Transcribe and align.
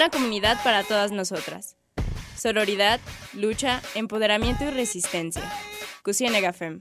Una 0.00 0.08
comunidad 0.08 0.56
para 0.64 0.82
todas 0.82 1.12
nosotras. 1.12 1.76
Sororidad, 2.34 3.00
lucha, 3.34 3.82
empoderamiento 3.94 4.64
y 4.64 4.70
resistencia. 4.70 5.42
Cusienegafem. 6.02 6.80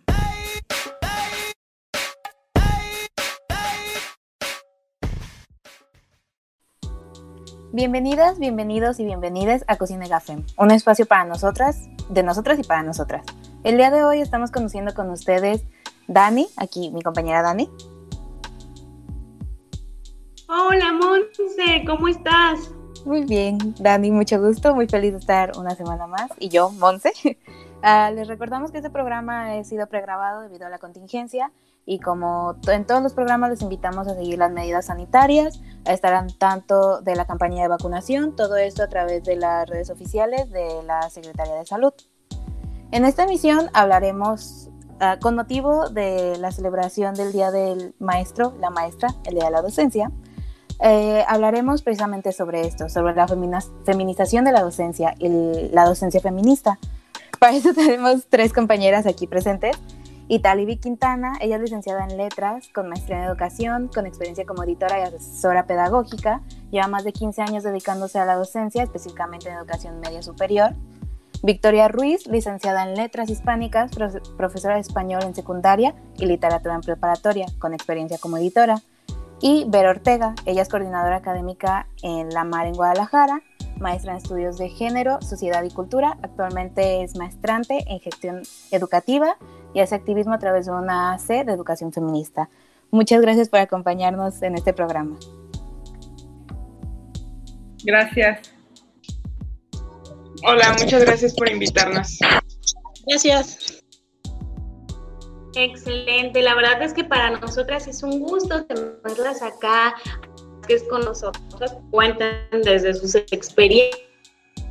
Bienvenidas, 7.74 8.40
bienvenidos 8.40 9.02
y 9.02 9.04
bienvenidas 9.04 9.66
a 9.68 9.76
Cocina 9.76 10.08
Gafem, 10.08 10.46
un 10.56 10.72
espacio 10.72 11.06
para 11.06 11.26
nosotras, 11.26 11.90
de 12.08 12.24
nosotras 12.24 12.58
y 12.58 12.64
para 12.64 12.84
nosotras. 12.84 13.26
El 13.66 13.76
día 13.76 13.92
de 13.92 14.02
hoy 14.02 14.22
estamos 14.22 14.50
conociendo 14.50 14.94
con 14.94 15.10
ustedes 15.10 15.66
Dani, 16.08 16.48
aquí 16.56 16.90
mi 16.92 17.02
compañera 17.02 17.42
Dani. 17.42 17.70
Hola 20.48 20.94
Monse, 20.94 21.84
¿cómo 21.86 22.08
estás? 22.08 22.79
Muy 23.06 23.24
bien, 23.24 23.58
Dani, 23.80 24.12
mucho 24.12 24.40
gusto, 24.42 24.76
muy 24.76 24.88
feliz 24.88 25.14
de 25.14 25.20
estar 25.20 25.58
una 25.58 25.76
semana 25.76 26.08
más. 26.08 26.32
Y 26.40 26.50
yo, 26.50 26.70
Monse. 26.72 27.12
Ah, 27.82 28.12
les 28.12 28.28
recordamos 28.28 28.72
que 28.72 28.80
este 28.80 28.90
programa 28.90 29.54
ha 29.54 29.64
sido 29.64 29.88
pregrabado 29.88 30.42
debido 30.42 30.66
a 30.66 30.70
la 30.70 30.80
contingencia 30.80 31.54
y 31.86 32.00
como 32.00 32.56
en 32.68 32.86
todos 32.86 33.02
los 33.02 33.14
programas 33.14 33.52
les 33.52 33.62
invitamos 33.62 34.06
a 34.08 34.16
seguir 34.16 34.38
las 34.38 34.52
medidas 34.52 34.88
sanitarias, 34.88 35.62
a 35.86 35.94
estar 35.94 36.14
al 36.14 36.38
tanto 36.38 37.00
de 37.00 37.16
la 37.16 37.26
campaña 37.26 37.62
de 37.62 37.70
vacunación, 37.70 38.36
todo 38.36 38.58
esto 38.58 38.84
a 38.84 38.88
través 38.88 39.24
de 39.24 39.38
las 39.38 39.68
redes 39.70 39.90
oficiales 39.90 40.52
de 40.52 40.84
la 40.84 41.10
Secretaría 41.10 41.56
de 41.56 41.66
Salud. 41.66 41.94
En 42.92 43.06
esta 43.06 43.24
emisión 43.24 43.70
hablaremos 43.74 44.70
ah, 45.00 45.18
con 45.22 45.36
motivo 45.36 45.90
de 45.90 46.38
la 46.38 46.52
celebración 46.52 47.16
del 47.16 47.32
Día 47.32 47.50
del 47.50 47.96
Maestro, 47.98 48.54
la 48.60 48.72
Maestra, 48.72 49.16
el 49.26 49.36
Día 49.36 49.46
de 49.46 49.52
la 49.52 49.62
Docencia, 49.62 50.12
eh, 50.82 51.26
hablaremos 51.28 51.82
precisamente 51.82 52.32
sobre 52.32 52.62
esto, 52.62 52.90
sobre 52.90 53.14
la 53.14 53.28
feminización 53.28 54.46
de 54.46 54.52
la 54.52 54.62
docencia 54.62 55.14
y 55.20 55.70
la 55.72 55.86
docencia 55.86 56.22
feminista. 56.22 56.80
Para 57.40 57.56
eso 57.56 57.74
tenemos 57.76 58.28
tres 58.30 58.54
compañeras 58.54 59.06
aquí 59.06 59.28
presentes. 59.28 59.78
Italibi 60.30 60.78
Quintana, 60.78 61.34
ella 61.42 61.56
es 61.56 61.64
licenciada 61.64 62.06
en 62.06 62.16
letras, 62.16 62.70
con 62.70 62.88
maestría 62.88 63.18
en 63.18 63.24
educación, 63.24 63.90
con 63.94 64.06
experiencia 64.06 64.46
como 64.46 64.64
editora 64.64 65.00
y 65.00 65.02
asesora 65.02 65.66
pedagógica. 65.66 66.44
Lleva 66.72 66.88
más 66.88 67.04
de 67.04 67.14
15 67.14 67.42
años 67.42 67.64
dedicándose 67.64 68.20
a 68.20 68.26
la 68.26 68.36
docencia, 68.36 68.84
específicamente 68.84 69.50
en 69.50 69.58
educación 69.58 70.00
media 70.00 70.22
superior. 70.22 70.76
Victoria 71.42 71.88
Ruiz, 71.88 72.28
licenciada 72.28 72.84
en 72.84 72.96
letras 72.96 73.30
hispánicas, 73.30 73.92
profesora 74.38 74.76
de 74.76 74.82
español 74.82 75.24
en 75.24 75.34
secundaria 75.34 75.96
y 76.18 76.28
literatura 76.28 76.76
en 76.76 76.82
preparatoria, 76.82 77.48
con 77.58 77.74
experiencia 77.74 78.20
como 78.20 78.38
editora 78.38 78.84
y 79.42 79.66
Vera 79.68 79.92
Ortega. 79.92 80.36
Ella 80.46 80.62
es 80.62 80.70
coordinadora 80.70 81.18
académica 81.18 81.88
en 82.02 82.30
La 82.30 82.44
Mar 82.44 82.68
en 82.68 82.74
Guadalajara, 82.74 83.42
maestra 83.78 84.12
en 84.12 84.18
estudios 84.18 84.58
de 84.58 84.70
género, 84.70 85.22
sociedad 85.22 85.64
y 85.64 85.70
cultura. 85.70 86.18
Actualmente 86.22 87.04
es 87.04 87.16
maestrante 87.16 87.86
en 87.88 88.00
gestión 88.00 88.42
educativa 88.72 89.38
y 89.74 89.82
hace 89.82 89.96
activismo 89.96 90.34
a 90.34 90.40
través 90.40 90.66
de 90.66 90.72
una 90.72 91.14
AC 91.14 91.46
de 91.46 91.52
educación 91.52 91.94
feminista. 91.94 92.50
Muchas 92.92 93.22
gracias 93.22 93.50
por 93.50 93.60
acompañarnos 93.60 94.42
en 94.42 94.56
este 94.56 94.74
programa. 94.74 95.18
Gracias. 97.84 98.54
Hola, 100.46 100.76
muchas 100.80 101.04
gracias 101.04 101.34
por 101.34 101.50
invitarnos. 101.50 102.20
Gracias. 103.06 103.79
Excelente, 105.56 106.42
la 106.42 106.56
verdad 106.56 106.82
es 106.84 106.94
que 106.94 107.04
para 107.04 107.32
nosotras 107.40 107.88
es 107.88 108.04
un 108.04 108.20
gusto 108.20 108.66
tenerlas 108.66 109.42
acá, 109.42 109.96
que 110.68 110.76
es 110.76 110.84
con 110.84 111.04
nosotros, 111.04 111.74
cuentan 111.90 112.46
desde 112.64 112.94
sus 112.94 113.16
experiencias 113.16 114.10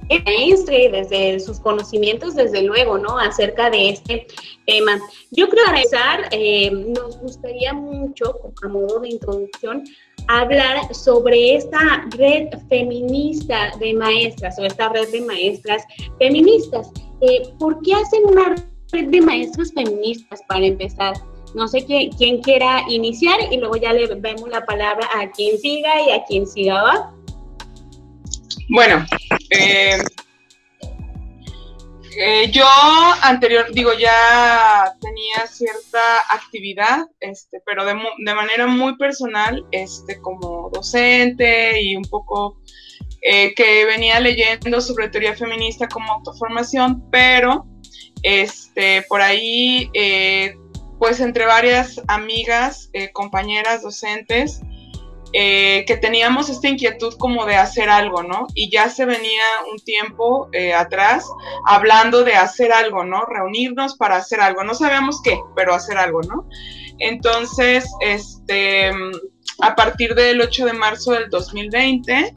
y 0.08 0.88
desde 0.88 1.40
sus 1.40 1.60
conocimientos, 1.60 2.34
desde 2.34 2.62
luego, 2.62 2.96
¿no? 2.96 3.18
Acerca 3.18 3.70
de 3.70 3.90
este 3.90 4.26
tema. 4.66 4.98
Yo 5.32 5.48
creo 5.48 5.66
empezar, 5.66 6.28
eh, 6.30 6.70
nos 6.70 7.18
gustaría 7.18 7.72
mucho, 7.74 8.52
a 8.62 8.68
modo 8.68 9.00
de 9.00 9.10
introducción, 9.10 9.84
hablar 10.28 10.94
sobre 10.94 11.56
esta 11.56 12.06
red 12.16 12.48
feminista 12.68 13.72
de 13.78 13.94
maestras 13.94 14.58
o 14.58 14.64
esta 14.64 14.88
red 14.90 15.10
de 15.10 15.22
maestras 15.22 15.82
feministas. 16.18 16.90
Eh, 17.20 17.42
¿Por 17.58 17.82
qué 17.82 17.94
hacen 17.94 18.24
una 18.26 18.54
de 18.92 19.20
maestras 19.20 19.72
feministas 19.72 20.42
para 20.48 20.66
empezar. 20.66 21.14
No 21.54 21.66
sé 21.68 21.84
quién, 21.84 22.10
quién, 22.12 22.42
quiera 22.42 22.84
iniciar 22.88 23.38
y 23.50 23.56
luego 23.56 23.76
ya 23.76 23.92
le 23.92 24.06
vemos 24.14 24.48
la 24.48 24.64
palabra 24.64 25.08
a 25.14 25.30
quien 25.30 25.58
siga 25.58 26.02
y 26.02 26.10
a 26.10 26.24
quien 26.24 26.46
siga, 26.46 26.82
¿va? 26.82 27.14
Bueno, 28.68 29.04
eh, 29.50 29.98
eh, 32.18 32.50
yo 32.50 32.66
anterior, 33.22 33.66
digo, 33.72 33.92
ya 33.94 34.92
tenía 35.00 35.46
cierta 35.46 36.18
actividad, 36.30 37.06
este, 37.20 37.62
pero 37.64 37.86
de, 37.86 37.94
de, 37.94 38.34
manera 38.34 38.66
muy 38.66 38.96
personal, 38.96 39.64
este, 39.70 40.20
como 40.20 40.68
docente 40.70 41.80
y 41.80 41.96
un 41.96 42.04
poco 42.04 42.60
eh, 43.22 43.54
que 43.54 43.84
venía 43.84 44.20
leyendo 44.20 44.80
sobre 44.80 45.08
teoría 45.08 45.34
feminista 45.34 45.88
como 45.88 46.12
autoformación, 46.12 47.10
pero 47.10 47.66
este, 48.22 49.02
por 49.08 49.20
ahí, 49.20 49.90
eh, 49.94 50.56
pues 50.98 51.20
entre 51.20 51.46
varias 51.46 52.00
amigas, 52.08 52.90
eh, 52.92 53.10
compañeras, 53.12 53.82
docentes, 53.82 54.60
eh, 55.32 55.84
que 55.86 55.96
teníamos 55.98 56.48
esta 56.48 56.68
inquietud 56.68 57.14
como 57.18 57.44
de 57.44 57.56
hacer 57.56 57.90
algo, 57.90 58.22
¿no? 58.22 58.46
Y 58.54 58.70
ya 58.70 58.88
se 58.88 59.04
venía 59.04 59.42
un 59.70 59.78
tiempo 59.78 60.48
atrás 60.74 61.26
hablando 61.66 62.24
de 62.24 62.34
hacer 62.34 62.72
algo, 62.72 63.04
¿no? 63.04 63.26
Reunirnos 63.26 63.96
para 63.96 64.16
hacer 64.16 64.40
algo. 64.40 64.64
No 64.64 64.74
sabíamos 64.74 65.20
qué, 65.22 65.38
pero 65.54 65.74
hacer 65.74 65.98
algo, 65.98 66.22
¿no? 66.22 66.48
Entonces, 66.98 67.84
este, 68.00 68.90
a 69.60 69.74
partir 69.74 70.14
del 70.14 70.40
8 70.40 70.66
de 70.66 70.72
marzo 70.72 71.12
del 71.12 71.28
2020, 71.28 72.34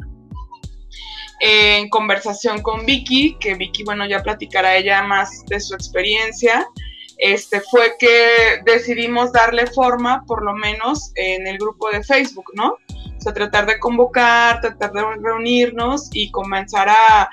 en 1.43 1.89
conversación 1.89 2.61
con 2.61 2.85
Vicky, 2.85 3.35
que 3.39 3.55
Vicky, 3.55 3.83
bueno, 3.83 4.05
ya 4.05 4.21
platicará 4.21 4.77
ella 4.77 5.01
más 5.01 5.43
de 5.47 5.59
su 5.59 5.73
experiencia, 5.73 6.67
este, 7.17 7.61
fue 7.61 7.95
que 7.99 8.61
decidimos 8.63 9.31
darle 9.31 9.65
forma, 9.65 10.23
por 10.27 10.43
lo 10.43 10.53
menos 10.53 11.11
en 11.15 11.47
el 11.47 11.57
grupo 11.57 11.89
de 11.89 12.03
Facebook, 12.03 12.45
¿no? 12.53 12.77
O 13.17 13.21
sea, 13.21 13.33
tratar 13.33 13.65
de 13.65 13.79
convocar, 13.79 14.61
tratar 14.61 14.91
de 14.91 15.01
reunirnos 15.19 16.09
y 16.13 16.29
comenzar 16.29 16.89
a, 16.89 17.27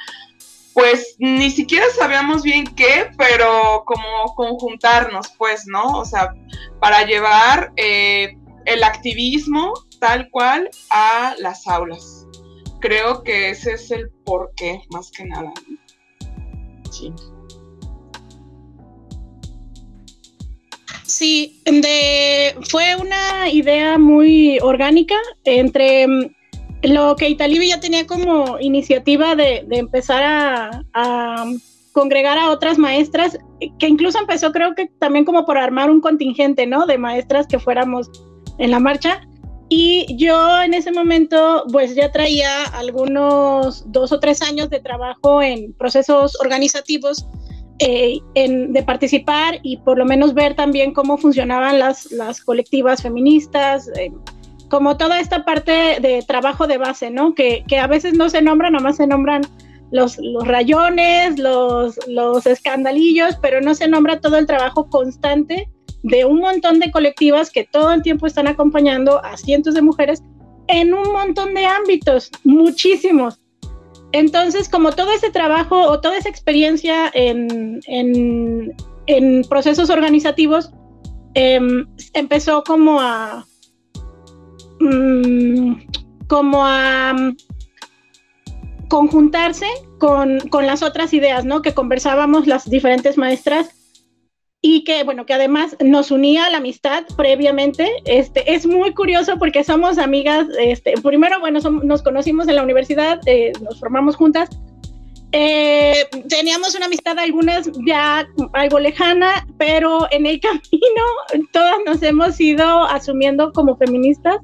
pues 0.73 1.17
ni 1.19 1.51
siquiera 1.51 1.85
sabíamos 1.95 2.43
bien 2.43 2.65
qué, 2.77 3.11
pero 3.19 3.83
como 3.85 4.35
conjuntarnos, 4.35 5.29
pues, 5.37 5.67
¿no? 5.67 5.85
O 5.99 6.07
sea, 6.07 6.35
para 6.81 7.05
llevar 7.05 7.73
eh, 7.77 8.39
el 8.65 8.83
activismo 8.83 9.75
tal 10.01 10.31
cual 10.31 10.71
a 10.89 11.35
las 11.39 11.67
aulas 11.67 12.18
creo 12.81 13.23
que 13.23 13.51
ese 13.51 13.73
es 13.73 13.91
el 13.91 14.11
porqué, 14.25 14.83
más 14.91 15.11
que 15.11 15.25
nada. 15.25 15.53
Sí. 16.91 17.13
Sí, 21.05 21.63
de, 21.65 22.55
fue 22.69 22.95
una 22.97 23.49
idea 23.51 23.99
muy 23.99 24.59
orgánica 24.61 25.17
entre 25.45 26.07
mm, 26.07 26.31
lo 26.83 27.17
que 27.17 27.31
Italibi 27.31 27.69
ya 27.69 27.81
tenía 27.81 28.07
como 28.07 28.59
iniciativa 28.61 29.35
de, 29.35 29.67
empezar 29.71 30.23
a, 30.23 30.83
a, 30.93 31.45
congregar 31.93 32.39
a 32.39 32.51
otras 32.51 32.79
maestras, 32.79 33.39
que 33.79 33.89
incluso 33.89 34.19
empezó 34.21 34.53
creo 34.53 34.75
que 34.75 34.87
también 35.01 35.25
como 35.25 35.45
por 35.45 35.59
armar 35.59 35.91
un 35.91 36.01
contingente, 36.01 36.67
¿no? 36.67 36.87
De 36.87 36.99
maestras 36.99 37.47
que 37.47 37.59
fuéramos 37.59 38.11
en 38.59 38.71
la 38.71 38.79
marcha. 38.79 39.28
Y 39.69 40.17
yo 40.17 40.63
en 40.63 40.73
ese 40.73 40.93
momento 40.93 41.65
pues 41.71 41.95
ya 41.95 42.11
traía 42.11 42.65
algunos 42.73 43.91
dos 43.93 44.13
o 44.13 44.21
tres 44.21 44.41
años 44.41 44.71
de 44.71 44.81
trabajo 44.81 45.43
en 45.43 45.75
procesos 45.75 46.39
organizativos, 46.41 47.27
eh, 47.81 48.19
en, 48.35 48.73
de 48.73 48.83
participar 48.83 49.61
y 49.63 49.77
por 49.79 49.99
lo 49.99 50.05
menos 50.05 50.35
ver 50.35 50.55
también 50.55 50.93
cómo 50.93 51.19
funcionaban 51.19 51.79
las, 51.79 52.11
las 52.11 52.41
colectivas 52.41 53.03
feministas, 53.03 53.89
eh, 53.97 54.11
como 54.71 54.97
toda 54.97 55.21
esta 55.21 55.45
parte 55.45 55.99
de 56.01 56.25
trabajo 56.27 56.67
de 56.67 56.79
base, 56.79 57.11
¿no? 57.11 57.35
Que, 57.35 57.65
que 57.69 57.79
a 57.79 57.87
veces 57.87 58.15
no 58.15 58.31
se 58.31 58.43
nombran, 58.43 58.73
nomás 58.73 58.97
se 58.97 59.07
nombran 59.07 59.43
los, 59.91 60.19
los 60.19 60.47
rayones, 60.47 61.39
los, 61.39 61.99
los 62.09 62.47
escandalillos, 62.47 63.37
pero 63.41 63.61
no 63.61 63.75
se 63.75 63.89
nombra 63.89 64.21
todo 64.21 64.39
el 64.39 64.47
trabajo 64.47 64.89
constante 64.89 65.69
de 66.03 66.25
un 66.25 66.39
montón 66.39 66.79
de 66.79 66.91
colectivas 66.91 67.51
que 67.51 67.65
todo 67.65 67.93
el 67.93 68.03
tiempo 68.03 68.27
están 68.27 68.47
acompañando 68.47 69.25
a 69.25 69.37
cientos 69.37 69.75
de 69.75 69.83
mujeres 69.83 70.23
en 70.69 70.95
un 70.95 71.13
montón 71.13 71.55
de 71.55 71.67
ámbitos, 71.67 72.31
muchísimos. 72.45 73.41
Entonces, 74.13 74.69
como 74.69 74.93
todo 74.93 75.13
ese 75.13 75.31
trabajo 75.31 75.81
o 75.83 76.01
toda 76.01 76.17
esa 76.17 76.29
experiencia 76.29 77.11
en, 77.13 77.81
en, 77.87 79.43
procesos 79.49 79.91
organizativos, 79.91 80.71
em, 81.35 81.87
empezó 82.15 82.63
como 82.63 83.01
a... 83.01 83.45
Mm, 84.81 85.73
como 86.29 86.65
a 86.65 87.15
conjuntarse 88.89 89.67
con, 89.99 90.41
con, 90.51 90.67
las 90.67 90.83
otras 90.83 91.13
ideas, 91.13 91.45
¿no? 91.45 91.63
Que 91.63 91.75
conversábamos 91.75 92.47
las 92.47 92.69
diferentes 92.69 93.17
maestras 93.17 93.78
y 94.61 94.83
que, 94.85 95.05
bueno, 95.05 95.25
que 95.25 95.35
además 95.35 95.77
nos 95.81 96.11
unía 96.11 96.51
la 96.51 96.59
amistad 96.59 97.05
previamente. 97.17 97.89
Este, 98.05 98.53
es 98.53 98.67
muy 98.67 98.93
curioso 98.93 99.39
porque 99.39 99.63
somos 99.63 99.99
amigas, 99.99 100.47
este, 100.59 100.95
primero, 101.03 101.39
bueno, 101.41 101.61
nos 101.61 102.03
conocimos 102.03 102.49
en 102.49 102.57
la 102.57 102.65
universidad, 102.65 103.21
eh, 103.27 103.53
nos 103.63 103.79
formamos 103.79 104.17
juntas. 104.17 104.49
Eh, 105.33 106.09
teníamos 106.29 106.75
una 106.75 106.87
amistad 106.87 107.19
algunas 107.19 107.71
ya 107.87 108.27
algo 108.55 108.79
lejana, 108.79 109.47
pero 109.59 110.09
en 110.11 110.27
el 110.27 110.41
camino 110.41 111.47
todas 111.53 111.77
nos 111.87 112.03
hemos 112.03 112.41
ido 112.41 112.85
asumiendo 112.85 113.53
como 113.53 113.77
feministas 113.77 114.39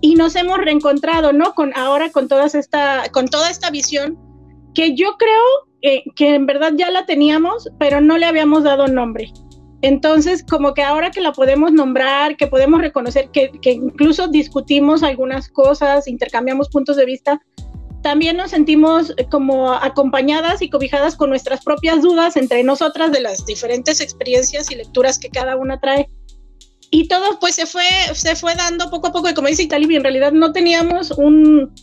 y 0.00 0.14
nos 0.14 0.36
hemos 0.36 0.58
reencontrado, 0.58 1.32
¿no? 1.32 1.54
Con 1.54 1.74
ahora 1.76 2.10
con 2.10 2.28
todas 2.28 2.54
esta, 2.54 3.04
con 3.10 3.26
toda 3.26 3.50
esta 3.50 3.70
visión 3.70 4.18
que 4.74 4.94
yo 4.94 5.16
creo 5.16 5.42
eh, 5.82 6.04
que 6.14 6.34
en 6.34 6.46
verdad 6.46 6.72
ya 6.76 6.90
la 6.90 7.06
teníamos, 7.06 7.68
pero 7.78 8.00
no 8.00 8.18
le 8.18 8.26
habíamos 8.26 8.62
dado 8.64 8.86
nombre. 8.86 9.32
Entonces, 9.82 10.44
como 10.48 10.74
que 10.74 10.82
ahora 10.82 11.10
que 11.10 11.20
la 11.20 11.32
podemos 11.32 11.72
nombrar, 11.72 12.36
que 12.36 12.48
podemos 12.48 12.80
reconocer, 12.80 13.30
que, 13.30 13.52
que 13.62 13.72
incluso 13.72 14.26
discutimos 14.26 15.02
algunas 15.02 15.48
cosas, 15.48 16.08
intercambiamos 16.08 16.68
puntos 16.68 16.96
de 16.96 17.04
vista, 17.04 17.40
también 18.02 18.36
nos 18.36 18.50
sentimos 18.50 19.14
como 19.30 19.72
acompañadas 19.72 20.62
y 20.62 20.70
cobijadas 20.70 21.16
con 21.16 21.30
nuestras 21.30 21.64
propias 21.64 22.02
dudas 22.02 22.36
entre 22.36 22.62
nosotras 22.62 23.12
de 23.12 23.20
las 23.20 23.44
diferentes 23.44 24.00
experiencias 24.00 24.70
y 24.70 24.76
lecturas 24.76 25.18
que 25.18 25.28
cada 25.28 25.56
una 25.56 25.80
trae. 25.80 26.08
Y 26.90 27.08
todo 27.08 27.38
pues 27.38 27.56
se 27.56 27.66
fue, 27.66 27.84
se 28.14 28.34
fue 28.34 28.54
dando 28.54 28.90
poco 28.90 29.08
a 29.08 29.12
poco, 29.12 29.28
y 29.28 29.34
como 29.34 29.48
dice 29.48 29.64
Italibi, 29.64 29.96
en 29.96 30.02
realidad 30.02 30.32
no 30.32 30.52
teníamos 30.52 31.10
un, 31.10 31.74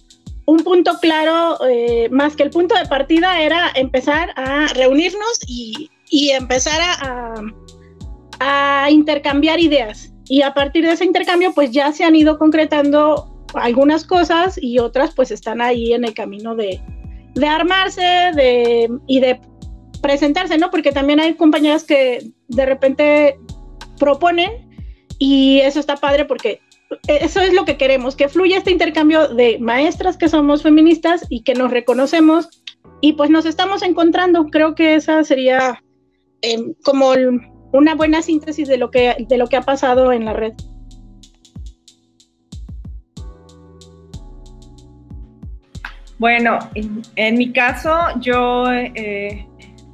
un 0.46 0.58
punto 0.64 0.98
claro, 1.00 1.60
eh, 1.70 2.10
más 2.12 2.36
que 2.36 2.44
el 2.44 2.50
punto 2.50 2.76
de 2.76 2.88
partida 2.88 3.40
era 3.42 3.72
empezar 3.76 4.32
a 4.36 4.68
reunirnos 4.74 5.40
y, 5.48 5.92
y 6.10 6.30
empezar 6.30 6.82
a, 6.82 6.94
a 6.94 7.36
intercambiar 8.90 9.60
ideas. 9.60 10.14
Y 10.28 10.42
a 10.42 10.54
partir 10.54 10.86
de 10.86 10.94
ese 10.94 11.06
intercambio, 11.06 11.54
pues 11.54 11.72
ya 11.72 11.92
se 11.92 12.04
han 12.04 12.16
ido 12.16 12.38
concretando 12.38 13.32
algunas 13.54 14.06
cosas 14.06 14.60
y 14.62 14.80
otras 14.80 15.14
pues 15.14 15.32
están 15.32 15.62
ahí 15.62 15.94
en 15.94 16.04
el 16.04 16.14
camino 16.14 16.56
de, 16.56 16.82
de 17.36 17.48
armarse 17.48 18.02
de, 18.02 18.90
y 19.08 19.20
de 19.20 19.40
presentarse, 20.02 20.58
¿no? 20.58 20.72
Porque 20.72 20.92
también 20.92 21.20
hay 21.20 21.36
compañeras 21.36 21.84
que 21.84 22.32
de 22.48 22.66
repente 22.66 23.40
proponen 24.00 24.52
y 25.20 25.60
eso 25.60 25.80
está 25.80 25.96
padre 25.96 26.26
porque 26.26 26.60
eso 27.08 27.42
es 27.42 27.54
lo 27.54 27.66
que 27.66 27.78
queremos, 27.78 28.16
que 28.16 28.30
fluya 28.30 28.58
este 28.58 28.72
intercambio 28.72 29.28
de 29.30 29.58
maestras 29.60 30.18
que 30.18 30.30
somos 30.30 30.64
feministas 30.64 31.26
y 31.30 31.44
que 31.44 31.56
nos 31.56 31.72
reconocemos 31.72 32.50
y 33.02 33.14
pues 33.14 33.30
nos 33.30 33.46
estamos 33.46 33.82
encontrando. 33.82 34.48
Creo 34.48 34.76
que 34.76 34.96
esa 34.96 35.24
sería 35.24 35.82
eh, 36.42 36.74
como 36.84 37.14
una 37.75 37.95
buena 37.95 38.22
síntesis 38.22 38.68
de 38.68 38.77
lo 38.77 38.89
que, 38.89 39.16
de 39.27 39.38
lo 39.38 39.48
que 39.48 39.57
ha 39.57 39.62
pasado 39.62 40.12
en 40.12 40.25
la 40.25 40.33
red. 40.33 40.54
Bueno, 46.18 46.60
en, 46.75 47.38
mi 47.38 47.51
caso 47.51 47.94
yo 48.22 48.72
eh, 48.72 49.45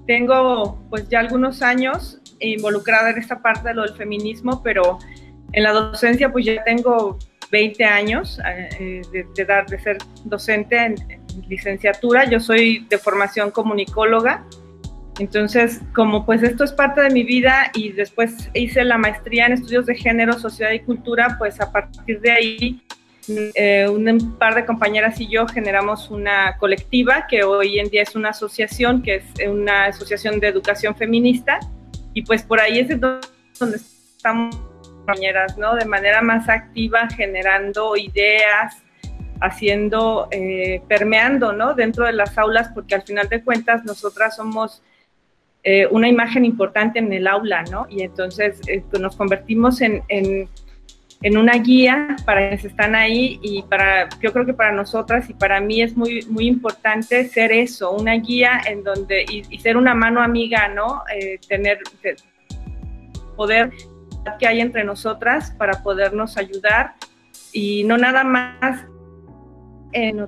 tengo 0.05 0.79
pues 0.89 1.09
ya 1.09 1.19
algunos 1.19 1.63
años 1.63 2.19
involucrada 2.39 3.09
en 3.09 3.17
esta 3.17 3.41
parte 3.41 3.69
de 3.69 3.73
lo 3.73 3.81
del 3.81 3.95
feminismo, 3.95 4.61
pero 4.63 4.99
en 5.51 5.63
la 5.63 5.71
docencia 5.71 6.31
pues 6.31 6.45
ya 6.45 6.63
tengo 6.63 7.17
20 7.51 7.83
años 7.83 8.39
eh, 8.79 9.01
de, 9.11 9.45
dar, 9.45 9.65
de 9.65 9.79
ser 9.79 9.97
docente 10.25 10.77
en, 10.77 10.95
licenciatura. 11.47 12.25
Yo 12.29 12.39
soy 12.39 12.85
de 12.89 12.97
formación 12.97 13.51
comunicóloga, 13.51 14.45
entonces 15.21 15.81
como 15.93 16.25
pues 16.25 16.41
esto 16.41 16.63
es 16.63 16.71
parte 16.71 17.01
de 17.01 17.11
mi 17.11 17.23
vida 17.23 17.69
y 17.75 17.91
después 17.91 18.49
hice 18.55 18.83
la 18.83 18.97
maestría 18.97 19.45
en 19.45 19.53
estudios 19.53 19.85
de 19.85 19.93
género, 19.93 20.33
sociedad 20.33 20.71
y 20.71 20.79
cultura, 20.79 21.35
pues 21.37 21.61
a 21.61 21.71
partir 21.71 22.19
de 22.21 22.31
ahí 22.31 22.81
eh, 23.27 23.87
un 23.87 24.35
par 24.39 24.55
de 24.55 24.65
compañeras 24.65 25.21
y 25.21 25.27
yo 25.27 25.45
generamos 25.45 26.09
una 26.09 26.57
colectiva 26.57 27.27
que 27.29 27.43
hoy 27.43 27.77
en 27.77 27.89
día 27.89 28.01
es 28.01 28.15
una 28.15 28.29
asociación, 28.29 29.03
que 29.03 29.17
es 29.17 29.47
una 29.47 29.85
asociación 29.85 30.39
de 30.39 30.47
educación 30.47 30.95
feminista, 30.95 31.59
y 32.15 32.23
pues 32.23 32.41
por 32.41 32.59
ahí 32.59 32.79
es 32.79 32.99
donde 32.99 33.77
estamos 33.77 34.55
compañeras, 35.05 35.55
¿no? 35.55 35.75
De 35.75 35.85
manera 35.85 36.23
más 36.23 36.49
activa, 36.49 37.07
generando 37.09 37.95
ideas, 37.95 38.81
haciendo, 39.39 40.27
eh, 40.31 40.81
permeando, 40.87 41.53
¿no? 41.53 41.75
Dentro 41.75 42.05
de 42.05 42.13
las 42.13 42.37
aulas, 42.39 42.69
porque 42.73 42.95
al 42.95 43.03
final 43.03 43.29
de 43.29 43.43
cuentas 43.43 43.83
nosotras 43.83 44.35
somos 44.35 44.81
eh, 45.63 45.87
una 45.91 46.07
imagen 46.07 46.45
importante 46.45 46.99
en 46.99 47.11
el 47.13 47.27
aula, 47.27 47.63
¿no? 47.63 47.85
Y 47.89 48.01
entonces 48.01 48.59
pues 48.89 49.01
nos 49.01 49.15
convertimos 49.15 49.81
en 49.81 50.03
en 51.21 51.37
una 51.37 51.53
guía 51.53 52.15
para 52.25 52.41
quienes 52.41 52.65
están 52.65 52.95
ahí 52.95 53.39
y 53.43 53.61
para, 53.63 54.09
yo 54.21 54.33
creo 54.33 54.45
que 54.45 54.53
para 54.53 54.71
nosotras 54.71 55.29
y 55.29 55.33
para 55.33 55.61
mí 55.61 55.81
es 55.81 55.95
muy, 55.95 56.25
muy 56.27 56.47
importante 56.47 57.27
ser 57.27 57.51
eso, 57.51 57.91
una 57.91 58.13
guía 58.13 58.59
en 58.65 58.83
donde, 58.83 59.25
y, 59.29 59.59
ser 59.59 59.77
una 59.77 59.93
mano 59.93 60.21
amiga, 60.21 60.67
¿no? 60.67 61.03
Eh, 61.15 61.39
tener, 61.47 61.79
poder 63.35 63.71
que 64.39 64.47
hay 64.47 64.61
entre 64.61 64.83
nosotras 64.83 65.51
para 65.51 65.83
podernos 65.83 66.37
ayudar 66.37 66.93
y 67.53 67.83
no 67.83 67.97
nada 67.97 68.23
más, 68.23 68.85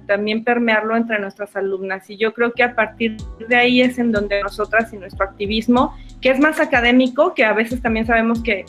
también 0.07 0.43
permearlo 0.43 0.95
entre 0.95 1.19
nuestras 1.19 1.55
alumnas. 1.55 2.09
Y 2.09 2.17
yo 2.17 2.33
creo 2.33 2.51
que 2.53 2.63
a 2.63 2.75
partir 2.75 3.17
de 3.47 3.55
ahí 3.55 3.81
es 3.81 3.97
en 3.99 4.11
donde 4.11 4.41
nosotras 4.41 4.91
y 4.93 4.97
nuestro 4.97 5.25
activismo, 5.25 5.95
que 6.21 6.31
es 6.31 6.39
más 6.39 6.59
académico, 6.59 7.33
que 7.33 7.45
a 7.45 7.53
veces 7.53 7.81
también 7.81 8.05
sabemos 8.05 8.41
que 8.41 8.65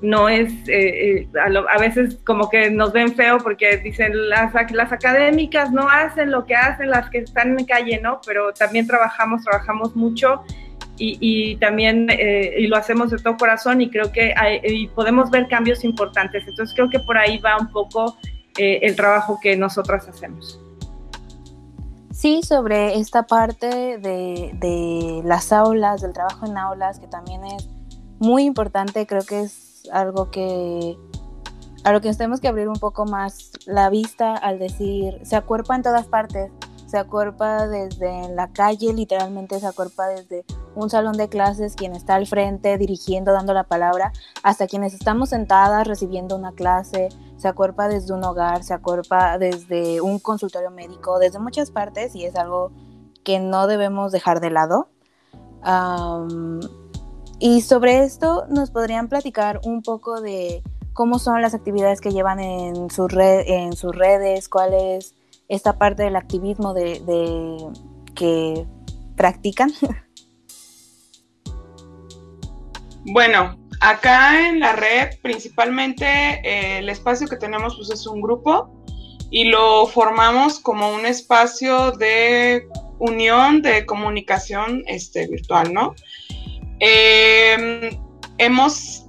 no 0.00 0.28
es, 0.28 0.52
eh, 0.68 1.22
eh, 1.22 1.28
a, 1.40 1.78
veces 1.78 2.18
como 2.24 2.48
que 2.48 2.70
nos 2.70 2.92
ven 2.92 3.14
feo 3.14 3.38
porque 3.38 3.78
dicen 3.78 4.12
las, 4.28 4.52
las 4.70 4.92
académicas 4.92 5.72
no 5.72 5.88
hacen 5.88 6.30
lo 6.30 6.46
que 6.46 6.54
hacen 6.54 6.90
las 6.90 7.10
que 7.10 7.18
están 7.18 7.58
en 7.58 7.64
calle, 7.64 8.00
¿no? 8.00 8.20
Pero 8.24 8.52
también 8.52 8.86
trabajamos, 8.86 9.42
trabajamos 9.42 9.96
mucho 9.96 10.44
y, 11.00 11.56
también 11.56 12.08
eh, 12.10 12.54
y 12.58 12.66
lo 12.66 12.76
hacemos 12.76 13.10
de 13.10 13.18
todo 13.18 13.36
corazón 13.36 13.80
y 13.80 13.88
creo 13.88 14.10
que 14.10 14.34
podemos 14.94 15.30
ver 15.30 15.46
cambios 15.48 15.84
importantes. 15.84 16.44
Entonces 16.46 16.74
creo 16.74 16.90
que 16.90 16.98
por 17.00 17.16
ahí 17.16 17.38
va 17.38 17.56
un 17.56 17.70
poco 17.70 18.16
el 18.58 18.96
trabajo 18.96 19.38
que 19.40 19.56
nosotras 19.56 20.08
hacemos. 20.08 20.60
Sí, 22.12 22.42
sobre 22.42 22.98
esta 22.98 23.26
parte 23.26 23.98
de, 23.98 24.50
de 24.54 25.22
las 25.24 25.52
aulas, 25.52 26.00
del 26.00 26.12
trabajo 26.12 26.46
en 26.46 26.58
aulas, 26.58 26.98
que 26.98 27.06
también 27.06 27.44
es 27.44 27.68
muy 28.18 28.44
importante, 28.44 29.06
creo 29.06 29.22
que 29.22 29.42
es 29.42 29.88
algo 29.92 30.30
que 30.30 30.96
a 31.84 31.92
lo 31.92 32.00
que 32.00 32.08
nos 32.08 32.18
tenemos 32.18 32.40
que 32.40 32.48
abrir 32.48 32.68
un 32.68 32.78
poco 32.78 33.06
más 33.06 33.52
la 33.66 33.88
vista 33.88 34.34
al 34.34 34.58
decir, 34.58 35.20
se 35.22 35.36
acuerpa 35.36 35.76
en 35.76 35.82
todas 35.82 36.06
partes, 36.06 36.50
se 36.88 36.96
acuerpa 36.96 37.68
desde 37.68 38.30
la 38.30 38.50
calle, 38.50 38.94
literalmente 38.94 39.60
se 39.60 39.66
acuerpa 39.66 40.08
desde 40.08 40.46
un 40.74 40.88
salón 40.88 41.18
de 41.18 41.28
clases, 41.28 41.74
quien 41.74 41.94
está 41.94 42.14
al 42.14 42.26
frente 42.26 42.78
dirigiendo, 42.78 43.32
dando 43.32 43.52
la 43.52 43.64
palabra, 43.64 44.12
hasta 44.42 44.66
quienes 44.66 44.94
estamos 44.94 45.28
sentadas 45.28 45.86
recibiendo 45.86 46.34
una 46.34 46.52
clase, 46.52 47.10
se 47.36 47.46
acuerpa 47.46 47.88
desde 47.88 48.14
un 48.14 48.24
hogar, 48.24 48.64
se 48.64 48.72
acuerpa 48.72 49.36
desde 49.36 50.00
un 50.00 50.18
consultorio 50.18 50.70
médico, 50.70 51.18
desde 51.18 51.38
muchas 51.38 51.70
partes 51.70 52.14
y 52.14 52.24
es 52.24 52.36
algo 52.36 52.72
que 53.22 53.38
no 53.38 53.66
debemos 53.66 54.10
dejar 54.10 54.40
de 54.40 54.48
lado. 54.48 54.88
Y 57.38 57.60
sobre 57.60 58.02
esto 58.02 58.46
nos 58.48 58.70
podrían 58.70 59.08
platicar 59.08 59.60
un 59.62 59.82
poco 59.82 60.22
de 60.22 60.62
cómo 60.94 61.18
son 61.18 61.42
las 61.42 61.52
actividades 61.52 62.00
que 62.00 62.12
llevan 62.12 62.40
en, 62.40 62.76
en 62.76 62.90
sus 62.90 63.94
redes, 63.94 64.48
cuál 64.48 64.72
es 64.72 65.14
esta 65.48 65.78
parte 65.78 66.02
del 66.02 66.16
activismo 66.16 66.74
de, 66.74 67.00
que 68.14 68.66
practican. 69.16 69.72
Bueno, 73.10 73.56
acá 73.80 74.48
en 74.48 74.60
la 74.60 74.74
red 74.74 75.18
principalmente 75.22 76.04
eh, 76.04 76.78
el 76.78 76.90
espacio 76.90 77.26
que 77.26 77.36
tenemos 77.36 77.76
pues 77.76 77.90
es 77.90 78.06
un 78.06 78.20
grupo 78.20 78.84
y 79.30 79.44
lo 79.44 79.86
formamos 79.86 80.60
como 80.60 80.92
un 80.92 81.06
espacio 81.06 81.92
de 81.92 82.68
unión 82.98 83.62
de 83.62 83.86
comunicación 83.86 84.82
este, 84.86 85.26
virtual, 85.28 85.72
¿no? 85.72 85.94
Eh, 86.80 87.96
hemos 88.36 89.06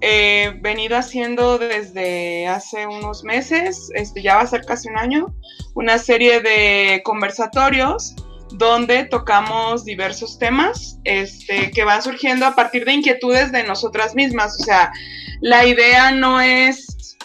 venido 0.62 0.98
haciendo 0.98 1.58
desde 1.58 2.48
hace 2.48 2.88
unos 2.88 3.24
meses, 3.24 3.90
este, 3.96 4.22
ya 4.22 4.38
va 4.38 4.42
a 4.44 4.48
ser 4.48 4.66
casi 4.66 4.88
un 4.88 4.98
año, 4.98 5.34
una 5.80 5.98
serie 5.98 6.42
de 6.42 7.02
conversatorios 7.06 8.14
donde 8.52 9.06
tocamos 9.06 9.86
diversos 9.86 10.38
temas 10.38 11.00
este, 11.06 11.72
que 11.72 11.86
van 11.86 12.04
surgiendo 12.04 12.46
a 12.46 12.54
partir 12.54 12.84
de 12.84 12.92
inquietudes 12.92 13.54
de 13.54 13.64
nosotras 13.64 14.14
mismas. 14.14 14.60
O 14.60 14.64
sea, 14.66 14.92
la 15.40 15.66
idea 15.66 16.12
no 16.12 16.42
es, 16.42 17.18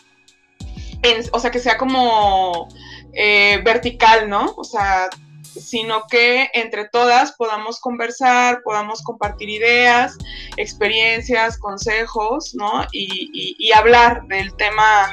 o 1.32 1.40
sea, 1.40 1.50
que 1.50 1.58
sea 1.58 1.76
como 1.76 2.68
eh, 3.12 3.60
vertical, 3.64 4.30
¿no? 4.30 4.54
O 4.56 4.62
sea, 4.62 5.08
sino 5.42 6.04
que 6.08 6.48
entre 6.54 6.88
todas 6.88 7.32
podamos 7.32 7.80
conversar, 7.80 8.60
podamos 8.62 9.02
compartir 9.02 9.48
ideas, 9.50 10.16
experiencias, 10.56 11.58
consejos, 11.58 12.54
¿no? 12.54 12.86
Y, 12.92 13.56
y 13.58 13.72
hablar 13.72 14.28
del 14.28 14.54
tema 14.54 15.12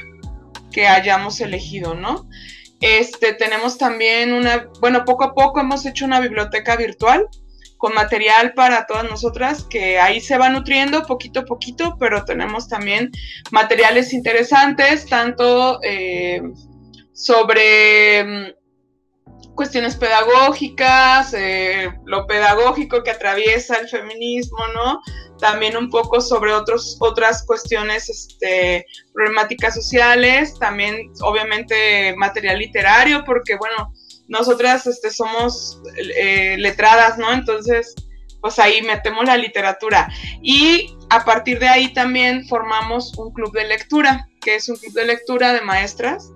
que 0.71 0.85
hayamos 0.85 1.41
elegido, 1.41 1.95
¿no? 1.95 2.27
Este, 2.81 3.33
tenemos 3.33 3.77
también 3.77 4.33
una, 4.33 4.67
bueno, 4.79 5.05
poco 5.05 5.23
a 5.23 5.33
poco 5.33 5.59
hemos 5.59 5.85
hecho 5.85 6.05
una 6.05 6.19
biblioteca 6.19 6.75
virtual 6.75 7.27
con 7.77 7.93
material 7.93 8.53
para 8.53 8.85
todas 8.85 9.05
nosotras 9.05 9.63
que 9.63 9.99
ahí 9.99 10.21
se 10.21 10.37
va 10.37 10.49
nutriendo 10.49 11.03
poquito 11.03 11.41
a 11.41 11.45
poquito, 11.45 11.95
pero 11.99 12.25
tenemos 12.25 12.67
también 12.67 13.11
materiales 13.51 14.13
interesantes, 14.13 15.07
tanto 15.07 15.79
eh, 15.83 16.41
sobre 17.13 18.23
mm, 18.23 18.60
cuestiones 19.55 19.95
pedagógicas, 19.95 21.33
eh, 21.33 21.93
lo 22.05 22.25
pedagógico 22.25 23.03
que 23.03 23.11
atraviesa 23.11 23.77
el 23.77 23.87
feminismo, 23.87 24.59
¿no? 24.73 25.01
También 25.39 25.75
un 25.75 25.89
poco 25.89 26.21
sobre 26.21 26.53
otros, 26.53 26.97
otras 26.99 27.45
cuestiones, 27.45 28.09
este, 28.09 28.85
problemáticas 29.13 29.73
sociales, 29.73 30.57
también 30.59 31.11
obviamente 31.21 32.15
material 32.15 32.59
literario, 32.59 33.23
porque 33.25 33.55
bueno, 33.57 33.91
nosotras 34.27 34.87
este, 34.87 35.11
somos 35.11 35.81
eh, 35.97 36.55
letradas, 36.57 37.17
¿no? 37.17 37.31
Entonces, 37.33 37.95
pues 38.41 38.59
ahí 38.59 38.81
metemos 38.81 39.25
la 39.25 39.37
literatura. 39.37 40.09
Y 40.41 40.95
a 41.09 41.23
partir 41.23 41.59
de 41.59 41.67
ahí 41.67 41.93
también 41.93 42.47
formamos 42.47 43.17
un 43.17 43.31
club 43.31 43.53
de 43.53 43.67
lectura, 43.67 44.27
que 44.41 44.55
es 44.55 44.67
un 44.69 44.77
club 44.77 44.93
de 44.93 45.05
lectura 45.05 45.53
de 45.53 45.61
maestras, 45.61 46.31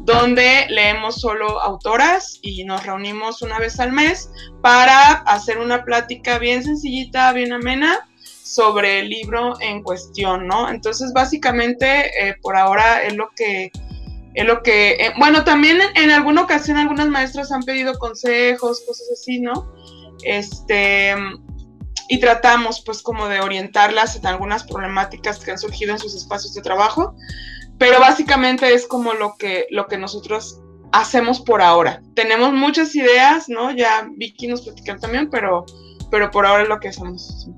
donde 0.00 0.66
leemos 0.68 1.20
solo 1.20 1.60
autoras 1.60 2.38
y 2.42 2.64
nos 2.64 2.84
reunimos 2.84 3.42
una 3.42 3.58
vez 3.58 3.78
al 3.80 3.92
mes 3.92 4.30
para 4.62 5.12
hacer 5.26 5.58
una 5.58 5.84
plática 5.84 6.38
bien 6.38 6.62
sencillita, 6.62 7.32
bien 7.32 7.52
amena 7.52 8.08
sobre 8.42 9.00
el 9.00 9.10
libro 9.10 9.60
en 9.60 9.82
cuestión, 9.82 10.46
¿no? 10.46 10.70
Entonces, 10.70 11.12
básicamente, 11.12 12.28
eh, 12.28 12.34
por 12.42 12.56
ahora 12.56 13.02
es 13.04 13.14
lo 13.14 13.30
que 13.36 13.70
es 14.34 14.46
lo 14.46 14.62
que, 14.62 14.92
eh, 14.92 15.12
bueno, 15.18 15.44
también 15.44 15.78
en, 15.96 16.10
alguna 16.10 16.42
ocasión 16.42 16.76
algunas 16.76 17.08
maestras 17.08 17.50
han 17.50 17.62
pedido 17.62 17.98
consejos, 17.98 18.82
cosas 18.86 19.08
así, 19.12 19.40
¿no? 19.40 19.72
Este, 20.22 21.14
y 22.08 22.18
tratamos 22.18 22.82
pues 22.84 23.02
como 23.02 23.28
de 23.28 23.40
orientarlas 23.40 24.16
en 24.16 24.26
algunas 24.26 24.64
problemáticas 24.64 25.38
que 25.38 25.50
han 25.50 25.58
surgido 25.58 25.92
en 25.92 25.98
sus 25.98 26.14
espacios 26.14 26.54
de 26.54 26.62
trabajo, 26.62 27.14
pero 27.80 27.98
básicamente 27.98 28.74
es 28.74 28.86
como 28.86 29.14
lo 29.14 29.36
que, 29.38 29.66
lo 29.70 29.86
que 29.86 29.96
nosotros 29.96 30.60
hacemos 30.92 31.40
por 31.40 31.62
ahora. 31.62 32.02
Tenemos 32.14 32.52
muchas 32.52 32.94
ideas, 32.94 33.48
¿no? 33.48 33.70
Ya 33.74 34.06
Vicky 34.16 34.48
nos 34.48 34.60
platicó 34.60 34.98
también, 35.00 35.30
pero, 35.30 35.64
pero 36.10 36.30
por 36.30 36.44
ahora 36.44 36.64
es 36.64 36.68
lo 36.68 36.78
que 36.78 36.88
hacemos. 36.88 37.48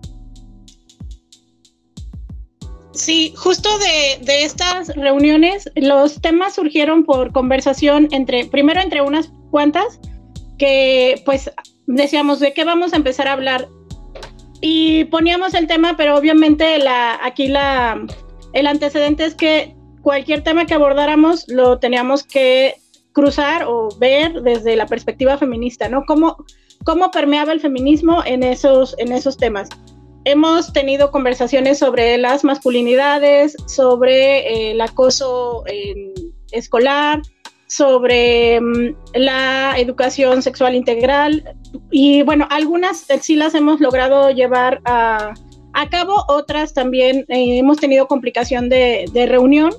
Sí, 2.92 3.34
justo 3.36 3.68
de, 3.78 4.44
estas 4.44 4.94
reuniones, 4.94 5.68
los 5.74 6.20
temas 6.20 6.54
surgieron 6.54 7.04
por 7.04 7.32
conversación 7.32 8.06
entre, 8.12 8.44
primero 8.44 8.80
entre 8.80 9.02
unas 9.02 9.32
cuantas, 9.50 9.98
que 10.56 11.20
pues 11.24 11.50
decíamos 11.88 12.38
de 12.38 12.54
qué 12.54 12.62
vamos 12.62 12.92
a 12.92 12.96
empezar 12.96 13.26
a 13.26 13.32
hablar. 13.32 13.66
Y 14.60 15.02
poníamos 15.06 15.54
el 15.54 15.66
tema, 15.66 15.96
pero 15.96 16.16
obviamente 16.16 16.78
la, 16.78 17.18
aquí 17.20 17.48
la, 17.48 18.06
el 18.52 18.68
antecedente 18.68 19.24
es 19.24 19.34
que 19.34 19.81
cualquier 20.02 20.42
tema 20.42 20.66
que 20.66 20.74
abordáramos 20.74 21.44
lo 21.48 21.78
teníamos 21.78 22.24
que 22.24 22.76
cruzar 23.12 23.64
o 23.64 23.88
ver 23.98 24.42
desde 24.42 24.76
la 24.76 24.86
perspectiva 24.86 25.38
feminista, 25.38 25.88
¿no? 25.88 26.04
¿Cómo, 26.06 26.44
cómo 26.84 27.10
permeaba 27.10 27.52
el 27.52 27.60
feminismo 27.60 28.22
en 28.24 28.42
esos, 28.42 28.94
en 28.98 29.12
esos 29.12 29.36
temas? 29.36 29.68
hemos 30.24 30.72
tenido 30.72 31.10
conversaciones 31.10 31.78
sobre 31.78 32.16
las 32.18 32.44
masculinidades, 32.44 33.56
sobre 33.66 34.38
eh, 34.38 34.70
el 34.72 34.80
acoso 34.80 35.64
escolar, 36.52 37.22
sobre 37.66 38.60
mm, 38.60 38.94
la 39.14 39.74
educación 39.78 40.42
sexual 40.42 40.74
integral 40.74 41.56
y 41.90 42.22
bueno, 42.22 42.46
algunas 42.50 43.06
sí 43.20 43.34
las 43.36 43.54
hemos 43.54 43.80
logrado 43.80 44.30
llevar 44.30 44.80
a, 44.84 45.34
cabo, 45.90 46.24
otras 46.28 46.74
también 46.74 47.24
eh, 47.28 47.58
hemos 47.58 47.78
tenido 47.78 48.06
complicación 48.06 48.68
de, 48.68 49.06
reunión, 49.28 49.72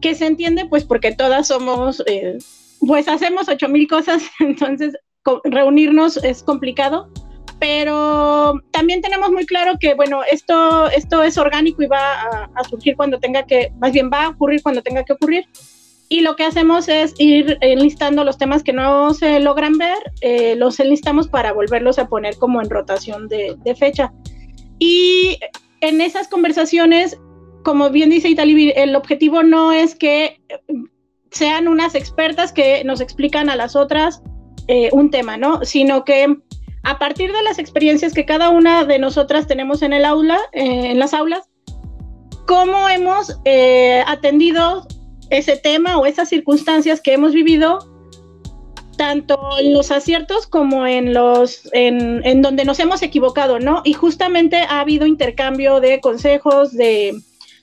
que 0.00 0.14
se 0.14 0.26
entiende 0.26 0.66
pues 0.66 0.84
porque 0.84 1.12
todas 1.12 1.48
somos, 1.48 2.02
eh, 2.06 2.38
pues 2.80 3.08
hacemos 3.08 3.48
ocho 3.48 3.68
mil 3.68 3.88
cosas, 3.88 4.22
entonces 4.40 4.94
reunirnos 5.44 6.18
es 6.18 6.42
complicado 6.42 7.08
pero 7.58 8.60
también 8.70 9.00
tenemos 9.00 9.30
muy 9.30 9.46
claro 9.46 9.78
que, 9.80 9.94
bueno, 9.94 10.20
esto, 10.30 10.88
esto 10.90 11.22
es 11.22 11.38
orgánico 11.38 11.82
y 11.82 11.86
va 11.86 12.48
a, 12.54 12.64
surgir 12.64 12.96
cuando 12.96 13.18
tenga 13.18 13.44
que, 13.44 13.72
más 13.78 13.92
bien 13.92 14.10
va 14.12 14.24
a 14.24 14.28
ocurrir 14.30 14.62
cuando 14.62 14.82
tenga 14.82 15.04
que 15.04 15.14
ocurrir. 15.14 15.44
Y 16.08 16.20
lo 16.20 16.36
que 16.36 16.44
hacemos 16.44 16.88
es 16.88 17.14
ir 17.18 17.58
enlistando 17.62 18.22
los 18.24 18.38
temas 18.38 18.62
que 18.62 18.72
no 18.72 19.12
se 19.14 19.40
logran 19.40 19.76
ver, 19.76 19.96
eh, 20.20 20.54
los 20.54 20.78
enlistamos 20.78 21.28
para 21.28 21.52
volverlos 21.52 21.98
a 21.98 22.08
poner 22.08 22.36
como 22.36 22.60
en 22.60 22.70
rotación 22.70 23.26
de, 23.28 23.56
de, 23.64 23.74
fecha. 23.74 24.12
Y 24.78 25.38
en 25.80 26.00
esas 26.00 26.28
conversaciones, 26.28 27.18
como 27.64 27.90
bien 27.90 28.10
dice 28.10 28.28
Itali, 28.28 28.72
el 28.76 28.96
objetivo 28.96 29.42
no 29.42 29.72
es 29.72 29.94
que 29.94 30.40
sean 31.30 31.68
unas 31.68 31.94
expertas 31.94 32.52
que 32.52 32.82
nos 32.84 33.00
explican 33.00 33.50
a 33.50 33.56
las 33.56 33.76
otras 33.76 34.22
eh, 34.68 34.88
un 34.92 35.10
tema, 35.10 35.36
¿no? 35.36 35.64
Sino 35.64 36.04
que 36.04 36.36
a 36.82 36.98
partir 36.98 37.32
de 37.32 37.42
las 37.42 37.58
experiencias 37.58 38.14
que 38.14 38.24
cada 38.24 38.50
una 38.50 38.84
de 38.84 38.98
nosotras 38.98 39.46
tenemos 39.46 39.82
en 39.82 39.92
el 39.92 40.04
aula, 40.04 40.38
eh, 40.52 40.90
en 40.90 40.98
las 40.98 41.14
aulas, 41.14 41.48
cómo 42.46 42.88
hemos 42.88 43.38
eh, 43.44 44.02
atendido 44.06 44.86
ese 45.30 45.56
tema 45.56 45.98
o 45.98 46.06
esas 46.06 46.28
circunstancias 46.28 47.00
que 47.00 47.12
hemos 47.12 47.32
vivido, 47.32 47.78
tanto 48.96 49.38
en 49.58 49.72
los 49.72 49.90
aciertos 49.90 50.46
como 50.46 50.86
en 50.86 51.14
los 51.14 51.68
en, 51.72 52.42
donde 52.42 52.64
nos 52.64 52.78
hemos 52.80 53.02
equivocado, 53.02 53.58
¿no? 53.58 53.82
Y 53.84 53.92
justamente 53.92 54.56
ha 54.56 54.80
habido 54.80 55.06
intercambio 55.06 55.80
de 55.80 56.00
consejos, 56.00 56.72
de, 56.72 57.14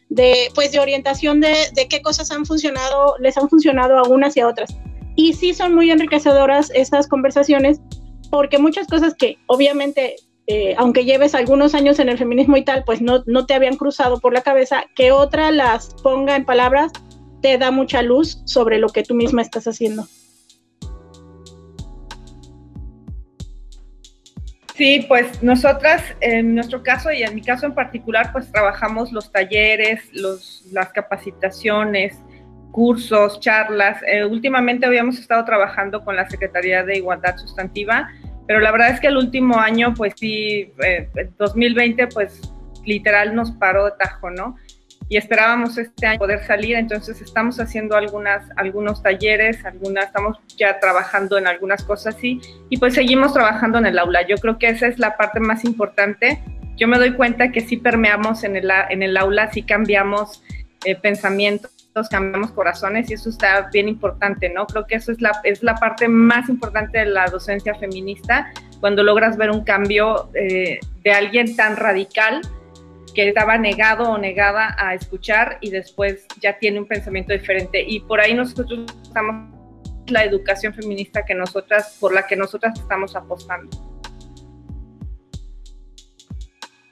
de 0.09 0.49
pues 0.55 0.71
de 0.71 0.79
orientación 0.79 1.41
de, 1.41 1.55
de 1.73 1.87
qué 1.87 2.01
cosas 2.01 2.31
han 2.31 2.45
funcionado, 2.45 3.15
les 3.19 3.37
han 3.37 3.49
funcionado 3.49 3.97
a 3.97 4.07
unas 4.07 4.37
y 4.37 4.41
a 4.41 4.47
otras. 4.47 4.75
Y 5.15 5.33
sí 5.33 5.53
son 5.53 5.75
muy 5.75 5.91
enriquecedoras 5.91 6.71
esas 6.73 7.07
conversaciones 7.07 7.79
porque 8.29 8.57
muchas 8.57 8.87
cosas 8.87 9.13
que 9.13 9.37
obviamente, 9.45 10.15
eh, 10.47 10.73
aunque 10.77 11.05
lleves 11.05 11.35
algunos 11.35 11.75
años 11.75 11.99
en 11.99 12.09
el 12.09 12.17
feminismo 12.17 12.57
y 12.57 12.63
tal, 12.63 12.83
pues 12.83 13.01
no, 13.01 13.23
no 13.27 13.45
te 13.45 13.53
habían 13.53 13.77
cruzado 13.77 14.19
por 14.19 14.33
la 14.33 14.41
cabeza, 14.41 14.85
que 14.95 15.11
otra 15.11 15.51
las 15.51 15.93
ponga 16.01 16.35
en 16.35 16.45
palabras, 16.45 16.91
te 17.43 17.57
da 17.59 17.69
mucha 17.69 18.01
luz 18.01 18.41
sobre 18.45 18.79
lo 18.79 18.89
que 18.89 19.03
tú 19.03 19.13
misma 19.13 19.43
estás 19.43 19.67
haciendo. 19.67 20.07
Sí, 24.75 25.05
pues 25.07 25.43
nosotras, 25.43 26.03
en 26.19 26.55
nuestro 26.55 26.81
caso 26.81 27.11
y 27.11 27.21
en 27.21 27.35
mi 27.35 27.41
caso 27.41 27.67
en 27.67 27.75
particular, 27.75 28.31
pues 28.31 28.51
trabajamos 28.51 29.11
los 29.11 29.31
talleres, 29.31 30.01
los, 30.13 30.65
las 30.71 30.91
capacitaciones, 30.91 32.17
cursos, 32.71 33.39
charlas. 33.39 34.01
Eh, 34.07 34.25
últimamente 34.25 34.87
habíamos 34.87 35.19
estado 35.19 35.45
trabajando 35.45 36.03
con 36.03 36.15
la 36.15 36.27
Secretaría 36.27 36.83
de 36.83 36.97
Igualdad 36.97 37.37
Sustantiva, 37.37 38.09
pero 38.47 38.59
la 38.61 38.71
verdad 38.71 38.89
es 38.89 38.99
que 38.99 39.07
el 39.07 39.17
último 39.17 39.59
año, 39.59 39.93
pues 39.93 40.15
sí, 40.17 40.73
2020, 41.37 42.01
eh, 42.01 42.07
pues 42.11 42.41
literal 42.83 43.35
nos 43.35 43.51
paró 43.51 43.85
de 43.85 43.91
tajo, 43.99 44.31
¿no? 44.31 44.55
Y 45.09 45.17
esperábamos 45.17 45.77
este 45.77 46.07
año 46.07 46.19
poder 46.19 46.43
salir, 46.45 46.75
entonces 46.75 47.21
estamos 47.21 47.59
haciendo 47.59 47.95
algunas, 47.95 48.45
algunos 48.55 49.03
talleres, 49.03 49.63
algunas, 49.65 50.05
estamos 50.05 50.39
ya 50.57 50.79
trabajando 50.79 51.37
en 51.37 51.47
algunas 51.47 51.83
cosas 51.83 52.15
así, 52.15 52.41
y 52.69 52.77
pues 52.77 52.93
seguimos 52.93 53.33
trabajando 53.33 53.77
en 53.77 53.85
el 53.85 53.99
aula. 53.99 54.25
Yo 54.27 54.37
creo 54.37 54.57
que 54.57 54.69
esa 54.69 54.87
es 54.87 54.99
la 54.99 55.17
parte 55.17 55.39
más 55.39 55.65
importante. 55.65 56.41
Yo 56.77 56.87
me 56.87 56.97
doy 56.97 57.13
cuenta 57.13 57.51
que 57.51 57.61
sí 57.61 57.77
permeamos 57.77 58.43
en 58.43 58.55
el, 58.55 58.71
en 58.89 59.03
el 59.03 59.17
aula, 59.17 59.51
sí 59.51 59.61
cambiamos 59.61 60.43
eh, 60.85 60.95
pensamientos 60.95 61.71
cambiamos 62.09 62.51
corazones 62.51 63.09
y 63.09 63.13
eso 63.13 63.29
está 63.29 63.69
bien 63.71 63.87
importante, 63.87 64.49
¿no? 64.49 64.65
Creo 64.65 64.87
que 64.87 64.95
eso 64.95 65.11
es 65.11 65.21
la, 65.21 65.31
es 65.43 65.61
la 65.63 65.75
parte 65.75 66.07
más 66.07 66.49
importante 66.49 66.99
de 66.99 67.05
la 67.05 67.27
docencia 67.27 67.75
feminista, 67.75 68.51
cuando 68.79 69.03
logras 69.03 69.37
ver 69.37 69.51
un 69.51 69.63
cambio 69.63 70.29
eh, 70.33 70.79
de 71.03 71.11
alguien 71.11 71.55
tan 71.55 71.75
radical 71.75 72.41
que 73.13 73.27
estaba 73.29 73.57
negado 73.57 74.09
o 74.09 74.17
negada 74.17 74.75
a 74.77 74.93
escuchar 74.93 75.57
y 75.61 75.69
después 75.69 76.25
ya 76.41 76.57
tiene 76.57 76.79
un 76.79 76.87
pensamiento 76.87 77.33
diferente. 77.33 77.83
Y 77.85 78.01
por 78.01 78.19
ahí 78.19 78.33
nosotros 78.33 78.85
estamos 79.01 79.53
la 80.07 80.23
educación 80.23 80.73
feminista 80.73 81.23
que 81.25 81.33
nosotras, 81.33 81.97
por 81.99 82.13
la 82.13 82.27
que 82.27 82.35
nosotras 82.35 82.77
estamos 82.77 83.15
apostando. 83.15 83.69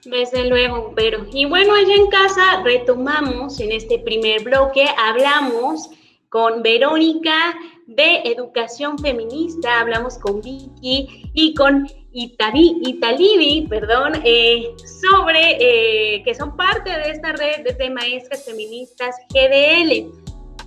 Desde 0.06 0.46
luego, 0.46 0.94
pero 0.96 1.26
y 1.32 1.46
bueno, 1.46 1.76
allá 1.76 1.94
en 1.94 2.08
casa 2.08 2.64
retomamos 2.64 3.60
en 3.60 3.72
este 3.72 4.00
primer 4.00 4.44
bloque, 4.44 4.86
hablamos 4.98 5.90
con 6.30 6.64
Verónica 6.64 7.56
de 7.88 8.22
educación 8.24 8.98
feminista. 8.98 9.82
Hablamos 9.82 10.18
con 10.18 10.42
Vicky 10.42 11.30
y 11.34 11.54
con 11.54 11.88
Itali, 12.14 12.82
Italibi, 12.82 13.68
perdón, 13.70 14.14
eh, 14.24 14.76
sobre 15.02 15.58
eh, 15.60 16.24
que 16.24 16.36
son 16.36 16.56
parte 16.58 16.90
de 16.90 17.12
esta 17.12 17.32
red 17.34 17.64
de 17.78 17.90
maestras 17.90 18.44
feministas 18.46 19.16
GDL. 19.30 20.12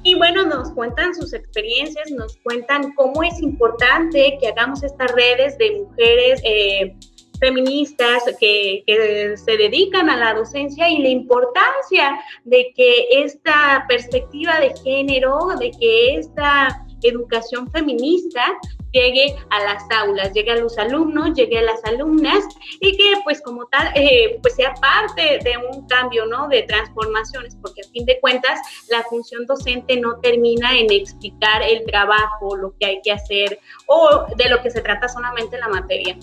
Y 0.03 0.15
bueno, 0.15 0.45
nos 0.45 0.71
cuentan 0.73 1.15
sus 1.15 1.33
experiencias, 1.33 2.11
nos 2.11 2.37
cuentan 2.39 2.93
cómo 2.95 3.23
es 3.23 3.41
importante 3.41 4.37
que 4.41 4.49
hagamos 4.49 4.83
estas 4.83 5.11
redes 5.13 5.57
de 5.59 5.81
mujeres 5.81 6.41
eh, 6.45 6.95
feministas 7.41 8.23
que, 8.39 8.83
que, 8.87 9.37
se 9.37 9.57
dedican 9.57 10.09
a 10.09 10.17
la 10.17 10.35
docencia 10.35 10.89
y 10.89 10.99
la 10.99 11.09
importancia 11.09 12.21
de 12.45 12.73
que 12.77 13.07
esta 13.11 13.85
perspectiva 13.89 14.61
de 14.61 14.75
género, 14.83 15.49
de 15.59 15.71
que 15.73 16.17
esta 16.17 16.85
educación 17.03 17.71
feminista 17.71 18.59
llegue 18.95 19.37
a 19.51 19.61
las 19.65 19.83
aulas, 19.91 20.33
llegue 20.33 20.53
a 20.53 20.57
los 20.57 20.79
alumnos, 20.79 21.35
llegue 21.35 21.59
a 21.59 21.63
las 21.63 21.85
alumnas 21.85 22.45
y 22.81 22.97
que 22.97 23.21
pues 23.25 23.43
como 23.43 23.67
tal 23.67 23.91
eh, 23.95 24.39
pues 24.41 24.55
sea 24.55 24.73
parte 24.75 25.41
de 25.43 25.55
un 25.59 25.87
cambio, 25.87 26.25
¿no? 26.27 26.49
De 26.49 26.63
transformaciones, 26.63 27.57
porque 27.61 27.83
a 27.83 27.91
fin 27.91 28.07
de 28.07 28.19
cuentas 28.21 28.61
la 28.89 29.03
función 29.03 29.45
docente 29.47 30.01
no 30.01 30.21
termina 30.21 30.79
en 30.79 30.91
explicar 30.93 31.63
el 31.63 31.85
trabajo, 31.85 32.57
lo 32.57 32.75
que 32.79 32.87
hay 32.87 33.01
que 33.03 33.13
hacer 33.13 33.59
o 33.87 34.27
de 34.37 34.49
lo 34.49 34.63
que 34.63 34.71
se 34.71 34.81
trata 34.81 35.09
solamente 35.09 35.59
la 35.59 35.69
materia. 35.69 36.17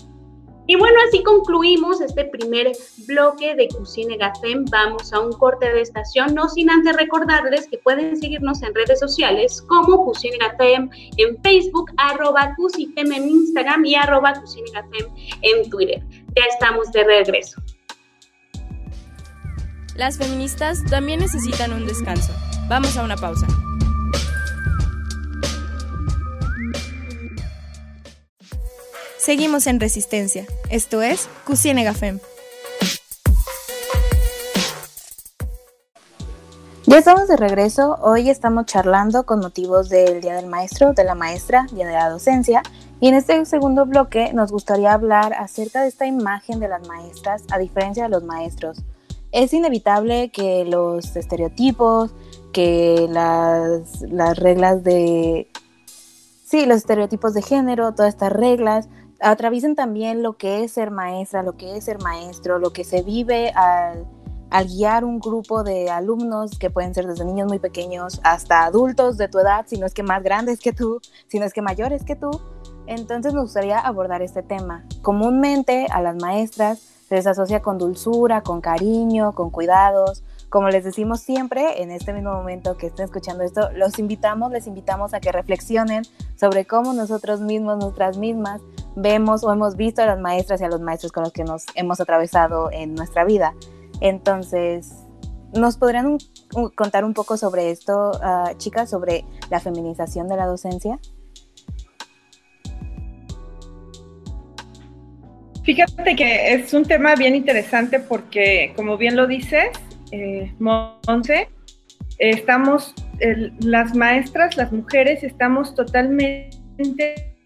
Y 0.72 0.76
bueno, 0.76 0.96
así 1.06 1.22
concluimos 1.22 2.00
este 2.00 2.24
primer 2.24 2.72
bloque 3.06 3.54
de 3.54 3.68
Cusine 3.68 4.16
Gafem. 4.16 4.64
Vamos 4.70 5.12
a 5.12 5.20
un 5.20 5.30
corte 5.34 5.70
de 5.70 5.82
estación, 5.82 6.34
no 6.34 6.48
sin 6.48 6.70
antes 6.70 6.96
recordarles 6.96 7.68
que 7.68 7.76
pueden 7.76 8.16
seguirnos 8.16 8.62
en 8.62 8.74
redes 8.74 8.98
sociales 8.98 9.60
como 9.68 10.02
Cusine 10.02 10.38
Gafem 10.38 10.88
en 11.18 11.36
Facebook, 11.42 11.92
arroba 11.98 12.54
Cusifem 12.56 13.12
en 13.12 13.28
Instagram 13.28 13.84
y 13.84 13.96
arroba 13.96 14.32
Gafem 14.32 15.14
en 15.42 15.68
Twitter. 15.68 16.02
Ya 16.34 16.44
estamos 16.50 16.90
de 16.90 17.04
regreso. 17.04 17.60
Las 19.94 20.16
feministas 20.16 20.82
también 20.88 21.20
necesitan 21.20 21.74
un 21.74 21.86
descanso. 21.86 22.32
Vamos 22.70 22.96
a 22.96 23.04
una 23.04 23.16
pausa. 23.16 23.46
Seguimos 29.22 29.68
en 29.68 29.78
Resistencia. 29.78 30.46
Esto 30.68 31.00
es 31.00 31.28
Cusine 31.46 31.84
Gafem. 31.84 32.18
Ya 36.86 36.98
estamos 36.98 37.28
de 37.28 37.36
regreso. 37.36 38.00
Hoy 38.02 38.30
estamos 38.30 38.66
charlando 38.66 39.24
con 39.24 39.38
motivos 39.38 39.88
del 39.88 40.20
Día 40.22 40.34
del 40.34 40.48
Maestro, 40.48 40.92
de 40.92 41.04
la 41.04 41.14
Maestra, 41.14 41.68
Día 41.70 41.86
de 41.86 41.92
la 41.92 42.10
Docencia. 42.10 42.64
Y 42.98 43.06
en 43.06 43.14
este 43.14 43.44
segundo 43.44 43.86
bloque 43.86 44.32
nos 44.32 44.50
gustaría 44.50 44.92
hablar 44.92 45.34
acerca 45.34 45.82
de 45.82 45.88
esta 45.88 46.06
imagen 46.06 46.58
de 46.58 46.66
las 46.66 46.84
maestras 46.88 47.44
a 47.52 47.58
diferencia 47.58 48.02
de 48.02 48.08
los 48.08 48.24
maestros. 48.24 48.82
Es 49.30 49.54
inevitable 49.54 50.32
que 50.32 50.64
los 50.64 51.14
estereotipos, 51.14 52.10
que 52.52 53.06
las, 53.08 54.00
las 54.00 54.36
reglas 54.36 54.82
de... 54.82 55.48
Sí, 56.44 56.66
los 56.66 56.78
estereotipos 56.78 57.34
de 57.34 57.40
género, 57.42 57.94
todas 57.94 58.12
estas 58.12 58.32
reglas 58.32 58.88
atraviesen 59.22 59.74
también 59.74 60.22
lo 60.22 60.34
que 60.34 60.64
es 60.64 60.72
ser 60.72 60.90
maestra, 60.90 61.42
lo 61.42 61.56
que 61.56 61.76
es 61.76 61.84
ser 61.84 62.02
maestro, 62.02 62.58
lo 62.58 62.72
que 62.72 62.84
se 62.84 63.02
vive 63.02 63.52
al, 63.54 64.06
guiar 64.66 65.04
un 65.04 65.18
grupo 65.18 65.62
de 65.62 65.90
alumnos 65.90 66.58
que 66.58 66.68
pueden 66.68 66.94
ser 66.94 67.06
desde 67.06 67.24
niños 67.24 67.48
muy 67.48 67.58
pequeños 67.58 68.20
hasta 68.22 68.64
adultos 68.64 69.16
de 69.16 69.28
tu 69.28 69.38
edad, 69.38 69.64
si 69.66 69.78
no 69.78 69.86
es 69.86 69.94
que 69.94 70.02
más 70.02 70.22
grandes 70.22 70.60
que 70.60 70.72
tú, 70.74 71.00
si 71.28 71.38
no 71.38 71.46
es 71.46 71.54
que 71.54 71.62
mayores 71.62 72.04
que 72.04 72.16
tú. 72.16 72.30
Entonces 72.86 73.32
me 73.32 73.40
gustaría 73.40 73.78
abordar 73.78 74.20
este 74.20 74.42
tema. 74.42 74.84
Comúnmente 75.00 75.86
a 75.90 76.02
las 76.02 76.16
maestras 76.16 76.80
se 77.08 77.14
les 77.14 77.26
asocia 77.26 77.62
con 77.62 77.78
dulzura, 77.78 78.42
con 78.42 78.60
cariño, 78.60 79.32
con 79.34 79.50
cuidados, 79.50 80.22
como 80.52 80.68
les 80.68 80.84
decimos 80.84 81.20
siempre, 81.20 81.80
en 81.82 81.90
este 81.90 82.12
mismo 82.12 82.30
momento 82.30 82.76
que 82.76 82.88
estén 82.88 83.06
escuchando 83.06 83.42
esto, 83.42 83.70
los 83.72 83.98
invitamos, 83.98 84.52
les 84.52 84.66
invitamos 84.66 85.14
a 85.14 85.20
que 85.20 85.32
reflexionen 85.32 86.02
sobre 86.38 86.66
cómo 86.66 86.92
nosotros 86.92 87.40
mismos, 87.40 87.78
nuestras 87.78 88.18
mismas, 88.18 88.60
vemos 88.94 89.44
o 89.44 89.50
hemos 89.50 89.76
visto 89.76 90.02
a 90.02 90.06
las 90.06 90.20
maestras 90.20 90.60
y 90.60 90.64
a 90.64 90.68
los 90.68 90.82
maestros 90.82 91.10
con 91.10 91.22
los 91.22 91.32
que 91.32 91.42
nos 91.42 91.64
hemos 91.74 92.02
atravesado 92.02 92.70
en 92.70 92.94
nuestra 92.94 93.24
vida. 93.24 93.54
Entonces, 94.02 94.92
¿nos 95.54 95.78
podrían 95.78 96.18
contar 96.74 97.06
un 97.06 97.14
poco 97.14 97.38
sobre 97.38 97.70
esto, 97.70 98.12
ah, 98.22 98.52
chicas, 98.58 98.90
sobre 98.90 99.24
la 99.48 99.58
feminización 99.58 100.28
de 100.28 100.36
la 100.36 100.44
docencia? 100.44 100.98
Fíjate 105.64 106.14
que 106.14 106.52
es 106.52 106.74
un 106.74 106.84
tema 106.84 107.14
bien 107.14 107.34
interesante 107.34 108.00
porque, 108.00 108.74
como 108.76 108.98
bien 108.98 109.16
lo 109.16 109.26
dices, 109.26 109.70
eh, 110.12 110.52
estamos, 112.18 112.94
las 113.60 113.94
maestras, 113.96 114.56
las 114.56 114.72
mujeres, 114.72 115.24
estamos 115.24 115.74
totalmente, 115.74 117.36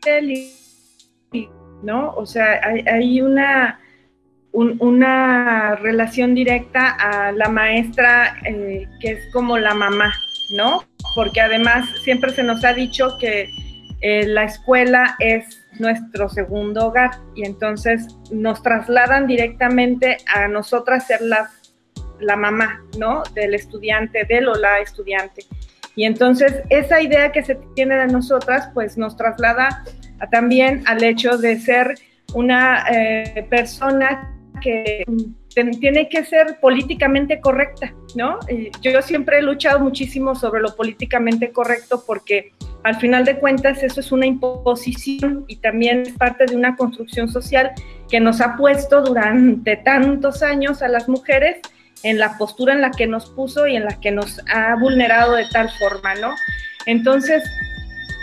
¿no? 1.83 2.13
O 2.15 2.27
sea, 2.27 2.61
hay, 2.63 3.21
una, 3.21 3.81
una 4.53 5.77
relación 5.77 6.35
directa 6.35 6.91
a 6.91 7.33
la 7.33 7.49
maestra 7.49 8.37
eh, 8.45 8.87
que 9.01 9.13
es 9.13 9.33
como 9.33 9.59
la 9.59 9.75
mamá, 9.75 10.13
¿no? 10.57 10.85
Porque 11.15 11.41
además 11.41 11.89
siempre 12.05 12.33
se 12.33 12.43
nos 12.43 12.65
ha 12.65 12.73
dicho 12.73 13.17
que 13.21 13.49
eh, 14.03 14.27
la 14.27 14.45
escuela 14.45 15.17
es 15.21 15.63
nuestro 15.79 16.29
segundo 16.29 16.89
hogar 16.89 17.11
y 17.35 17.45
entonces 17.45 18.07
nos 18.31 18.63
trasladan 18.63 19.27
directamente 19.27 20.19
a 20.35 20.49
nosotras 20.49 21.07
ser 21.07 21.21
las 21.23 21.66
la 22.21 22.37
mamá, 22.37 22.83
¿no? 22.99 23.23
Del 23.35 23.55
estudiante, 23.55 24.25
del 24.25 24.49
o 24.49 24.55
la 24.55 24.81
estudiante. 24.81 25.45
Y 25.95 26.05
entonces 26.05 26.63
esa 26.69 27.01
idea 27.01 27.33
que 27.33 27.43
se 27.43 27.57
tiene 27.75 27.97
de 27.97 28.07
nosotras, 28.07 28.69
pues 28.75 28.99
nos 28.99 29.17
traslada 29.17 29.85
también 30.31 30.83
al 30.87 31.03
hecho 31.03 31.39
de 31.39 31.59
ser 31.59 31.95
una 32.35 32.85
eh, 32.91 33.47
persona 33.49 34.33
que 34.61 35.05
tiene 35.81 36.09
que 36.09 36.25
ser 36.25 36.59
políticamente 36.61 37.41
correcta, 37.41 37.95
¿no? 38.15 38.39
yo 38.83 39.01
siempre 39.01 39.39
he 39.39 39.43
luchado 39.43 39.81
muchísimo 39.81 40.35
sobre 40.35 40.61
lo 40.61 40.77
políticamente 40.77 41.51
correcto 41.51 42.05
porque 42.07 42.53
al 42.83 42.97
final 42.97 43.25
de 43.25 43.39
cuentas 43.39 43.83
eso 43.83 44.01
es 44.01 44.13
una 44.13 44.27
imposición 44.27 45.45
y 45.49 45.57
también 45.57 46.03
es 46.03 46.13
parte 46.13 46.47
de 46.47 46.57
una 46.57 46.77
construcción 46.77 47.29
social 47.29 47.73
que 48.09 48.21
nos 48.21 48.41
ha 48.41 48.57
puesto 48.57 49.03
durante 49.03 49.77
tantos 49.77 50.43
años 50.43 50.83
a 50.83 50.89
las 50.89 51.09
mujeres 51.09 51.59
en 52.03 52.19
la 52.19 52.37
postura 52.39 52.75
en 52.75 52.81
la 52.81 52.91
que 52.91 53.07
nos 53.07 53.31
puso 53.31 53.67
y 53.67 53.77
en 53.77 53.85
la 53.85 54.01
que 54.01 54.11
nos 54.11 54.41
ha 54.53 54.75
vulnerado 54.77 55.35
de 55.35 55.47
tal 55.53 55.71
forma, 55.79 56.15
¿no? 56.17 56.35
Entonces, 56.87 57.43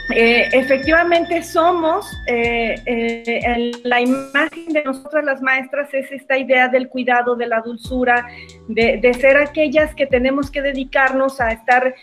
eh, 0.10 0.50
efectivamente 0.52 1.42
somos, 1.44 2.06
eh, 2.28 2.76
eh, 2.86 3.72
la 3.84 4.02
imagen 4.02 4.74
de 4.74 4.84
nosotras 4.84 5.24
las 5.24 5.42
maestras 5.42 5.94
es 5.94 6.12
esta 6.12 6.38
idea 6.38 6.68
del 6.68 6.90
cuidado, 6.90 7.36
de 7.36 7.48
la 7.48 7.62
dulzura, 7.62 8.28
de, 8.68 9.14
ser 9.20 9.38
aquellas 9.38 9.96
que 9.96 10.06
tenemos 10.06 10.52
que 10.52 10.62
dedicarnos 10.62 11.40
a 11.40 11.52
estar 11.52 11.96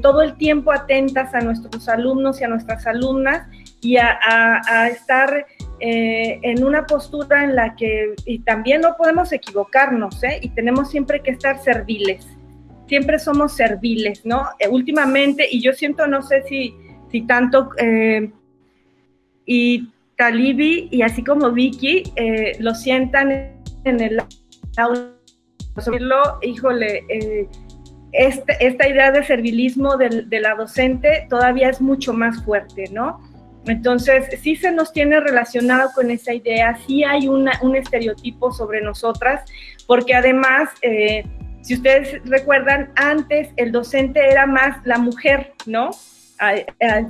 todo 0.00 0.22
el 0.22 0.38
tiempo 0.38 0.72
atentas 0.72 1.34
a 1.34 1.40
nuestros 1.40 1.86
alumnos 1.86 2.40
y 2.40 2.44
a 2.44 2.48
nuestras 2.48 2.86
alumnas 2.86 3.46
y 3.82 3.98
a 3.98 4.88
estar 4.90 5.46
eh, 5.80 6.38
en 6.42 6.64
una 6.64 6.86
postura 6.86 7.44
en 7.44 7.54
la 7.54 7.74
que, 7.76 8.14
y 8.24 8.38
también 8.40 8.80
no 8.80 8.96
podemos 8.96 9.32
equivocarnos, 9.32 10.22
¿eh? 10.24 10.38
y 10.40 10.48
tenemos 10.50 10.90
siempre 10.90 11.20
que 11.20 11.30
estar 11.32 11.62
serviles, 11.62 12.26
siempre 12.86 13.18
somos 13.18 13.54
serviles, 13.54 14.24
¿no? 14.24 14.48
Eh, 14.58 14.68
últimamente, 14.68 15.46
y 15.50 15.60
yo 15.60 15.72
siento, 15.72 16.06
no 16.06 16.22
sé 16.22 16.42
si, 16.48 16.74
si 17.10 17.22
tanto, 17.26 17.70
y 19.44 19.88
Talibi 20.16 20.88
y 20.90 21.02
así 21.02 21.22
como 21.22 21.52
Vicky 21.52 22.04
lo 22.58 22.74
sientan 22.74 23.54
en 23.84 24.00
el 24.00 24.22
aula, 24.76 25.12
híjole, 26.42 27.04
este, 28.12 28.66
esta 28.66 28.88
idea 28.88 29.12
de 29.12 29.24
servilismo 29.24 29.96
de, 29.96 30.22
de 30.22 30.40
la 30.40 30.54
docente 30.54 31.26
todavía 31.28 31.68
es 31.68 31.80
mucho 31.80 32.14
más 32.14 32.42
fuerte, 32.44 32.84
¿no? 32.90 33.20
Entonces, 33.66 34.40
sí 34.40 34.56
se 34.56 34.70
nos 34.70 34.92
tiene 34.92 35.20
relacionado 35.20 35.90
con 35.94 36.10
esa 36.10 36.32
idea, 36.32 36.78
sí 36.86 37.04
hay 37.04 37.26
un 37.28 37.48
estereotipo 37.76 38.52
sobre 38.52 38.80
nosotras, 38.80 39.42
porque 39.86 40.14
además, 40.14 40.70
eh, 40.82 41.24
si 41.62 41.74
ustedes 41.74 42.20
recuerdan, 42.24 42.92
antes 42.94 43.48
el 43.56 43.72
docente 43.72 44.20
era 44.30 44.46
más 44.46 44.78
la 44.84 44.98
mujer, 44.98 45.52
¿no? 45.66 45.90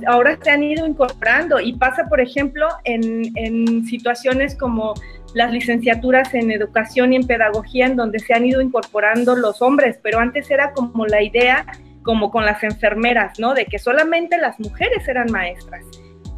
Ahora 0.07 0.37
se 0.41 0.49
han 0.49 0.63
ido 0.63 0.87
incorporando 0.87 1.59
y 1.59 1.73
pasa, 1.73 2.05
por 2.07 2.21
ejemplo, 2.21 2.67
en 2.85 3.85
situaciones 3.85 4.55
como 4.55 4.93
las 5.33 5.51
licenciaturas 5.51 6.33
en 6.33 6.49
educación 6.49 7.13
y 7.13 7.17
en 7.17 7.27
pedagogía, 7.27 7.85
en 7.85 7.97
donde 7.97 8.19
se 8.19 8.33
han 8.33 8.45
ido 8.45 8.61
incorporando 8.61 9.35
los 9.35 9.61
hombres, 9.61 9.99
pero 10.01 10.19
antes 10.19 10.49
era 10.49 10.71
como 10.71 11.05
la 11.05 11.21
idea 11.21 11.65
como 12.03 12.31
con 12.31 12.45
las 12.45 12.63
enfermeras, 12.63 13.37
¿no? 13.37 13.53
De 13.53 13.65
que 13.65 13.79
solamente 13.79 14.37
las 14.37 14.57
mujeres 14.61 15.05
eran 15.09 15.29
maestras 15.29 15.83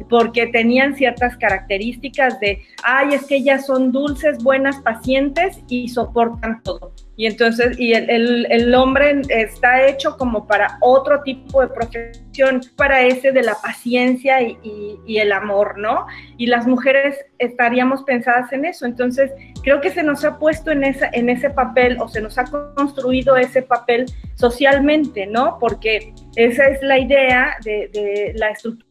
porque 0.08 0.46
tenían 0.46 0.94
ciertas 0.96 1.36
características 1.36 2.40
de, 2.40 2.62
ay, 2.82 3.14
es 3.14 3.26
que 3.26 3.36
ellas 3.36 3.66
son 3.66 3.92
dulces, 3.92 4.42
buenas 4.42 4.80
pacientes 4.80 5.60
y 5.68 5.88
soportan 5.88 6.62
todo. 6.62 6.92
Y 7.20 7.26
entonces, 7.26 7.78
y 7.78 7.92
el, 7.92 8.74
hombre 8.74 9.20
está 9.28 9.86
hecho 9.86 10.16
como 10.16 10.46
para 10.46 10.78
otro 10.80 11.20
tipo 11.22 11.60
de 11.60 11.68
profesión, 11.68 12.62
para 12.76 13.02
ese 13.02 13.30
de 13.30 13.42
la 13.42 13.56
paciencia 13.62 14.40
y, 14.40 15.18
el 15.18 15.30
amor, 15.32 15.76
¿no? 15.76 16.06
Y 16.38 16.46
las 16.46 16.66
mujeres 16.66 17.18
estaríamos 17.38 18.04
pensadas 18.04 18.50
en 18.54 18.64
eso. 18.64 18.86
Entonces, 18.86 19.30
creo 19.62 19.82
que 19.82 19.90
se 19.90 20.02
nos 20.02 20.24
ha 20.24 20.38
puesto 20.38 20.70
en, 20.70 20.82
esa, 20.82 21.10
en 21.12 21.28
ese 21.28 21.50
papel 21.50 21.98
o 22.00 22.08
se 22.08 22.22
nos 22.22 22.38
ha 22.38 22.44
construido 22.74 23.36
ese 23.36 23.60
papel 23.60 24.06
socialmente, 24.36 25.26
¿no? 25.26 25.58
Porque 25.60 26.14
esa 26.36 26.68
es 26.68 26.82
la 26.82 26.98
idea 26.98 27.56
de, 27.62 27.90
de 27.92 28.32
la 28.36 28.48
estructura 28.48 28.89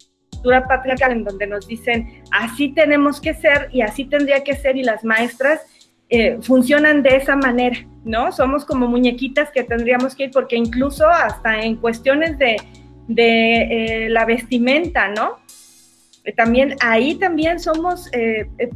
patriarcal 0.68 1.12
en 1.12 1.24
donde 1.24 1.48
nos 1.48 1.68
dicen 1.68 2.24
así 2.32 2.70
tenemos 2.70 3.20
que 3.20 3.34
ser 3.34 3.70
y 3.72 3.82
así 3.82 4.06
tendría 4.06 4.44
que 4.44 4.56
ser 4.56 4.78
y 4.78 4.84
las 4.84 5.04
maestras 5.04 5.62
eh, 6.12 6.40
funcionan 6.42 7.04
de 7.04 7.18
esa 7.18 7.36
manera, 7.36 7.86
¿no? 8.04 8.32
Somos 8.32 8.66
como 8.66 8.88
muñequitas 8.88 9.52
que 9.52 9.64
tendríamos 9.64 10.16
que 10.16 10.24
ir 10.24 10.32
porque 10.32 10.56
incluso 10.56 11.08
hasta 11.08 11.62
en 11.62 11.76
cuestiones 11.76 12.40
de, 12.40 12.56
de 13.08 14.06
eh, 14.06 14.10
la 14.10 14.26
vestimenta, 14.26 15.10
¿no? 15.10 15.38
Eh, 16.24 16.34
también 16.34 16.76
ahí 16.82 17.14
también 17.20 17.60
somos, 17.60 18.10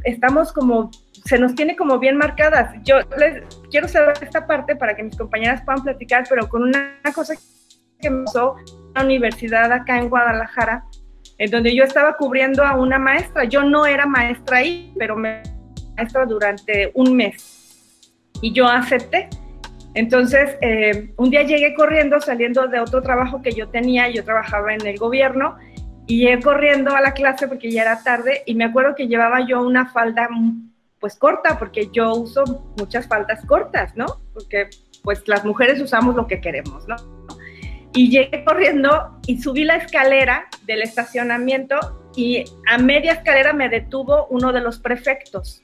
estamos 0.04 0.52
como, 0.52 0.92
se 1.24 1.36
nos 1.36 1.56
tiene 1.56 1.74
como 1.74 1.98
bien 1.98 2.16
marcadas. 2.16 2.72
Yo 2.84 3.00
les 3.18 3.42
quiero 3.68 3.88
saber 3.88 4.14
esta 4.20 4.46
parte 4.46 4.76
para 4.76 4.94
que 4.94 5.02
mis 5.02 5.16
compañeras 5.16 5.60
puedan 5.64 5.82
platicar, 5.82 6.24
pero 6.30 6.48
con 6.48 6.62
una 6.62 7.00
cosa 7.12 7.34
que 7.98 8.10
me 8.10 8.24
pasó 8.26 8.54
en 8.58 8.92
la 8.94 9.04
universidad 9.04 9.72
acá 9.72 9.98
en 9.98 10.08
Guadalajara, 10.08 10.84
en 11.38 11.50
donde 11.50 11.74
yo 11.74 11.84
estaba 11.84 12.16
cubriendo 12.16 12.64
a 12.64 12.76
una 12.76 12.98
maestra. 12.98 13.44
Yo 13.44 13.62
no 13.62 13.86
era 13.86 14.06
maestra 14.06 14.58
ahí, 14.58 14.92
pero 14.98 15.16
me 15.16 15.42
maestra 15.96 16.24
durante 16.26 16.90
un 16.94 17.16
mes. 17.16 18.12
Y 18.40 18.52
yo 18.52 18.66
acepté. 18.66 19.28
Entonces, 19.94 20.56
eh, 20.60 21.12
un 21.16 21.30
día 21.30 21.42
llegué 21.42 21.74
corriendo, 21.74 22.20
saliendo 22.20 22.66
de 22.66 22.80
otro 22.80 23.00
trabajo 23.00 23.42
que 23.42 23.52
yo 23.52 23.68
tenía, 23.68 24.08
yo 24.10 24.24
trabajaba 24.24 24.74
en 24.74 24.84
el 24.86 24.98
gobierno, 24.98 25.56
y 26.06 26.18
llegué 26.18 26.42
corriendo 26.42 26.94
a 26.94 27.00
la 27.00 27.14
clase 27.14 27.48
porque 27.48 27.70
ya 27.70 27.82
era 27.82 28.02
tarde, 28.02 28.42
y 28.44 28.54
me 28.54 28.64
acuerdo 28.64 28.94
que 28.96 29.06
llevaba 29.06 29.46
yo 29.46 29.62
una 29.62 29.86
falda 29.86 30.28
pues 30.98 31.16
corta, 31.16 31.58
porque 31.58 31.90
yo 31.92 32.12
uso 32.14 32.72
muchas 32.76 33.06
faldas 33.06 33.44
cortas, 33.46 33.94
¿no? 33.94 34.06
Porque 34.32 34.68
pues 35.02 35.26
las 35.28 35.44
mujeres 35.44 35.80
usamos 35.80 36.16
lo 36.16 36.26
que 36.26 36.40
queremos, 36.40 36.88
¿no? 36.88 36.96
Y 37.94 38.10
llegué 38.10 38.44
corriendo 38.44 39.20
y 39.26 39.40
subí 39.40 39.64
la 39.64 39.76
escalera 39.76 40.48
del 40.66 40.82
estacionamiento 40.82 42.10
y 42.16 42.44
a 42.68 42.78
media 42.78 43.12
escalera 43.12 43.52
me 43.52 43.68
detuvo 43.68 44.26
uno 44.30 44.52
de 44.52 44.60
los 44.60 44.78
prefectos 44.78 45.62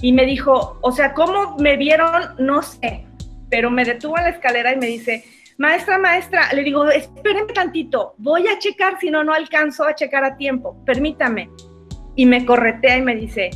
y 0.00 0.12
me 0.12 0.24
dijo, 0.24 0.78
o 0.80 0.92
sea, 0.92 1.12
¿cómo 1.12 1.56
me 1.58 1.76
vieron? 1.76 2.36
No 2.38 2.62
sé, 2.62 3.04
pero 3.50 3.70
me 3.70 3.84
detuvo 3.84 4.16
a 4.16 4.22
la 4.22 4.28
escalera 4.30 4.72
y 4.72 4.76
me 4.76 4.86
dice, 4.86 5.24
maestra, 5.58 5.98
maestra, 5.98 6.52
le 6.52 6.62
digo, 6.62 6.88
espérenme 6.88 7.52
tantito, 7.52 8.14
voy 8.18 8.46
a 8.46 8.58
checar, 8.60 8.98
si 9.00 9.10
no, 9.10 9.24
no 9.24 9.34
alcanzo 9.34 9.84
a 9.84 9.96
checar 9.96 10.24
a 10.24 10.36
tiempo, 10.36 10.82
permítame. 10.84 11.50
Y 12.14 12.26
me 12.26 12.44
corretea 12.44 12.98
y 12.98 13.02
me 13.02 13.16
dice, 13.16 13.50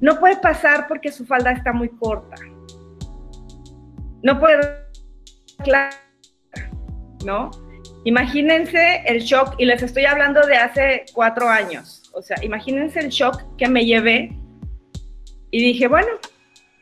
no 0.00 0.18
puede 0.18 0.36
pasar 0.36 0.86
porque 0.88 1.12
su 1.12 1.26
falda 1.26 1.52
está 1.52 1.72
muy 1.72 1.90
corta. 1.90 2.36
No 4.22 4.38
puede, 4.38 4.60
claro 5.62 6.01
¿no? 7.24 7.50
Imagínense 8.04 9.02
el 9.06 9.20
shock, 9.20 9.54
y 9.58 9.64
les 9.64 9.82
estoy 9.82 10.04
hablando 10.04 10.44
de 10.46 10.56
hace 10.56 11.04
cuatro 11.12 11.48
años, 11.48 12.02
o 12.14 12.22
sea, 12.22 12.36
imagínense 12.42 13.00
el 13.00 13.08
shock 13.08 13.56
que 13.56 13.68
me 13.68 13.84
llevé 13.84 14.36
y 15.50 15.62
dije, 15.62 15.86
bueno, 15.86 16.08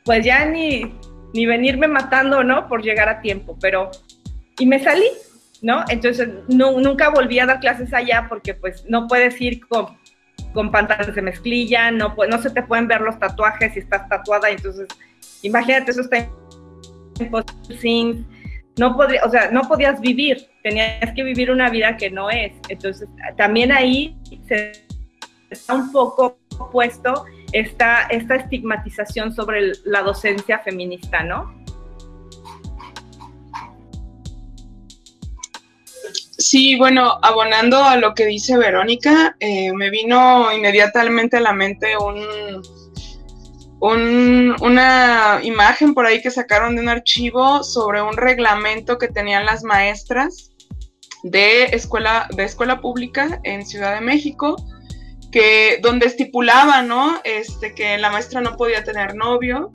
pues 0.05 0.25
ya 0.25 0.45
ni, 0.47 0.95
ni 1.35 1.47
venirme 1.47 1.89
matando, 1.89 2.43
¿no? 2.43 2.69
Por 2.69 2.83
llegar 2.83 3.09
a 3.09 3.21
tiempo, 3.21 3.59
pero, 3.61 3.91
y 4.59 4.67
me 4.67 4.83
salí, 4.83 5.09
¿no? 5.63 5.85
Entonces, 5.89 6.29
nunca 6.49 7.11
volví 7.11 7.39
a 7.39 7.47
dar 7.47 7.61
clases 7.61 7.93
allá 7.93 8.27
porque 8.29 8.55
pues 8.55 8.85
no 8.89 9.07
puedes 9.07 9.41
ir 9.41 9.67
con, 9.69 9.99
con 10.53 10.71
pantalones 10.71 11.15
de 11.15 11.23
mezclilla, 11.23 11.91
no, 11.91 12.15
no 12.29 12.43
se 12.43 12.51
te 12.51 12.63
pueden 12.63 12.89
ver 12.89 13.03
los 13.03 13.19
tatuajes 13.19 13.75
si 13.75 13.81
estás 13.81 14.09
tatuada, 14.09 14.51
entonces, 14.51 14.89
imagínate, 15.43 15.91
eso 15.91 16.01
está 16.01 16.19
en 16.19 17.31
no 18.77 18.97
podría, 18.97 19.25
o 19.25 19.31
sea, 19.31 19.51
no 19.51 19.63
podías 19.63 20.01
vivir, 20.01 20.49
tenías 20.63 21.13
que 21.15 21.23
vivir 21.23 21.51
una 21.51 21.71
vida 21.71 21.97
que 21.97 22.11
no 22.11 22.31
es. 22.31 22.53
Entonces, 22.69 23.09
también 23.37 23.73
ahí 23.73 24.17
se 24.49 24.73
está 25.51 25.75
un 25.75 25.93
poco 25.93 26.39
puesto 26.73 27.25
esta, 27.53 28.03
esta 28.05 28.37
estigmatización 28.37 29.35
sobre 29.35 29.73
la 29.85 30.03
docencia 30.03 30.59
feminista, 30.61 31.23
¿no? 31.23 31.61
Sí, 36.39 36.77
bueno, 36.77 37.19
abonando 37.23 37.85
a 37.85 37.97
lo 37.97 38.15
que 38.15 38.25
dice 38.25 38.57
Verónica, 38.57 39.37
eh, 39.41 39.73
me 39.75 39.91
vino 39.91 40.51
inmediatamente 40.53 41.37
a 41.37 41.41
la 41.41 41.53
mente 41.53 41.97
un, 41.99 42.63
una 43.81 45.41
imagen 45.43 45.95
por 45.95 46.07
ahí 46.07 46.21
que 46.21 46.31
sacaron 46.31 46.77
de 46.77 46.83
un 46.83 46.89
archivo 46.89 47.63
sobre 47.65 48.03
un 48.03 48.17
reglamento 48.17 48.99
que 48.99 49.09
tenían 49.09 49.47
las 49.47 49.65
maestras 49.65 50.53
de 51.23 51.65
escuela, 51.65 52.29
de 52.37 52.45
escuela 52.45 52.81
pública 52.81 53.41
en 53.45 53.65
Ciudad 53.67 53.95
de 53.95 54.01
México, 54.01 54.57
que, 55.33 55.79
donde 55.83 56.07
estipulaba, 56.07 56.83
¿no? 56.83 57.21
Este, 57.25 57.75
que 57.75 57.99
la 57.99 58.11
maestra 58.11 58.41
no 58.41 58.57
podía 58.57 58.85
tener 58.85 59.15
novio, 59.15 59.71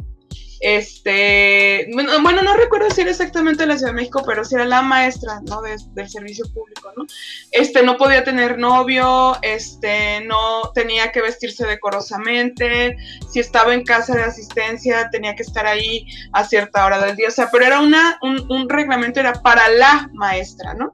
este, 0.68 1.88
bueno, 1.92 2.42
no 2.42 2.56
recuerdo 2.56 2.90
si 2.90 3.02
era 3.02 3.12
exactamente 3.12 3.68
la 3.68 3.78
Ciudad 3.78 3.92
de 3.92 3.98
México, 3.98 4.24
pero 4.26 4.44
si 4.44 4.56
era 4.56 4.66
la 4.66 4.82
maestra, 4.82 5.40
¿no? 5.48 5.62
del 5.62 6.10
servicio 6.10 6.44
público, 6.52 6.92
¿no? 6.98 7.06
Este, 7.52 7.84
no 7.84 7.98
podía 7.98 8.24
tener 8.24 8.58
novio, 8.58 9.38
este, 9.44 10.22
no 10.26 10.72
tenía 10.74 11.12
que 11.12 11.22
vestirse 11.22 11.68
decorosamente, 11.68 12.98
si 13.30 13.42
estaba 13.42 13.76
en 13.76 13.84
casa 13.84 14.16
de 14.16 14.24
asistencia 14.24 15.08
tenía 15.12 15.36
que 15.36 15.44
estar 15.44 15.68
ahí 15.68 16.08
a 16.34 16.44
cierta 16.44 16.84
hora 16.84 17.00
del 17.00 17.16
día, 17.16 17.28
o 17.28 17.32
sea, 17.32 17.52
pero 17.52 17.64
era 17.64 17.80
una, 17.80 18.18
un, 18.24 18.52
un 18.52 18.68
reglamento, 18.68 19.20
era 19.20 19.34
para 19.34 19.70
la 19.70 20.10
maestra, 20.14 20.74
¿no? 20.74 20.92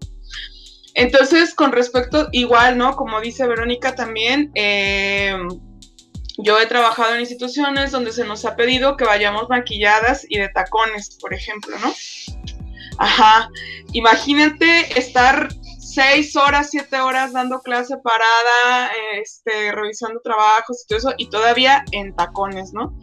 Entonces, 0.96 1.56
con 1.56 1.72
respecto, 1.72 2.28
igual, 2.34 2.78
¿no? 2.78 2.98
Como 2.98 3.22
dice 3.22 3.48
Verónica 3.48 3.96
también, 3.96 4.52
eh, 4.54 5.34
yo 6.38 6.60
he 6.60 6.66
trabajado 6.66 7.14
en 7.14 7.22
instituciones 7.22 7.92
donde 7.92 8.12
se 8.12 8.26
nos 8.26 8.46
ha 8.46 8.56
pedido 8.56 8.98
que 8.98 9.06
vayamos 9.06 9.50
maquilladas 9.50 10.26
y 10.30 10.38
de 10.38 10.50
tacones, 10.50 11.18
por 11.20 11.34
ejemplo, 11.34 11.78
¿no? 11.80 11.94
Ajá. 12.98 13.50
Imagínate 13.94 14.98
estar 14.98 15.50
seis 15.80 16.36
horas, 16.36 16.70
siete 16.72 17.00
horas 17.00 17.34
dando 17.34 17.62
clase 17.62 17.98
parada, 17.98 18.92
este, 19.20 19.72
revisando 19.72 20.22
trabajos 20.22 20.84
y 20.84 20.88
todo 20.88 20.98
eso, 21.00 21.14
y 21.18 21.30
todavía 21.30 21.84
en 21.92 22.16
tacones, 22.16 22.72
¿no? 22.74 22.94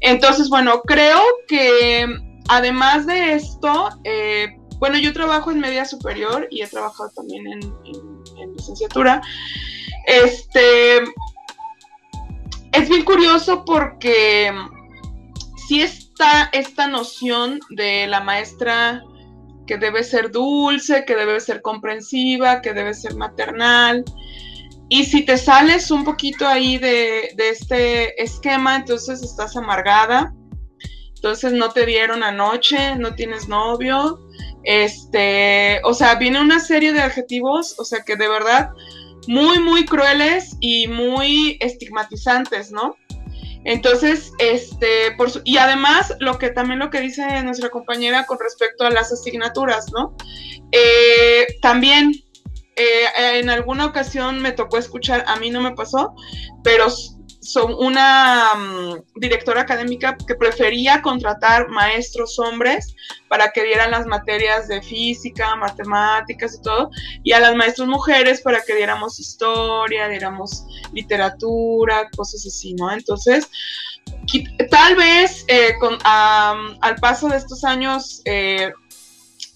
Entonces, 0.00 0.48
bueno, 0.48 0.82
creo 0.82 1.20
que 1.48 2.06
además 2.48 3.06
de 3.06 3.34
esto, 3.34 3.90
eh, 4.04 4.56
bueno, 4.78 4.98
yo 4.98 5.12
trabajo 5.12 5.50
en 5.50 5.60
media 5.60 5.84
superior 5.84 6.46
y 6.50 6.62
he 6.62 6.66
trabajado 6.66 7.10
también 7.14 7.46
en, 7.46 7.60
en 8.38 8.54
licenciatura. 8.54 9.20
Este, 10.06 11.00
es 12.72 12.88
bien 12.88 13.04
curioso 13.04 13.64
porque 13.64 14.52
sí 15.68 15.82
está 15.82 16.48
esta 16.52 16.88
noción 16.88 17.60
de 17.70 18.06
la 18.06 18.20
maestra 18.20 19.02
que 19.66 19.78
debe 19.78 20.02
ser 20.02 20.30
dulce, 20.30 21.04
que 21.04 21.14
debe 21.14 21.38
ser 21.40 21.62
comprensiva, 21.62 22.60
que 22.60 22.72
debe 22.72 22.92
ser 22.94 23.14
maternal. 23.14 24.04
Y 24.88 25.04
si 25.04 25.24
te 25.24 25.38
sales 25.38 25.92
un 25.92 26.04
poquito 26.04 26.46
ahí 26.46 26.76
de, 26.78 27.32
este 27.38 28.20
esquema, 28.20 28.76
entonces 28.76 29.22
estás 29.22 29.56
amargada, 29.56 30.34
entonces 31.14 31.52
no 31.52 31.70
te 31.70 31.86
dieron 31.86 32.24
anoche, 32.24 32.96
no 32.96 33.14
tienes 33.14 33.46
novio, 33.48 34.18
este, 34.64 35.80
o 35.84 35.94
sea, 35.94 36.16
viene 36.16 36.40
una 36.40 36.58
serie 36.58 36.92
de 36.92 37.02
adjetivos, 37.02 37.78
o 37.78 37.84
sea, 37.84 38.00
que 38.04 38.16
de 38.16 38.28
verdad 38.28 38.70
muy, 39.28 39.58
muy 39.60 39.84
crueles 39.84 40.56
y 40.60 40.88
muy 40.88 41.58
estigmatizantes, 41.60 42.70
¿no? 42.72 42.96
Entonces, 43.64 44.32
este, 44.38 45.12
por 45.18 45.30
y 45.44 45.58
además, 45.58 46.14
lo 46.20 46.38
que 46.38 46.50
también 46.50 46.78
lo 46.78 46.90
que 46.90 47.00
dice 47.00 47.42
nuestra 47.42 47.68
compañera 47.68 48.24
con 48.24 48.38
respecto 48.38 48.84
a 48.84 48.90
las 48.90 49.12
asignaturas, 49.12 49.92
¿no? 49.92 50.16
Eh, 50.72 51.46
también 51.60 52.12
eh, 52.76 53.38
en 53.38 53.50
alguna 53.50 53.84
ocasión 53.84 54.40
me 54.40 54.52
tocó 54.52 54.78
escuchar, 54.78 55.24
a 55.26 55.36
mí 55.36 55.50
no 55.50 55.60
me 55.60 55.72
pasó, 55.72 56.14
pero 56.64 56.86
una 57.56 58.54
mm, 58.54 59.20
directora 59.20 59.62
académica 59.62 60.16
que 60.26 60.34
prefería 60.34 61.02
contratar 61.02 61.68
maestros 61.68 62.38
hombres 62.38 62.94
para 63.28 63.50
que 63.52 63.64
dieran 63.64 63.90
las 63.90 64.06
materias 64.06 64.68
de 64.68 64.82
física, 64.82 65.56
matemáticas 65.56 66.56
y 66.56 66.62
todo, 66.62 66.90
y 67.22 67.32
a 67.32 67.40
las 67.40 67.54
maestras 67.54 67.88
mujeres 67.88 68.40
para 68.40 68.60
que 68.62 68.74
diéramos 68.74 69.18
historia, 69.18 70.08
diéramos 70.08 70.64
literatura, 70.92 72.08
cosas 72.16 72.46
así, 72.46 72.74
¿no? 72.74 72.90
Entonces, 72.92 73.48
tal 74.70 74.96
vez 74.96 75.44
eh, 75.48 75.72
con, 75.80 75.98
al 76.04 76.96
paso 76.96 77.28
de 77.28 77.36
estos 77.36 77.64
años 77.64 78.22
eh, 78.24 78.72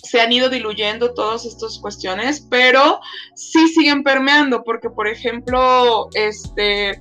se 0.03 0.21
han 0.21 0.33
ido 0.33 0.49
diluyendo 0.49 1.15
todas 1.15 1.45
estas 1.45 1.79
cuestiones, 1.79 2.47
pero 2.51 3.01
sí 3.35 3.69
siguen 3.69 4.03
permeando, 4.03 4.63
porque 4.63 4.91
por 4.91 5.09
ejemplo, 5.09 6.09
este 6.15 7.01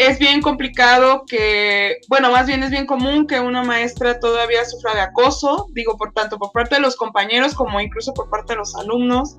es 0.00 0.18
bien 0.18 0.40
complicado 0.40 1.26
que, 1.26 1.98
bueno, 2.08 2.32
más 2.32 2.46
bien 2.46 2.62
es 2.62 2.70
bien 2.70 2.86
común 2.86 3.26
que 3.26 3.38
una 3.38 3.62
maestra 3.62 4.18
todavía 4.18 4.64
sufra 4.64 4.94
de 4.94 5.02
acoso, 5.02 5.66
digo, 5.72 5.98
por 5.98 6.14
tanto 6.14 6.38
por 6.38 6.52
parte 6.52 6.76
de 6.76 6.80
los 6.80 6.96
compañeros 6.96 7.54
como 7.54 7.78
incluso 7.82 8.14
por 8.14 8.30
parte 8.30 8.54
de 8.54 8.60
los 8.60 8.74
alumnos, 8.76 9.36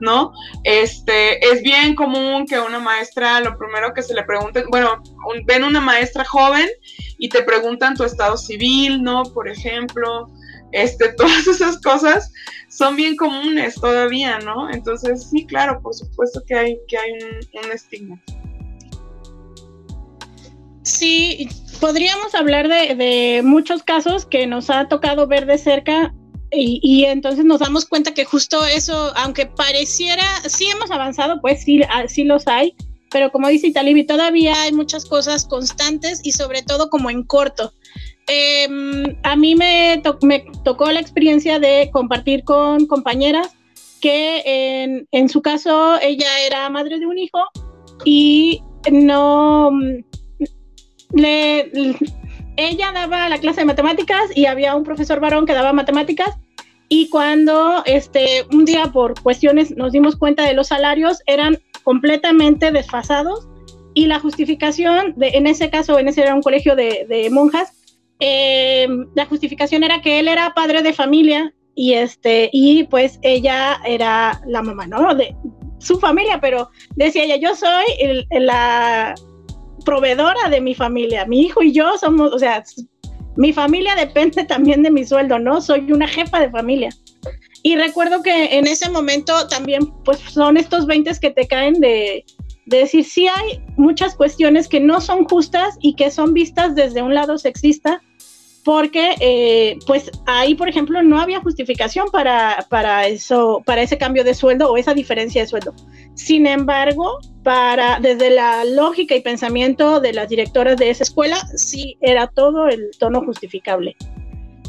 ¿no? 0.00 0.34
Este, 0.64 1.42
es 1.46 1.62
bien 1.62 1.94
común 1.94 2.44
que 2.46 2.60
una 2.60 2.78
maestra, 2.78 3.40
lo 3.40 3.56
primero 3.56 3.94
que 3.94 4.02
se 4.02 4.12
le 4.12 4.22
pregunte, 4.24 4.64
bueno, 4.68 5.02
ven 5.46 5.64
una 5.64 5.80
maestra 5.80 6.26
joven 6.26 6.68
y 7.16 7.30
te 7.30 7.42
preguntan 7.42 7.96
tu 7.96 8.04
estado 8.04 8.36
civil, 8.36 9.02
¿no? 9.02 9.22
Por 9.22 9.48
ejemplo, 9.48 10.30
este, 10.72 11.10
todas 11.16 11.46
esas 11.46 11.80
cosas 11.80 12.30
son 12.68 12.96
bien 12.96 13.16
comunes 13.16 13.76
todavía, 13.76 14.40
¿no? 14.40 14.68
Entonces, 14.68 15.30
sí, 15.30 15.46
claro, 15.46 15.80
por 15.80 15.94
supuesto 15.94 16.42
que 16.46 16.54
hay, 16.54 16.78
que 16.86 16.98
hay 16.98 17.12
un 17.64 17.72
estigma. 17.72 18.20
Sí, 20.82 21.48
podríamos 21.80 22.34
hablar 22.34 22.68
de, 22.68 23.42
muchos 23.44 23.82
casos 23.82 24.26
que 24.26 24.46
nos 24.46 24.70
ha 24.70 24.88
tocado 24.88 25.26
ver 25.26 25.46
de 25.46 25.58
cerca 25.58 26.14
y, 26.50 27.04
entonces 27.06 27.44
nos 27.44 27.60
damos 27.60 27.86
cuenta 27.86 28.12
que 28.12 28.24
justo 28.24 28.66
eso, 28.66 29.12
aunque 29.16 29.46
pareciera, 29.46 30.24
sí 30.48 30.66
hemos 30.66 30.90
avanzado, 30.90 31.40
pues 31.40 31.62
sí, 31.64 31.80
ah, 31.88 32.04
sí 32.08 32.24
los 32.24 32.46
hay, 32.46 32.74
pero 33.10 33.32
como 33.32 33.48
dice 33.48 33.68
Italibi, 33.68 34.04
todavía 34.04 34.60
hay 34.62 34.72
muchas 34.72 35.06
cosas 35.06 35.46
constantes 35.46 36.20
y 36.22 36.32
sobre 36.32 36.62
todo 36.62 36.90
como 36.90 37.10
en 37.10 37.22
corto. 37.22 37.72
Em, 38.26 39.16
a 39.22 39.34
mí 39.34 39.54
me, 39.54 40.02
me, 40.22 40.44
tocó 40.62 40.90
la 40.90 41.00
experiencia 41.00 41.58
de 41.58 41.90
compartir 41.92 42.44
con 42.44 42.86
compañeras 42.86 43.48
que 44.00 44.42
en, 44.44 45.08
en 45.10 45.28
su 45.28 45.42
caso 45.42 45.98
ella 46.00 46.28
era 46.46 46.68
madre 46.68 46.98
de 46.98 47.06
un 47.06 47.18
hijo 47.18 47.40
y 48.04 48.62
no 48.90 49.70
le, 51.14 51.70
ella 52.56 52.92
daba 52.92 53.28
la 53.28 53.38
clase 53.38 53.60
de 53.60 53.66
matemáticas 53.66 54.22
y 54.34 54.46
había 54.46 54.74
un 54.74 54.84
profesor 54.84 55.20
varón 55.20 55.46
que 55.46 55.52
daba 55.52 55.72
matemáticas 55.72 56.30
y 56.88 57.08
cuando 57.08 57.82
este, 57.86 58.44
un 58.52 58.64
día 58.64 58.90
por 58.92 59.20
cuestiones 59.22 59.74
nos 59.76 59.92
dimos 59.92 60.16
cuenta 60.16 60.44
de 60.44 60.52
los 60.54 60.68
salarios 60.68 61.22
eran 61.26 61.58
completamente 61.84 62.70
desfasados 62.70 63.48
y 63.94 64.06
la 64.06 64.20
justificación, 64.20 65.14
de, 65.16 65.28
en 65.28 65.46
ese 65.46 65.70
caso, 65.70 65.98
en 65.98 66.08
ese 66.08 66.22
era 66.22 66.34
un 66.34 66.42
colegio 66.42 66.76
de, 66.76 67.28
monjas, 67.30 67.72
eh, 68.20 68.86
la 69.14 69.26
justificación 69.26 69.84
era 69.84 70.00
que 70.00 70.18
él 70.18 70.28
era 70.28 70.54
padre 70.54 70.82
de 70.82 70.92
familia 70.92 71.52
y, 71.74 71.94
este, 71.94 72.50
y 72.52 72.84
pues 72.84 73.18
ella 73.22 73.80
era 73.86 74.40
la 74.46 74.62
mamá, 74.62 74.86
¿no? 74.86 75.14
De 75.14 75.34
su 75.78 75.98
familia, 75.98 76.40
pero 76.40 76.70
decía 76.94 77.24
ella, 77.24 77.36
yo 77.36 77.54
soy 77.54 78.26
la 78.30 79.14
proveedora 79.82 80.48
de 80.48 80.60
mi 80.60 80.74
familia. 80.74 81.26
Mi 81.26 81.42
hijo 81.42 81.62
y 81.62 81.72
yo 81.72 81.96
somos, 81.98 82.32
o 82.32 82.38
sea, 82.38 82.62
mi 83.36 83.52
familia 83.52 83.94
depende 83.94 84.44
también 84.48 84.82
de 84.82 84.90
mi 84.90 85.04
sueldo, 85.04 85.38
¿no? 85.38 85.60
Soy 85.60 85.90
una 85.92 86.08
jefa 86.08 86.40
de 86.40 86.50
familia. 86.50 86.90
Y 87.62 87.76
recuerdo 87.76 88.22
que 88.22 88.58
en 88.58 88.66
ese 88.66 88.90
momento 88.90 89.46
también, 89.48 89.92
pues 90.04 90.18
son 90.18 90.56
estos 90.56 90.86
20 90.86 91.12
que 91.20 91.30
te 91.30 91.46
caen 91.46 91.74
de, 91.74 92.24
de 92.66 92.78
decir, 92.78 93.04
sí 93.04 93.28
hay 93.28 93.62
muchas 93.76 94.16
cuestiones 94.16 94.66
que 94.66 94.80
no 94.80 95.00
son 95.00 95.24
justas 95.26 95.76
y 95.80 95.94
que 95.94 96.10
son 96.10 96.34
vistas 96.34 96.74
desde 96.74 97.02
un 97.02 97.14
lado 97.14 97.38
sexista, 97.38 98.02
porque 98.64 99.14
eh, 99.20 99.78
pues 99.86 100.10
ahí, 100.26 100.54
por 100.54 100.68
ejemplo, 100.68 101.02
no 101.02 101.20
había 101.20 101.40
justificación 101.40 102.08
para, 102.12 102.66
para, 102.68 103.06
eso, 103.08 103.62
para 103.66 103.82
ese 103.82 103.98
cambio 103.98 104.24
de 104.24 104.34
sueldo 104.34 104.70
o 104.70 104.76
esa 104.76 104.94
diferencia 104.94 105.42
de 105.42 105.48
sueldo. 105.48 105.74
Sin 106.14 106.46
embargo, 106.46 107.18
para, 107.42 107.98
desde 107.98 108.30
la 108.30 108.64
lógica 108.64 109.16
y 109.16 109.20
pensamiento 109.20 110.00
de 110.00 110.12
las 110.12 110.28
directoras 110.28 110.76
de 110.76 110.90
esa 110.90 111.02
escuela, 111.02 111.38
sí 111.56 111.96
era 112.00 112.28
todo 112.28 112.68
el 112.68 112.90
tono 112.98 113.24
justificable. 113.24 113.96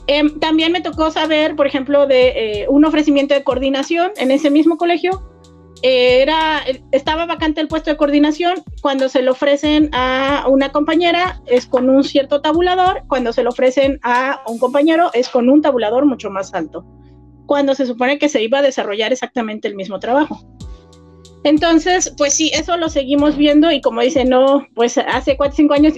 Em, 0.07 0.39
también 0.39 0.71
me 0.71 0.81
tocó 0.81 1.11
saber, 1.11 1.55
por 1.55 1.67
ejemplo, 1.67 2.07
de 2.07 2.27
eh, 2.61 2.65
un 2.69 2.83
ofrecimiento 2.85 3.33
de 3.33 3.43
coordinación 3.43 4.11
en 4.17 4.31
ese 4.31 4.49
mismo 4.49 4.77
colegio 4.77 5.32
era, 5.83 6.63
estaba 6.91 7.25
vacante 7.25 7.59
el 7.59 7.67
puesto 7.67 7.91
de 7.91 7.97
coordinación, 7.97 8.63
cuando 8.81 9.09
se 9.09 9.21
lo 9.21 9.31
ofrecen 9.31 9.89
a 9.91 10.45
una 10.47 10.71
compañera 10.71 11.41
es 11.45 11.65
con 11.65 11.89
un 11.89 12.05
cierto 12.05 12.41
tabulador, 12.41 13.03
cuando 13.07 13.33
se 13.33 13.43
lo 13.43 13.49
ofrecen 13.49 13.99
a 14.01 14.41
un 14.47 14.59
compañero 14.59 15.11
es 15.13 15.27
con 15.27 15.49
un 15.49 15.61
tabulador 15.61 16.05
mucho 16.05 16.29
más 16.29 16.53
alto, 16.53 16.85
cuando 17.45 17.75
se 17.75 17.85
supone 17.85 18.17
que 18.17 18.29
se 18.29 18.41
iba 18.41 18.59
a 18.59 18.61
desarrollar 18.61 19.11
exactamente 19.11 19.67
el 19.67 19.75
mismo 19.75 19.99
trabajo. 19.99 20.39
Entonces, 21.43 22.13
pues 22.17 22.33
sí, 22.33 22.51
eso 22.53 22.77
lo 22.77 22.87
seguimos 22.87 23.35
viendo 23.35 23.69
y 23.69 23.81
como 23.81 24.01
dice, 24.01 24.23
no, 24.23 24.65
pues 24.75 24.97
hace 24.97 25.35
cuatro 25.35 25.57
cinco 25.57 25.73
años 25.73 25.93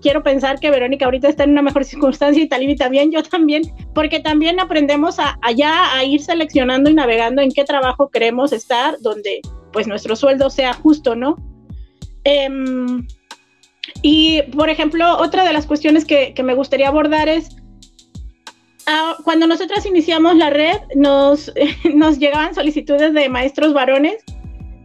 quiero 0.00 0.22
pensar 0.22 0.60
que 0.60 0.70
Verónica 0.70 1.04
ahorita 1.04 1.28
está 1.28 1.44
en 1.44 1.50
una 1.50 1.62
mejor 1.62 1.84
circunstancia 1.84 2.42
y 2.42 2.48
Talibi 2.48 2.76
también, 2.76 3.10
yo 3.10 3.22
también, 3.24 3.62
porque 3.92 4.20
también 4.20 4.60
aprendemos 4.60 5.18
a, 5.18 5.36
allá 5.42 5.96
a 5.96 6.04
ir 6.04 6.22
seleccionando 6.22 6.90
y 6.90 6.94
navegando 6.94 7.42
en 7.42 7.50
qué 7.50 7.64
trabajo 7.64 8.08
queremos 8.08 8.52
estar, 8.52 8.96
donde 9.00 9.40
pues 9.72 9.88
nuestro 9.88 10.14
sueldo 10.14 10.48
sea 10.48 10.72
justo, 10.74 11.16
¿no? 11.16 11.36
Em, 12.22 13.04
y, 14.02 14.42
por 14.56 14.70
ejemplo, 14.70 15.18
otra 15.18 15.44
de 15.44 15.52
las 15.52 15.66
cuestiones 15.66 16.04
que, 16.04 16.34
me 16.44 16.54
gustaría 16.54 16.86
abordar 16.86 17.28
es, 17.28 17.56
ah, 18.86 19.16
cuando 19.24 19.48
nosotras 19.48 19.84
iniciamos 19.86 20.36
la 20.36 20.50
red, 20.50 20.76
nos 20.94 21.50
llegaban 22.20 22.54
solicitudes 22.54 23.12
de 23.12 23.28
maestros 23.28 23.72
varones 23.72 24.24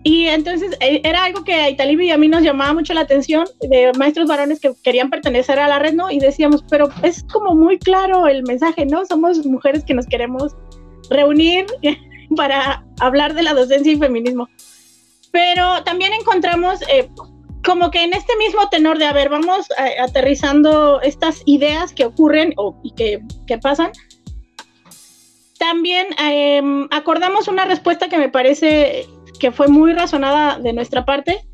y 0.04 0.28
entonces 0.28 0.76
eh, 0.82 1.02
era 1.04 1.24
algo 1.24 1.44
que 1.46 1.54
a 1.54 1.70
Italibi 1.70 2.08
y 2.08 2.12
a 2.12 2.18
mí 2.18 2.28
nos 2.28 2.44
llamaba 2.44 2.74
mucho 2.74 2.94
la 2.94 3.02
atención 3.02 3.46
de 3.62 3.92
maestros 3.98 4.28
varones 4.28 4.60
que 4.60 4.74
querían 4.84 5.10
pertenecer 5.10 5.60
a 5.60 5.68
la 5.68 5.80
red, 5.80 5.94
¿no? 5.94 6.12
Y 6.12 6.20
decíamos, 6.20 6.64
pero 6.70 6.90
es 7.04 7.24
como 7.32 7.56
muy 7.56 7.80
claro 7.80 8.28
el 8.28 8.44
mensaje, 8.44 8.86
¿no? 8.86 9.06
Somos 9.06 9.46
mujeres 9.46 9.86
que 9.86 9.94
nos 9.94 10.06
queremos 10.06 10.56
reunir 11.10 11.66
para 12.36 12.84
hablar 13.00 13.34
de 13.34 13.44
la 13.44 13.54
docencia 13.54 13.94
y 13.94 13.98
feminismo. 13.98 14.50
Pero 15.32 15.84
también 15.84 16.12
encontramos 16.14 16.82
eh, 16.90 17.10
como 17.64 17.90
que 17.90 18.04
en 18.04 18.14
este 18.14 18.36
mismo 18.36 18.68
tenor 18.70 18.98
de, 18.98 19.06
a 19.06 19.14
ver, 19.14 19.30
vamos 19.30 19.68
eh, 19.72 20.02
aterrizando 20.02 21.02
estas 21.02 21.42
ideas 21.46 21.94
que 21.94 22.04
ocurren 22.04 22.54
o, 22.58 22.76
y 22.84 22.92
que, 22.92 23.22
que 23.48 23.58
pasan, 23.58 23.92
también 25.60 26.08
em, 26.20 26.90
acordamos 26.92 27.48
una 27.48 27.64
respuesta 27.64 28.10
que 28.10 28.18
me 28.18 28.28
parece 28.28 29.08
que 29.44 29.52
fue 29.52 29.68
muy 29.68 29.92
razonada 29.92 30.58
de 30.58 30.72
nuestra 30.72 31.04
parte, 31.04 31.46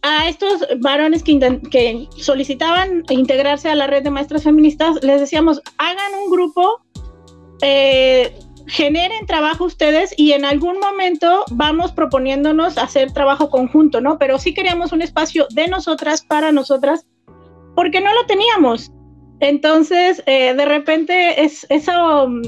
a 0.00 0.26
estos 0.26 0.66
varones 0.78 1.22
que, 1.22 2.08
solicitaban 2.16 3.02
integrarse 3.10 3.68
a 3.68 3.74
la 3.74 3.86
red 3.86 4.02
de 4.02 4.08
maestras 4.08 4.44
feministas, 4.44 4.96
les 5.02 5.20
decíamos, 5.20 5.60
hagan 5.76 6.14
un 6.24 6.30
grupo, 6.30 6.80
eh, 7.60 8.34
generen 8.68 9.26
trabajo 9.26 9.64
ustedes 9.66 10.14
y 10.16 10.32
en 10.32 10.46
algún 10.46 10.80
momento 10.80 11.44
vamos 11.50 11.92
proponiéndonos 11.92 12.78
hacer 12.78 13.12
trabajo 13.12 13.50
conjunto, 13.50 14.00
¿no? 14.00 14.18
Pero 14.18 14.38
sí 14.38 14.54
queríamos 14.54 14.92
un 14.92 15.02
espacio 15.02 15.46
de 15.50 15.68
nosotras, 15.68 16.24
para 16.24 16.52
nosotras, 16.52 17.06
porque 17.74 18.00
no 18.00 18.14
lo 18.14 18.24
teníamos. 18.24 18.92
Entonces, 19.40 20.22
eh, 20.24 20.54
de 20.54 20.64
repente, 20.64 21.44
es, 21.44 21.66
eso, 21.68 22.28
mm, 22.28 22.40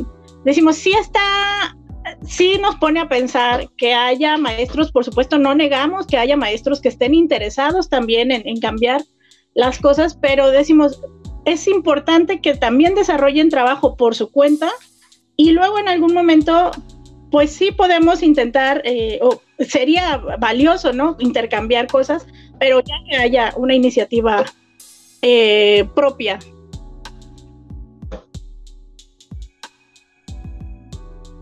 decimos, 0.47 0.77
sí 0.77 0.93
está 0.99 1.77
sí 2.27 2.59
nos 2.61 2.77
pone 2.77 3.01
a 3.01 3.09
pensar 3.09 3.69
que 3.77 3.95
haya 3.95 4.37
maestros, 4.37 4.93
por 4.93 5.05
supuesto 5.05 5.39
no 5.39 5.55
negamos 5.55 6.07
que 6.07 6.19
haya 6.19 6.37
maestros 6.37 6.81
que 6.81 6.89
estén 6.89 7.15
interesados 7.15 7.89
también 7.89 8.31
en, 8.31 8.61
cambiar 8.61 9.03
las 9.55 9.79
cosas, 9.79 10.17
pero 10.21 10.51
decimos, 10.51 11.01
es 11.45 11.67
importante 11.69 12.41
que 12.41 12.55
también 12.55 12.95
desarrollen 12.95 13.51
trabajo 13.51 13.97
por 13.97 14.15
su 14.15 14.31
cuenta 14.31 14.71
y 15.37 15.53
luego 15.53 15.79
en 15.79 15.89
algún 15.89 16.13
momento, 16.13 16.71
pues 17.31 17.53
sí 17.53 17.71
podemos 17.73 18.23
intentar, 18.23 18.83
eh, 18.85 19.19
o 19.23 19.41
sería 19.61 20.17
valioso, 20.39 20.93
¿no? 20.93 21.17
Intercambiar 21.21 21.87
cosas, 21.87 22.27
pero 22.59 22.81
ya 22.81 22.97
que 23.09 23.17
haya 23.17 23.55
una 23.57 23.75
iniciativa 23.75 24.45
eh, 25.23 25.89
propia 25.95 26.39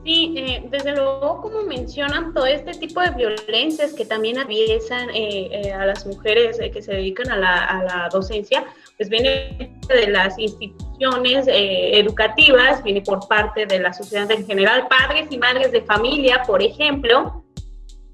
Sí, 0.07 0.35
eh, 0.37 0.63
desde 0.71 0.95
luego, 0.95 1.41
como 1.43 1.63
mencionan, 1.63 2.33
todo 2.33 2.47
este 2.47 2.75
tipo 2.75 3.01
de 3.01 3.11
violencias 3.11 3.93
que 3.93 4.05
también 4.05 4.39
aviesan 4.39 5.11
eh, 5.11 5.49
eh, 5.51 5.73
a 5.73 5.85
las 5.85 6.07
mujeres 6.07 6.61
que 6.61 6.81
se 6.81 6.93
dedican 6.93 7.29
a 7.33 7.37
la, 7.37 7.65
a 7.65 7.83
la, 7.83 8.09
docencia, 8.13 8.65
pues 8.97 9.09
viene 9.09 9.77
de 9.89 10.07
las 10.07 10.39
instituciones 10.39 11.49
educativas, 11.49 12.85
viene 12.85 13.03
por 13.03 13.27
parte 13.27 13.67
de 13.67 13.81
la 13.81 13.93
sociedad 13.93 14.31
en 14.31 14.47
general, 14.47 14.87
padres 14.87 15.27
y 15.29 15.39
madres 15.39 15.73
de 15.73 15.83
familia, 15.83 16.45
por 16.47 16.63
ejemplo. 16.63 17.43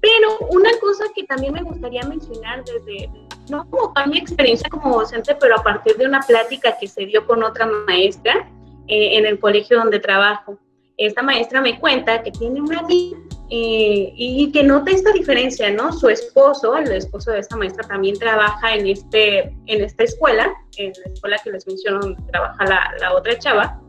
Pero 0.01 0.39
una 0.49 0.71
cosa 0.81 1.03
que 1.15 1.25
también 1.25 1.53
me 1.53 1.61
gustaría 1.61 2.01
mencionar 2.01 2.63
desde, 2.65 3.07
no 3.51 3.69
como 3.69 3.93
mi 4.07 4.17
experiencia 4.17 4.67
como 4.67 4.97
docente, 4.97 5.35
pero 5.39 5.59
a 5.59 5.63
partir 5.63 5.95
de 5.97 6.07
una 6.07 6.21
plática 6.21 6.75
que 6.75 6.87
se 6.87 7.05
dio 7.05 7.27
con 7.27 7.43
otra 7.43 7.67
maestra 7.67 8.49
en 8.87 9.27
el 9.27 9.39
colegio 9.39 9.77
donde 9.77 9.99
trabajo 9.99 10.57
esta 11.05 11.21
maestra 11.21 11.61
me 11.61 11.79
cuenta 11.79 12.21
que 12.23 12.31
tiene 12.31 12.61
una 12.61 12.79
amiga 12.79 13.17
eh, 13.49 14.13
y 14.15 14.51
que 14.51 14.63
nota 14.63 14.91
esta 14.91 15.11
diferencia, 15.11 15.69
¿no? 15.69 15.91
Su 15.91 16.09
esposo, 16.09 16.75
el 16.75 16.91
esposo 16.91 17.31
de 17.31 17.39
esta 17.39 17.55
maestra, 17.55 17.87
también 17.87 18.17
trabaja 18.17 18.75
en, 18.75 18.87
este, 18.87 19.55
en 19.67 19.83
esta 19.83 20.03
escuela, 20.03 20.51
en 20.77 20.91
la 21.05 21.13
escuela 21.13 21.37
que 21.43 21.51
les 21.51 21.67
menciono 21.67 22.15
trabaja 22.31 22.65
la, 22.65 22.93
la 22.99 23.13
otra 23.13 23.37
chava. 23.37 23.79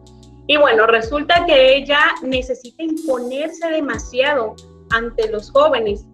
Y 0.47 0.57
bueno, 0.59 0.87
resulta 0.87 1.47
que 1.47 1.77
ella 1.77 2.01
necesita 2.23 2.83
imponerse 2.83 3.67
demasiado 3.69 4.55
ante 4.91 5.31
los 5.31 5.51
jóvenes. 5.51 6.05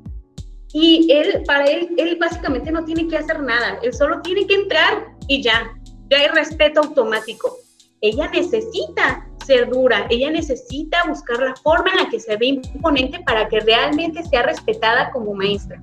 Y 0.73 1.11
él, 1.11 1.43
para 1.47 1.65
él, 1.65 1.89
él 1.99 2.17
básicamente 2.21 2.71
no 2.71 2.85
tiene 2.85 3.09
que 3.09 3.17
hacer 3.17 3.43
nada, 3.43 3.81
él 3.83 3.93
solo 3.93 4.21
tiene 4.23 4.47
que 4.47 4.55
entrar 4.55 5.09
y 5.27 5.43
ya, 5.43 5.73
ya 6.09 6.19
hay 6.19 6.29
respeto 6.29 6.81
automático. 6.81 7.57
Ella 8.01 8.31
necesita 8.31 9.27
dura, 9.59 10.07
ella 10.11 10.31
necesita 10.31 11.05
buscar 11.07 11.41
la 11.41 11.55
forma 11.57 11.91
en 11.93 12.05
la 12.05 12.11
que 12.11 12.21
se 12.21 12.37
ve 12.37 12.47
imponente 12.47 13.21
para 13.27 13.49
que 13.49 13.61
realmente 13.61 14.23
sea 14.25 14.43
respetada 14.43 15.11
como 15.11 15.35
maestra. 15.35 15.83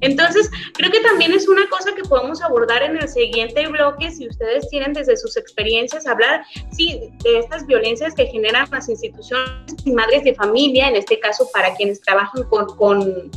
Entonces, 0.00 0.50
creo 0.74 0.90
que 0.90 1.00
también 1.00 1.32
es 1.32 1.46
una 1.48 1.68
cosa 1.68 1.94
que 1.94 2.02
podemos 2.02 2.42
abordar 2.42 2.82
en 2.82 2.96
el 2.96 3.08
siguiente 3.08 3.66
bloque, 3.68 4.10
si 4.10 4.28
ustedes 4.28 4.68
tienen 4.70 4.94
desde 4.94 5.16
sus 5.16 5.36
experiencias 5.36 6.06
hablar, 6.06 6.42
sí, 6.72 7.10
de 7.22 7.38
estas 7.38 7.66
violencias 7.66 8.14
que 8.14 8.26
generan 8.26 8.66
las 8.70 8.88
instituciones 8.88 9.74
y 9.84 9.92
madres 9.92 10.24
de 10.24 10.34
familia, 10.34 10.88
en 10.88 10.96
este 10.96 11.20
caso 11.20 11.48
para 11.52 11.74
quienes 11.74 12.00
trabajan 12.00 12.44
con, 12.44 12.66
con 12.76 13.30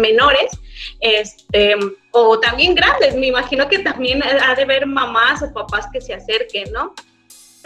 menores, 0.00 0.52
este, 1.00 1.74
o 2.12 2.38
también 2.38 2.74
grandes, 2.74 3.16
me 3.16 3.26
imagino 3.26 3.68
que 3.68 3.80
también 3.80 4.22
ha 4.22 4.54
de 4.54 4.62
haber 4.62 4.86
mamás 4.86 5.42
o 5.42 5.52
papás 5.52 5.86
que 5.92 6.00
se 6.00 6.14
acerquen, 6.14 6.72
¿no? 6.72 6.94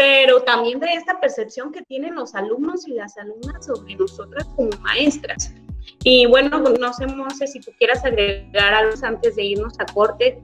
Pero 0.03 0.43
también 0.43 0.81
de 0.81 0.95
esta 0.95 1.21
percepción 1.21 1.71
que 1.71 1.83
tienen 1.83 2.17
los 2.17 2.35
alumnos 2.35 2.89
y 2.89 2.95
las 2.95 3.17
alumnas 3.19 3.65
sobre 3.65 3.95
nosotras 3.95 4.45
como 4.57 4.71
maestras. 4.81 5.53
Y 6.03 6.27
bueno, 6.27 6.59
no 6.59 6.93
sé, 6.93 7.07
Monse, 7.07 7.47
si 7.47 7.61
tú 7.61 7.71
quieras 7.79 8.05
agregar 8.05 8.75
algo 8.75 8.95
antes 9.01 9.37
de 9.37 9.45
irnos 9.45 9.79
a 9.79 9.87
corte. 9.87 10.43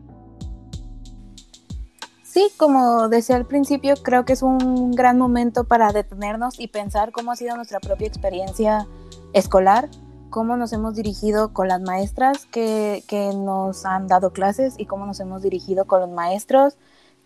Sí, 2.23 2.47
como 2.57 3.09
decía 3.09 3.35
al 3.35 3.47
principio, 3.47 3.97
creo 3.97 4.25
que 4.25 4.35
es 4.35 4.42
un 4.42 4.92
gran 4.92 5.18
momento 5.18 5.64
para 5.64 5.90
detenernos 5.90 6.61
y 6.61 6.68
pensar 6.68 7.11
cómo 7.11 7.33
ha 7.33 7.37
sido 7.37 7.57
nuestra 7.57 7.81
propia 7.81 8.07
experiencia 8.07 8.87
escolar, 9.33 9.88
cómo 10.31 10.57
nos 10.57 10.73
hemos 10.73 10.94
dirigido 10.94 11.53
con 11.53 11.66
las 11.66 11.81
maestras 11.81 12.47
que, 12.47 13.03
que 13.09 13.33
nos 13.35 13.85
han 13.85 14.07
dado 14.07 14.33
clases 14.33 14.75
y 14.79 14.87
cómo 14.87 15.05
nos 15.05 15.18
hemos 15.18 15.42
dirigido 15.42 15.87
con 15.87 16.01
los 16.01 16.11
maestros, 16.11 16.77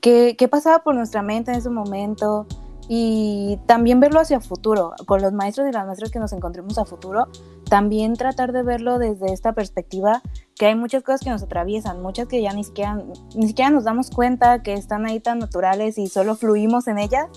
qué, 0.02 0.48
pasaba 0.50 0.80
por 0.80 0.94
nuestra 0.94 1.22
mente 1.22 1.52
en 1.52 1.58
ese 1.58 1.70
momento 1.70 2.46
y 2.88 3.58
también 3.66 4.00
verlo 4.00 4.20
hacia 4.20 4.40
futuro, 4.40 4.92
con 5.06 5.22
los 5.22 5.32
maestros 5.32 5.68
y 5.68 5.72
las 5.72 5.86
maestras 5.86 6.10
que 6.10 6.18
nos 6.18 6.32
encontremos 6.32 6.76
a 6.76 6.84
futuro, 6.84 7.28
también 7.70 8.14
tratar 8.14 8.52
de 8.52 8.62
verlo 8.62 8.98
desde 8.98 9.32
esta 9.32 9.52
perspectiva, 9.52 10.20
que 10.56 10.66
hay 10.66 10.74
muchas 10.74 11.02
cosas 11.04 11.20
que 11.22 11.30
nos 11.30 11.42
atraviesan, 11.42 12.02
muchas 12.02 12.26
que 12.26 12.42
ya 12.42 12.52
ni 12.52 12.64
siquiera, 12.64 12.98
ni 13.34 13.46
siquiera 13.46 13.70
nos 13.70 13.84
damos 13.84 14.10
cuenta 14.10 14.62
que 14.62 14.74
están 14.74 15.06
ahí 15.06 15.20
tan 15.20 15.38
naturales 15.38 15.96
y 15.96 16.08
solo 16.08 16.34
fluimos 16.34 16.88
en 16.88 16.98
ellas, 16.98 17.28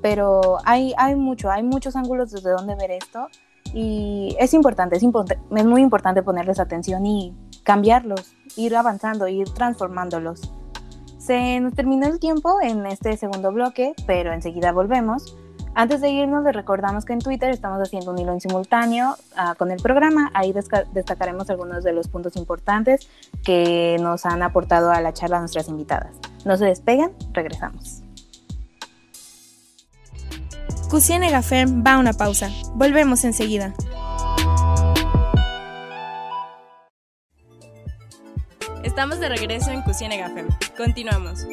pero 0.00 0.58
hay, 0.64 0.94
hay 0.96 1.16
mucho, 1.16 1.50
hay 1.50 1.64
muchos 1.64 1.96
ángulos 1.96 2.30
desde 2.30 2.50
donde 2.50 2.76
ver 2.76 2.92
esto 2.92 3.26
y 3.74 4.36
es 4.38 4.54
importante, 4.54 4.96
es, 4.96 5.02
es 5.02 5.64
muy 5.66 5.82
importante 5.82 6.22
ponerles 6.22 6.60
atención 6.60 7.04
y 7.04 7.34
cambiarlos, 7.64 8.36
ir 8.56 8.76
avanzando, 8.76 9.26
ir 9.26 9.50
transformándolos. 9.50 10.52
Se 11.24 11.58
nos 11.60 11.72
terminó 11.72 12.06
el 12.06 12.20
tiempo 12.20 12.58
en 12.60 12.84
este 12.84 13.16
segundo 13.16 13.50
bloque, 13.50 13.94
pero 14.06 14.34
enseguida 14.34 14.72
volvemos. 14.72 15.38
Antes 15.74 16.02
de 16.02 16.10
irnos, 16.10 16.44
les 16.44 16.54
recordamos 16.54 17.06
que 17.06 17.14
en 17.14 17.20
Twitter 17.20 17.48
estamos 17.48 17.80
haciendo 17.80 18.10
un 18.10 18.18
hilo 18.18 18.34
en 18.34 18.42
simultáneo 18.42 19.16
uh, 19.32 19.56
con 19.56 19.70
el 19.70 19.80
programa. 19.80 20.30
Ahí 20.34 20.52
destacaremos 20.92 21.48
algunos 21.48 21.82
de 21.82 21.94
los 21.94 22.08
puntos 22.08 22.36
importantes 22.36 23.08
que 23.42 23.96
nos 24.00 24.26
han 24.26 24.42
aportado 24.42 24.90
a 24.90 25.00
la 25.00 25.14
charla 25.14 25.40
nuestras 25.40 25.68
invitadas. 25.68 26.10
No 26.44 26.58
se 26.58 26.66
despeguen, 26.66 27.12
regresamos. 27.32 28.02
Cusiene 30.90 31.30
Gafem 31.30 31.82
va 31.84 31.94
a 31.94 31.98
una 32.00 32.12
pausa. 32.12 32.50
Volvemos 32.74 33.24
enseguida. 33.24 33.72
Estamos 38.94 39.18
de 39.18 39.28
regreso 39.28 39.72
en 39.72 39.82
Cusiene 39.82 40.18
Gafem. 40.18 40.46
Continuamos. 40.76 41.44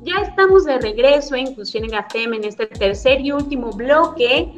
Ya 0.00 0.22
estamos 0.22 0.64
de 0.64 0.78
regreso 0.78 1.34
en 1.34 1.54
Cusiene 1.54 1.88
Gafem 1.88 2.32
en 2.32 2.44
este 2.44 2.66
tercer 2.66 3.20
y 3.20 3.32
último 3.32 3.72
bloque. 3.72 4.54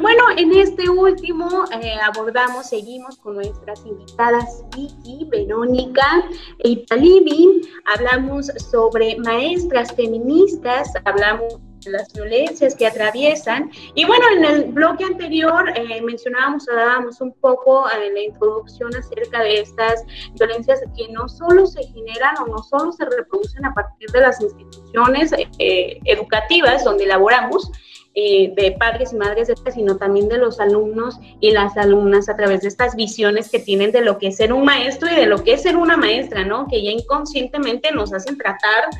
Bueno, 0.00 0.22
en 0.38 0.54
este 0.54 0.88
último 0.88 1.64
eh, 1.82 1.96
abordamos, 2.02 2.70
seguimos 2.70 3.18
con 3.18 3.34
nuestras 3.34 3.84
invitadas 3.84 4.64
Vicky, 4.74 5.26
Verónica 5.30 6.24
e 6.60 6.70
Italibi. 6.70 7.60
Hablamos 7.94 8.46
sobre 8.70 9.18
maestras 9.18 9.94
feministas, 9.94 10.90
hablamos 11.04 11.60
las 11.90 12.12
violencias 12.12 12.74
que 12.74 12.86
atraviesan. 12.86 13.70
Y 13.94 14.04
bueno, 14.04 14.24
en 14.36 14.44
el 14.44 14.64
bloque 14.72 15.04
anterior 15.04 15.72
eh, 15.74 16.00
mencionábamos, 16.02 16.66
dábamos 16.66 17.20
un 17.20 17.32
poco 17.34 17.86
en 17.92 18.02
eh, 18.02 18.14
la 18.14 18.20
introducción 18.22 18.94
acerca 18.94 19.42
de 19.42 19.60
estas 19.60 20.04
violencias 20.38 20.80
que 20.96 21.08
no 21.12 21.28
solo 21.28 21.66
se 21.66 21.82
generan 21.84 22.36
o 22.38 22.46
no 22.46 22.58
solo 22.58 22.92
se 22.92 23.04
reproducen 23.04 23.64
a 23.64 23.74
partir 23.74 24.10
de 24.10 24.20
las 24.20 24.40
instituciones 24.40 25.32
eh, 25.58 25.98
educativas 26.04 26.84
donde 26.84 27.06
laboramos, 27.06 27.70
de 28.14 28.76
padres 28.78 29.14
y 29.14 29.16
madres, 29.16 29.50
sino 29.72 29.96
también 29.96 30.28
de 30.28 30.36
los 30.36 30.60
alumnos 30.60 31.18
y 31.40 31.50
las 31.50 31.78
alumnas 31.78 32.28
a 32.28 32.36
través 32.36 32.60
de 32.60 32.68
estas 32.68 32.94
visiones 32.94 33.48
que 33.48 33.58
tienen 33.58 33.90
de 33.90 34.02
lo 34.02 34.18
que 34.18 34.26
es 34.26 34.36
ser 34.36 34.52
un 34.52 34.66
maestro 34.66 35.10
y 35.10 35.14
de 35.14 35.24
lo 35.24 35.42
que 35.42 35.54
es 35.54 35.62
ser 35.62 35.78
una 35.78 35.96
maestra, 35.96 36.44
¿no? 36.44 36.66
Que 36.68 36.84
ya 36.84 36.90
inconscientemente 36.90 37.90
nos 37.90 38.12
hacen 38.12 38.36
tratar 38.36 38.90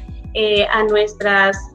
a 0.70 0.84
nuestras 0.84 1.71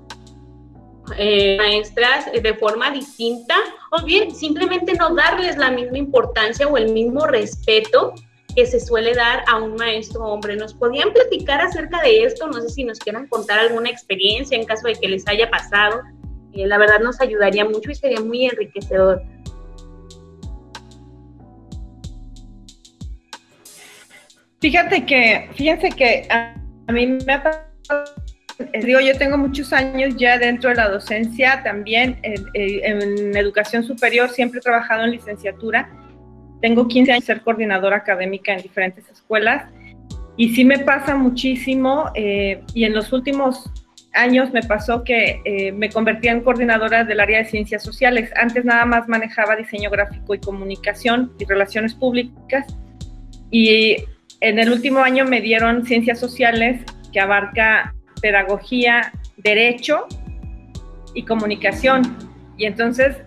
eh, 1.18 1.58
maestras 1.58 2.26
de 2.32 2.54
forma 2.56 2.92
distinta 2.92 3.56
o 3.92 4.04
bien 4.04 4.36
simplemente 4.36 4.94
no 4.94 5.16
darles 5.16 5.58
la 5.58 5.72
misma 5.72 5.98
importancia 5.98 6.68
o 6.68 6.78
el 6.78 6.92
mismo 6.92 7.26
respeto 7.26 8.14
que 8.56 8.66
se 8.66 8.80
suele 8.80 9.14
dar 9.14 9.44
a 9.48 9.58
un 9.58 9.76
maestro 9.76 10.26
hombre. 10.26 10.56
¿Nos 10.56 10.74
podían 10.74 11.14
platicar 11.14 11.62
acerca 11.62 12.02
de 12.02 12.24
esto? 12.24 12.48
No 12.48 12.60
sé 12.62 12.70
si 12.70 12.84
nos 12.84 13.00
quieran 13.00 13.28
contar 13.28 13.60
alguna 13.60 13.90
experiencia 13.90 14.58
en 14.58 14.66
caso 14.66 14.88
de 14.88 14.96
que 14.96 15.08
les 15.08 15.28
haya 15.28 15.50
pasado. 15.50 16.02
Eh, 16.54 16.66
la 16.66 16.78
verdad 16.78 17.00
nos 17.00 17.22
ayudaría 17.22 17.66
mucho 17.66 17.92
y 17.92 17.96
sería 17.96 18.20
muy 18.20 18.46
enriquecedor. 18.46 19.22
Fíjate 24.60 25.06
que, 25.06 25.50
fíjense 25.54 25.90
que 25.90 26.28
a, 26.32 26.56
a 26.88 26.92
mí 26.92 27.06
me 27.06 27.34
ha 27.34 27.44
pasado 27.44 28.27
digo, 28.84 29.00
yo 29.00 29.18
tengo 29.18 29.38
muchos 29.38 29.74
años 29.74 30.16
ya 30.18 30.38
dentro 30.38 30.70
de 30.70 30.76
la 30.76 30.90
docencia, 30.90 31.62
también 31.64 32.20
en, 32.24 33.36
educación 33.36 33.84
superior, 33.84 34.30
siempre 34.30 34.60
he 34.60 34.62
trabajado 34.62 35.04
en 35.04 35.12
licenciatura. 35.12 35.90
Tengo 36.62 36.88
15 36.88 37.12
años 37.12 37.24
de 37.24 37.34
ser 37.34 37.42
coordinadora 37.44 37.98
académica 37.98 38.54
en 38.54 38.62
diferentes 38.62 39.08
escuelas 39.10 39.70
y 40.38 40.56
sí 40.56 40.66
me 40.66 40.80
pasa 40.80 41.16
muchísimo 41.16 42.12
eh, 42.16 42.64
y 42.74 42.86
en 42.86 42.94
los 42.94 43.14
últimos 43.14 43.72
años 44.14 44.52
me 44.52 44.64
pasó 44.64 45.04
que 45.04 45.42
eh, 45.46 45.72
me 45.72 45.90
convertí 45.90 46.28
en 46.28 46.42
coordinadora 46.42 47.04
del 47.04 47.20
área 47.20 47.40
de 47.40 47.46
ciencias 47.46 47.84
sociales. 47.84 48.32
Antes 48.36 48.66
nada 48.66 48.86
más 48.86 49.08
manejaba 49.08 49.56
diseño 49.56 49.92
gráfico 49.92 50.34
y 50.34 50.40
comunicación 50.40 51.34
y 51.40 51.46
relaciones 51.46 51.94
públicas 51.94 52.66
y 53.52 53.98
en 54.42 54.60
el 54.60 54.72
último 54.72 55.00
año 55.00 55.26
me 55.26 55.42
dieron 55.42 55.86
ciencias 55.86 56.20
sociales 56.20 56.82
que 57.12 57.20
abarca 57.20 57.94
pedagogía, 58.22 59.12
derecho 59.38 60.08
y 61.14 61.24
comunicación. 61.24 62.18
Y 62.58 62.66
entonces, 62.66 63.18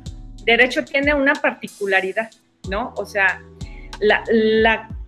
derecho 0.44 0.84
tiene 0.84 1.14
una 1.14 1.34
particularidad, 1.34 2.30
¿no? 2.68 2.92
O 2.96 3.06
sea, 3.06 3.42
la, 4.00 4.24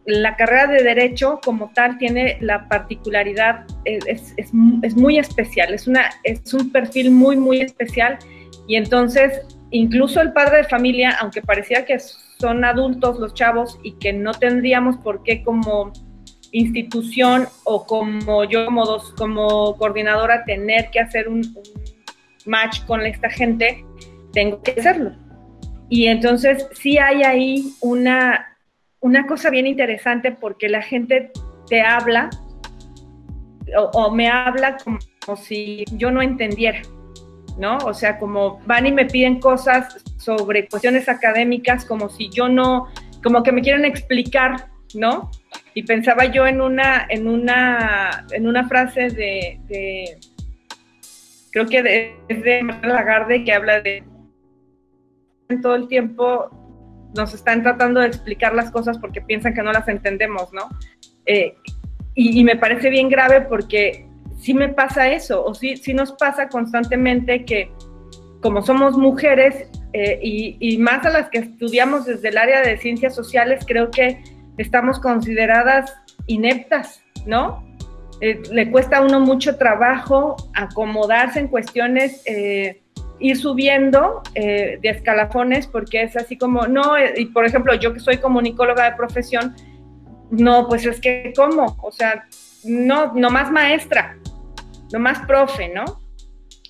la 0.07 0.37
carrera 0.37 0.67
de 0.67 0.83
derecho 0.83 1.41
como 1.45 1.71
tal 1.75 1.99
tiene 1.99 2.39
la 2.41 2.69
particularidad, 2.69 3.65
es, 3.85 4.35
es, 4.37 4.53
es, 4.83 4.97
muy 4.97 5.19
especial, 5.19 5.73
es, 5.73 5.87
una, 5.87 6.11
es 6.25 6.53
un 6.55 6.71
perfil 6.71 7.11
muy, 7.11 7.37
muy 7.37 7.61
especial 7.61 8.19
y 8.67 8.77
entonces 8.77 9.43
incluso 9.71 10.21
el 10.21 10.33
padre 10.33 10.59
de 10.59 10.65
familia, 10.65 11.17
aunque 11.21 11.41
parecía 11.41 11.85
que 11.85 11.99
son 11.99 12.65
adultos 12.65 13.21
los 13.21 13.33
chavos 13.35 13.79
y 13.83 13.93
que 13.93 14.13
no 14.13 14.33
tendríamos 14.33 14.97
por 14.99 15.23
qué 15.23 15.43
como 15.45 15.93
institución 16.53 17.49
o 17.65 17.87
como 17.87 18.45
yo 18.45 18.65
como, 18.67 18.87
dos, 18.87 19.13
como 19.17 19.77
coordinadora 19.77 20.45
tener 20.45 20.91
que 20.91 21.01
hacer 21.01 21.29
un, 21.29 21.43
match 22.45 22.85
con 22.87 23.07
esta 23.07 23.31
gente, 23.31 23.85
tengo 24.33 24.63
que 24.63 24.73
hacerlo. 24.73 25.13
Y 25.89 26.07
entonces 26.07 26.67
sí 26.73 26.99
hay 26.99 27.23
ahí 27.23 27.73
una 27.81 28.53
una 29.03 29.27
cosa 29.27 29.51
bien 29.51 29.67
interesante 29.67 30.33
porque 30.33 30.69
la 30.69 30.81
gente 30.81 31.31
te 31.69 31.83
habla 31.83 32.31
o, 33.95 34.11
me 34.11 34.29
habla 34.29 34.77
como, 34.79 34.99
si 35.37 35.85
yo 35.93 36.11
no 36.11 36.23
entendiera, 36.23 36.83
¿no? 37.59 37.79
O 37.79 37.95
sea, 37.95 38.19
como 38.19 38.61
van 38.67 38.87
y 38.87 38.93
me 38.93 39.07
piden 39.07 39.41
cosas 39.41 40.03
sobre 40.19 40.69
cuestiones 40.69 41.09
académicas 41.09 41.85
como 41.85 42.09
si 42.09 42.29
yo 42.31 42.49
no, 42.49 42.89
como 43.23 43.43
que 43.43 43.53
me 43.53 43.63
quieren 43.63 43.85
explicar, 43.85 44.69
¿no? 44.95 45.31
Y 45.75 45.83
pensaba 45.85 46.27
yo 46.27 46.47
en 46.47 46.61
una, 46.61 47.07
en 47.09 47.27
una, 47.27 48.27
en 48.31 48.47
una 48.47 48.69
frase 48.69 49.09
de, 49.11 50.19
creo 51.51 51.67
que 51.67 52.17
es 52.29 52.43
de 52.43 52.63
Lagarde 52.83 53.45
que 53.45 53.53
habla 53.53 53.81
de 53.81 54.03
todo 55.63 55.75
el 55.75 55.89
tiempo 55.89 56.51
nos 57.15 57.35
están 57.35 57.63
tratando 57.63 58.01
de 58.01 58.07
explicar 58.07 58.55
las 58.55 58.71
cosas 58.71 58.99
porque 58.99 59.21
piensan 59.21 59.55
que 59.55 59.63
no 59.63 59.73
las 59.73 59.89
entendemos, 59.89 60.53
¿no? 60.53 60.69
Eh, 61.27 61.55
y, 62.15 62.45
me 62.45 62.57
parece 62.57 62.91
bien 62.91 63.09
grave 63.09 63.43
porque 63.43 64.07
sí 64.39 64.53
me 64.55 64.69
pasa 64.69 65.11
eso, 65.11 65.45
o 65.45 65.55
sí, 65.55 65.81
nos 65.95 66.13
pasa 66.13 66.49
constantemente 66.49 67.45
que 67.45 67.71
como 68.43 68.61
somos 68.63 68.99
mujeres 68.99 69.69
eh, 69.93 70.19
y, 70.23 70.77
más 70.79 71.07
a 71.07 71.11
las 71.11 71.31
que 71.31 71.39
estudiamos 71.39 72.07
desde 72.07 72.29
el 72.29 72.39
área 72.39 72.61
de 72.61 72.77
ciencias 72.77 73.15
sociales, 73.15 73.65
creo 73.67 73.91
que 73.91 74.23
estamos 74.59 74.99
consideradas 74.99 75.95
ineptas, 76.27 77.03
¿no? 77.27 77.65
Eh, 78.21 78.43
le 78.53 78.71
cuesta 78.71 78.99
a 78.99 79.01
uno 79.03 79.21
mucho 79.21 79.57
trabajo 79.57 80.37
acomodarse 80.55 81.41
en 81.41 81.49
cuestiones 81.49 82.23
ir 83.23 83.37
subiendo 83.37 84.23
eh, 84.35 84.79
de 84.83 84.89
escalafones 84.89 85.67
porque 85.67 86.03
es 86.03 86.17
así 86.17 86.37
como, 86.37 86.67
no, 86.67 86.97
eh, 86.97 87.15
y 87.17 87.27
por 87.27 87.47
ejemplo, 87.47 87.73
yo 87.75 87.95
que 87.95 88.01
soy 88.01 88.19
comunicóloga 88.19 88.91
de 88.91 88.97
profesión, 88.97 89.55
no, 90.31 90.67
pues 90.69 90.85
es 90.85 91.01
que, 91.01 91.33
¿cómo? 91.37 91.77
O 91.83 91.93
sea, 91.93 92.27
no, 92.65 93.15
no 93.15 93.31
más 93.31 93.51
maestra, 93.51 94.17
no 94.93 94.99
más 94.99 95.21
profe, 95.27 95.69
¿no? 95.69 96.02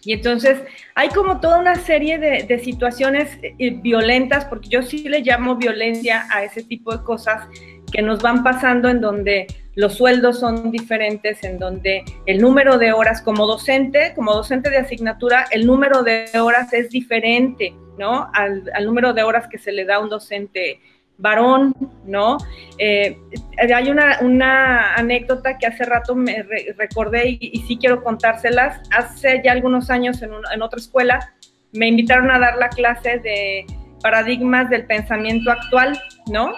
Y 0.04 0.14
entonces 0.14 0.60
hay 0.94 1.08
como 1.10 1.40
toda 1.40 1.58
una 1.58 1.76
serie 1.76 2.18
de, 2.18 2.42
de 2.42 2.58
situaciones 2.58 3.38
eh, 3.42 3.70
violentas, 3.70 4.44
porque 4.46 4.68
yo 4.68 4.82
sí 4.82 5.08
le 5.08 5.20
llamo 5.20 5.56
violencia 5.56 6.26
a 6.30 6.44
ese 6.44 6.62
tipo 6.62 6.96
de 6.96 7.04
cosas 7.04 7.46
que 7.92 8.02
nos 8.02 8.20
van 8.20 8.42
pasando 8.42 8.88
en 8.88 9.00
donde 9.00 9.46
los 9.74 9.94
sueldos 9.94 10.40
son 10.40 10.70
diferentes, 10.70 11.42
en 11.44 11.58
donde 11.58 12.04
el 12.26 12.40
número 12.40 12.78
de 12.78 12.92
horas 12.92 13.22
como 13.22 13.46
docente, 13.46 14.12
como 14.14 14.34
docente 14.34 14.70
de 14.70 14.78
asignatura, 14.78 15.46
el 15.50 15.66
número 15.66 16.02
de 16.02 16.28
horas 16.40 16.72
es 16.72 16.90
diferente, 16.90 17.74
¿no? 17.98 18.30
Al, 18.34 18.64
número 18.84 19.12
de 19.12 19.22
horas 19.22 19.46
que 19.48 19.58
se 19.58 19.72
le 19.72 19.84
da 19.84 19.96
a 19.96 20.00
un 20.00 20.08
docente 20.08 20.80
varón, 21.18 21.74
¿no? 22.04 22.38
Eh, 22.78 23.16
hay 23.58 23.90
una, 23.90 24.94
anécdota 24.94 25.58
que 25.58 25.66
hace 25.66 25.84
rato 25.84 26.14
me 26.14 26.44
recordé 26.76 27.38
y, 27.40 27.64
sí 27.66 27.76
quiero 27.78 28.02
contárselas. 28.02 28.80
Hace 28.90 29.40
ya 29.44 29.52
algunos 29.52 29.90
años 29.90 30.22
en, 30.22 30.30
en 30.52 30.62
otra 30.62 30.78
escuela 30.78 31.34
me 31.72 31.88
invitaron 31.88 32.30
a 32.30 32.38
dar 32.38 32.56
la 32.56 32.68
clase 32.68 33.18
de 33.18 33.66
paradigmas 34.02 34.68
del 34.68 34.84
pensamiento 34.86 35.50
actual, 35.50 35.98
¿no? 36.30 36.54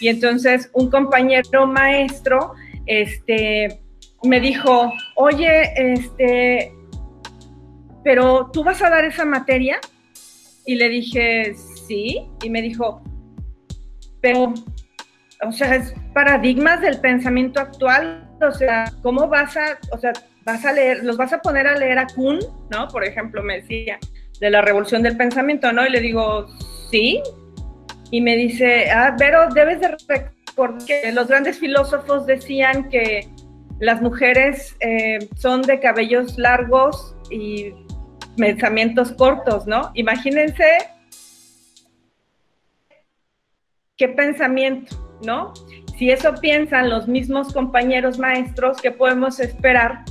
Y 0.00 0.08
entonces 0.08 0.70
un 0.72 0.90
compañero 0.90 1.66
maestro 1.66 2.54
este, 2.86 3.80
me 4.22 4.40
dijo, 4.40 4.92
oye, 5.16 5.72
este, 5.76 6.72
pero 8.02 8.50
tú 8.52 8.64
vas 8.64 8.82
a 8.82 8.90
dar 8.90 9.04
esa 9.04 9.24
materia? 9.24 9.80
Y 10.66 10.76
le 10.76 10.88
dije, 10.88 11.54
sí. 11.86 12.26
Y 12.42 12.50
me 12.50 12.62
dijo, 12.62 13.02
pero, 14.24 14.54
o 15.46 15.52
sea, 15.52 15.74
es 15.74 15.94
paradigmas 16.14 16.80
del 16.80 16.98
pensamiento 16.98 17.60
actual. 17.60 18.26
O 18.40 18.50
sea, 18.50 18.90
¿cómo 19.02 19.28
vas 19.28 19.54
a, 19.58 19.78
o 19.92 19.98
sea, 19.98 20.14
vas 20.46 20.64
a 20.64 20.72
leer, 20.72 21.04
los 21.04 21.18
vas 21.18 21.34
a 21.34 21.42
poner 21.42 21.66
a 21.66 21.76
leer 21.76 21.98
a 21.98 22.06
Kuhn, 22.06 22.38
¿no? 22.70 22.88
Por 22.88 23.04
ejemplo, 23.04 23.42
me 23.42 23.60
decía, 23.60 23.98
de 24.40 24.48
la 24.48 24.62
revolución 24.62 25.02
del 25.02 25.18
pensamiento, 25.18 25.74
¿no? 25.74 25.86
Y 25.86 25.90
le 25.90 26.00
digo, 26.00 26.46
sí, 26.90 27.22
y 28.10 28.22
me 28.22 28.34
dice, 28.34 28.90
ah, 28.90 29.14
pero 29.18 29.50
debes 29.50 29.80
de 29.80 29.94
recordar 30.08 30.86
que 30.86 31.12
los 31.12 31.28
grandes 31.28 31.58
filósofos 31.58 32.24
decían 32.24 32.88
que 32.88 33.28
las 33.80 34.00
mujeres 34.00 34.74
eh, 34.80 35.18
son 35.36 35.60
de 35.60 35.80
cabellos 35.80 36.38
largos 36.38 37.14
y 37.30 37.74
pensamientos 38.38 39.12
cortos, 39.12 39.66
¿no? 39.66 39.90
Imagínense 39.92 40.64
qué 43.96 44.08
pensamiento, 44.08 44.96
¿no? 45.24 45.52
Si 45.98 46.10
eso 46.10 46.34
piensan 46.40 46.90
los 46.90 47.06
mismos 47.06 47.52
compañeros 47.52 48.18
maestros, 48.18 48.80
¿qué 48.80 48.90
podemos 48.90 49.38
esperar 49.38 50.04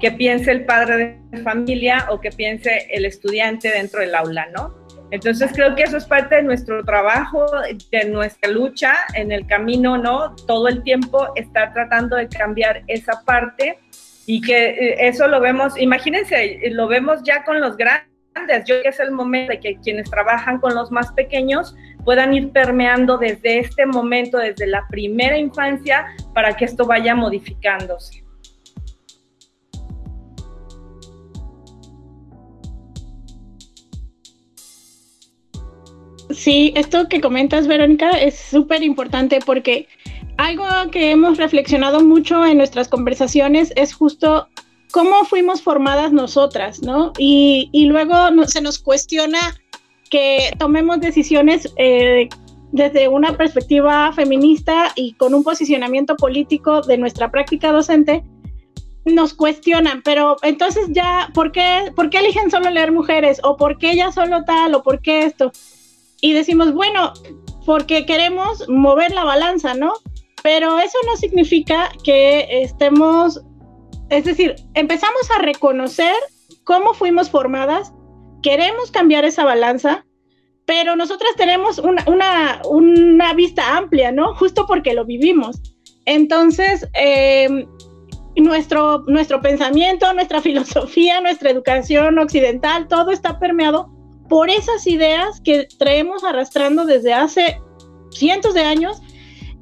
que 0.00 0.12
piense 0.12 0.50
el 0.50 0.64
padre 0.64 1.20
de 1.30 1.38
familia 1.42 2.06
o 2.10 2.20
que 2.20 2.30
piense 2.30 2.86
el 2.90 3.04
estudiante 3.04 3.70
dentro 3.70 4.00
del 4.00 4.14
aula, 4.14 4.48
¿no? 4.54 4.74
Entonces 5.10 5.50
creo 5.54 5.74
que 5.74 5.82
eso 5.82 5.96
es 5.96 6.04
parte 6.04 6.36
de 6.36 6.42
nuestro 6.42 6.84
trabajo, 6.84 7.46
de 7.90 8.04
nuestra 8.08 8.50
lucha 8.50 8.94
en 9.14 9.32
el 9.32 9.46
camino, 9.46 9.98
¿no? 9.98 10.36
Todo 10.46 10.68
el 10.68 10.82
tiempo 10.82 11.28
estar 11.34 11.72
tratando 11.72 12.16
de 12.16 12.28
cambiar 12.28 12.82
esa 12.86 13.22
parte 13.24 13.78
y 14.26 14.40
que 14.40 14.68
eh, 14.68 15.08
eso 15.08 15.26
lo 15.26 15.40
vemos, 15.40 15.78
imagínense, 15.78 16.60
lo 16.70 16.86
vemos 16.86 17.22
ya 17.24 17.44
con 17.44 17.60
los 17.60 17.76
grandes, 17.76 18.06
yo 18.66 18.74
creo 18.74 18.82
que 18.82 18.88
es 18.90 19.00
el 19.00 19.10
momento 19.10 19.52
de 19.52 19.60
que 19.60 19.76
quienes 19.78 20.10
trabajan 20.10 20.60
con 20.60 20.74
los 20.74 20.90
más 20.92 21.12
pequeños 21.12 21.74
puedan 22.04 22.34
ir 22.34 22.50
permeando 22.50 23.18
desde 23.18 23.60
este 23.60 23.86
momento, 23.86 24.38
desde 24.38 24.66
la 24.66 24.86
primera 24.88 25.38
infancia, 25.38 26.06
para 26.34 26.56
que 26.56 26.64
esto 26.64 26.86
vaya 26.86 27.14
modificándose. 27.14 28.24
Sí, 36.30 36.72
esto 36.76 37.08
que 37.08 37.20
comentas, 37.20 37.66
Verónica, 37.66 38.10
es 38.10 38.38
súper 38.38 38.82
importante 38.82 39.40
porque 39.44 39.88
algo 40.36 40.64
que 40.92 41.10
hemos 41.10 41.36
reflexionado 41.36 42.00
mucho 42.00 42.46
en 42.46 42.58
nuestras 42.58 42.88
conversaciones 42.88 43.72
es 43.76 43.92
justo 43.92 44.48
cómo 44.92 45.24
fuimos 45.24 45.62
formadas 45.62 46.12
nosotras, 46.12 46.82
¿no? 46.82 47.12
Y, 47.18 47.86
luego 47.86 48.14
se 48.46 48.60
nos 48.60 48.78
cuestiona 48.78 49.38
que 50.08 50.50
tomemos 50.58 51.00
decisiones 51.00 51.72
eh, 51.76 52.28
desde 52.72 53.08
una 53.08 53.36
perspectiva 53.36 54.12
feminista 54.12 54.92
y 54.94 55.14
con 55.14 55.34
un 55.34 55.42
posicionamiento 55.42 56.16
político 56.16 56.82
de 56.82 56.98
nuestra 56.98 57.30
práctica 57.30 57.72
docente, 57.72 58.24
nos 59.04 59.32
cuestionan, 59.32 60.02
pero 60.02 60.36
entonces 60.42 60.88
ya, 60.90 61.30
¿por 61.32 61.50
qué, 61.50 61.92
¿por 61.96 62.10
qué 62.10 62.18
eligen 62.18 62.50
solo 62.50 62.68
leer 62.70 62.92
mujeres? 62.92 63.40
¿O 63.42 63.56
por 63.56 63.78
qué 63.78 63.96
ya 63.96 64.12
solo 64.12 64.44
tal? 64.44 64.74
¿O 64.74 64.82
por 64.82 65.00
qué 65.00 65.22
esto? 65.22 65.50
y 66.20 66.32
decimos, 66.32 66.72
bueno, 66.72 67.12
porque 67.64 68.06
queremos 68.06 68.68
mover 68.68 69.12
la 69.12 69.24
balanza, 69.24 69.74
¿no? 69.74 69.92
Pero 70.42 70.78
eso 70.78 70.98
no 71.06 71.16
significa 71.16 71.90
que 72.04 72.62
estemos, 72.62 73.40
es 74.08 74.24
decir, 74.24 74.56
empezamos 74.74 75.30
a 75.36 75.42
reconocer 75.42 76.14
cómo 76.64 76.94
fuimos 76.94 77.30
formadas, 77.30 77.92
queremos 78.42 78.90
cambiar 78.90 79.24
esa 79.24 79.44
balanza, 79.44 80.04
pero 80.64 80.96
nosotras 80.96 81.30
tenemos 81.36 81.78
una, 81.78 82.04
una, 82.06 82.60
una 82.68 83.32
vista 83.34 83.76
amplia, 83.76 84.12
¿no? 84.12 84.34
Justo 84.34 84.66
porque 84.66 84.94
lo 84.94 85.04
vivimos. 85.04 85.60
Entonces, 86.04 86.86
em, 86.94 87.66
nuestro, 88.36 89.04
nuestro 89.06 89.40
pensamiento, 89.40 90.12
nuestra 90.12 90.40
filosofía, 90.42 91.20
nuestra 91.20 91.50
educación 91.50 92.18
occidental, 92.18 92.88
todo 92.88 93.10
está 93.10 93.38
permeado 93.38 93.90
por 94.28 94.50
esas 94.50 94.86
ideas 94.86 95.40
que 95.40 95.66
traemos 95.78 96.22
arrastrando 96.22 96.84
desde 96.84 97.14
hace 97.14 97.60
cientos 98.10 98.54
de 98.54 98.60
años 98.60 99.00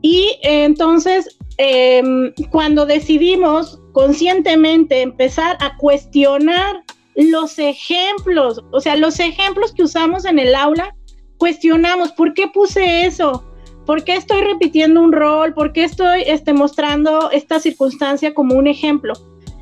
y 0.03 0.39
entonces 0.43 1.39
em, 1.59 2.33
cuando 2.51 2.85
decidimos 2.85 3.81
conscientemente 3.93 5.03
empezar 5.03 5.57
a 5.61 5.77
cuestionar 5.77 6.83
los 7.17 7.59
ejemplos, 7.59 8.63
o 8.73 8.81
sea, 8.81 8.97
los 8.97 9.19
ejemplos 9.21 9.73
que 9.73 9.83
usamos 9.83 10.25
en 10.25 10.39
el 10.39 10.55
aula, 10.55 10.95
cuestionamos, 11.39 12.13
¿por 12.13 12.35
qué 12.35 12.49
puse 12.49 13.07
eso? 13.07 13.45
¿Por 13.87 14.05
qué 14.05 14.17
estoy 14.17 14.43
repitiendo 14.43 15.01
un 15.01 15.13
rol? 15.13 15.55
¿Por 15.55 15.73
qué 15.73 15.85
estoy 15.85 16.23
este, 16.27 16.53
mostrando 16.53 17.31
esta 17.31 17.59
circunstancia 17.61 18.35
como 18.35 18.55
un 18.57 18.67
ejemplo? 18.67 19.15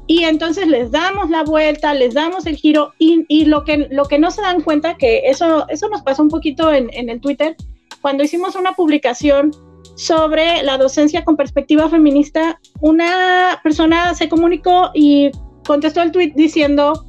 Y 0.07 0.25
entonces 0.25 0.67
les 0.67 0.91
damos 0.91 1.31
la 1.31 1.45
vuelta, 1.45 1.95
les 1.95 2.15
damos 2.15 2.47
el 2.47 2.57
giro 2.57 2.93
y, 2.99 3.25
y 3.29 3.47
lo, 3.47 3.65
que, 3.65 3.89
lo 3.91 4.05
que 4.07 4.19
no 4.19 4.31
se 4.31 4.43
dan 4.43 4.61
cuenta, 4.63 4.97
que 4.97 5.23
eso, 5.27 5.67
eso 5.69 5.89
nos 5.89 6.03
pasó 6.03 6.23
un 6.23 6.29
poquito 6.29 6.73
en, 6.73 6.91
en 6.93 7.09
el 7.09 7.21
Twitter, 7.21 7.57
cuando 8.03 8.23
hicimos 8.23 8.55
una 8.55 8.73
publicación 8.73 9.51
sobre 9.95 10.63
la 10.63 10.77
docencia 10.77 11.25
con 11.25 11.37
perspectiva 11.37 11.89
feminista, 11.89 12.61
una 12.81 13.61
persona 13.63 14.15
se 14.15 14.29
comunicó 14.29 14.91
y 14.93 15.31
contestó 15.67 16.03
el 16.03 16.13
tweet 16.13 16.33
diciendo 16.35 17.07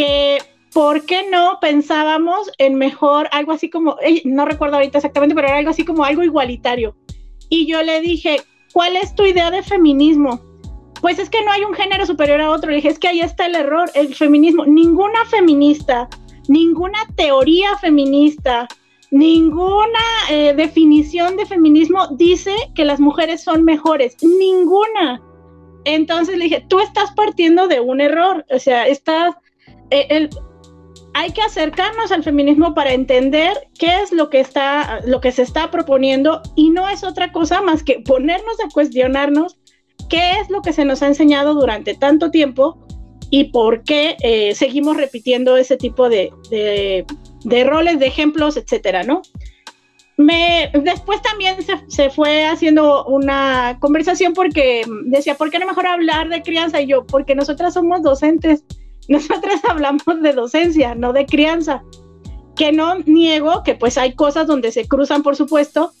que 0.00 0.38
¿por 0.72 1.04
qué 1.04 1.28
no 1.30 1.58
pensábamos 1.60 2.50
en 2.56 2.76
mejor 2.76 3.28
algo 3.32 3.52
así 3.52 3.68
como, 3.68 3.96
no 4.24 4.46
recuerdo 4.46 4.76
ahorita 4.76 4.96
exactamente, 4.96 5.34
pero 5.34 5.48
era 5.48 5.58
algo 5.58 5.68
así 5.68 5.84
como 5.84 6.04
algo 6.04 6.22
igualitario? 6.22 6.96
Y 7.50 7.66
yo 7.66 7.82
le 7.82 8.00
dije, 8.00 8.40
¿cuál 8.72 8.96
es 8.96 9.14
tu 9.14 9.26
idea 9.26 9.50
de 9.50 9.62
feminismo? 9.62 10.40
Pues 11.02 11.18
es 11.18 11.28
que 11.28 11.44
no 11.44 11.52
hay 11.52 11.64
un 11.64 11.74
género 11.74 12.06
superior 12.06 12.40
a 12.40 12.50
otro. 12.50 12.70
Le 12.70 12.76
dije, 12.76 12.88
es 12.88 12.98
que 12.98 13.08
ahí 13.08 13.20
está 13.20 13.44
el 13.44 13.54
error, 13.54 13.90
el 13.92 14.14
feminismo. 14.14 14.64
Ninguna 14.64 15.22
feminista, 15.26 16.08
ninguna 16.48 17.00
teoría 17.14 17.76
feminista, 17.76 18.68
ninguna 19.10 20.00
eh, 20.30 20.54
definición 20.56 21.36
de 21.36 21.44
feminismo 21.44 22.06
dice 22.16 22.54
que 22.74 22.86
las 22.86 23.00
mujeres 23.00 23.44
son 23.44 23.64
mejores. 23.64 24.16
Ninguna. 24.22 25.20
Entonces 25.84 26.38
le 26.38 26.44
dije, 26.44 26.64
tú 26.70 26.80
estás 26.80 27.12
partiendo 27.12 27.68
de 27.68 27.80
un 27.80 28.00
error. 28.00 28.46
O 28.50 28.58
sea, 28.58 28.86
estás... 28.86 29.34
Eh, 29.90 30.28
hay 31.12 31.32
que 31.32 31.42
acercarnos 31.42 32.12
al 32.12 32.22
feminismo 32.22 32.74
para 32.74 32.92
entender 32.92 33.68
qué 33.78 34.00
es 34.02 34.12
lo 34.12 34.30
que 34.30 34.40
está, 34.40 35.00
lo 35.06 35.20
que 35.20 35.32
se 35.32 35.42
está 35.42 35.70
proponiendo 35.70 36.40
y 36.54 36.70
no 36.70 36.88
es 36.88 37.02
otra 37.02 37.32
cosa 37.32 37.62
más 37.62 37.82
que 37.82 38.00
ponernos 38.00 38.60
a 38.64 38.68
cuestionarnos 38.72 39.58
qué 40.08 40.32
es 40.40 40.50
lo 40.50 40.62
que 40.62 40.72
se 40.72 40.84
nos 40.84 41.02
ha 41.02 41.08
enseñado 41.08 41.54
durante 41.54 41.94
tanto 41.94 42.30
tiempo 42.30 42.78
y 43.30 43.44
por 43.44 43.82
qué 43.84 44.16
eh, 44.22 44.54
seguimos 44.54 44.96
repitiendo 44.96 45.56
ese 45.56 45.76
tipo 45.76 46.08
de, 46.08 46.32
roles, 47.64 47.98
de 47.98 48.06
ejemplos, 48.06 48.56
etcétera, 48.56 49.02
¿no? 49.02 49.22
Después 50.16 51.22
también 51.22 51.62
se, 51.62 51.78
se, 51.88 52.10
fue 52.10 52.44
haciendo 52.44 53.06
una 53.06 53.78
conversación 53.80 54.34
porque 54.34 54.84
decía, 55.06 55.34
¿por 55.36 55.50
qué 55.50 55.58
no 55.58 55.66
mejor 55.66 55.86
hablar 55.86 56.28
de 56.28 56.42
crianza? 56.42 56.82
Y 56.82 56.88
yo, 56.88 57.06
porque 57.06 57.34
nosotras 57.34 57.72
somos 57.72 58.02
docentes 58.02 58.64
nosotras 59.10 59.60
hablamos 59.68 60.22
de 60.22 60.32
docencia, 60.32 60.94
no 60.94 61.12
de 61.12 61.26
crianza, 61.26 61.82
que 62.56 62.72
no 62.72 62.98
niego 63.00 63.62
que 63.62 63.74
pues 63.74 63.98
hay 63.98 64.14
cosas 64.14 64.46
donde 64.46 64.72
se 64.72 64.88
cruzan, 64.88 65.22
por 65.22 65.36
supuesto, 65.36 65.92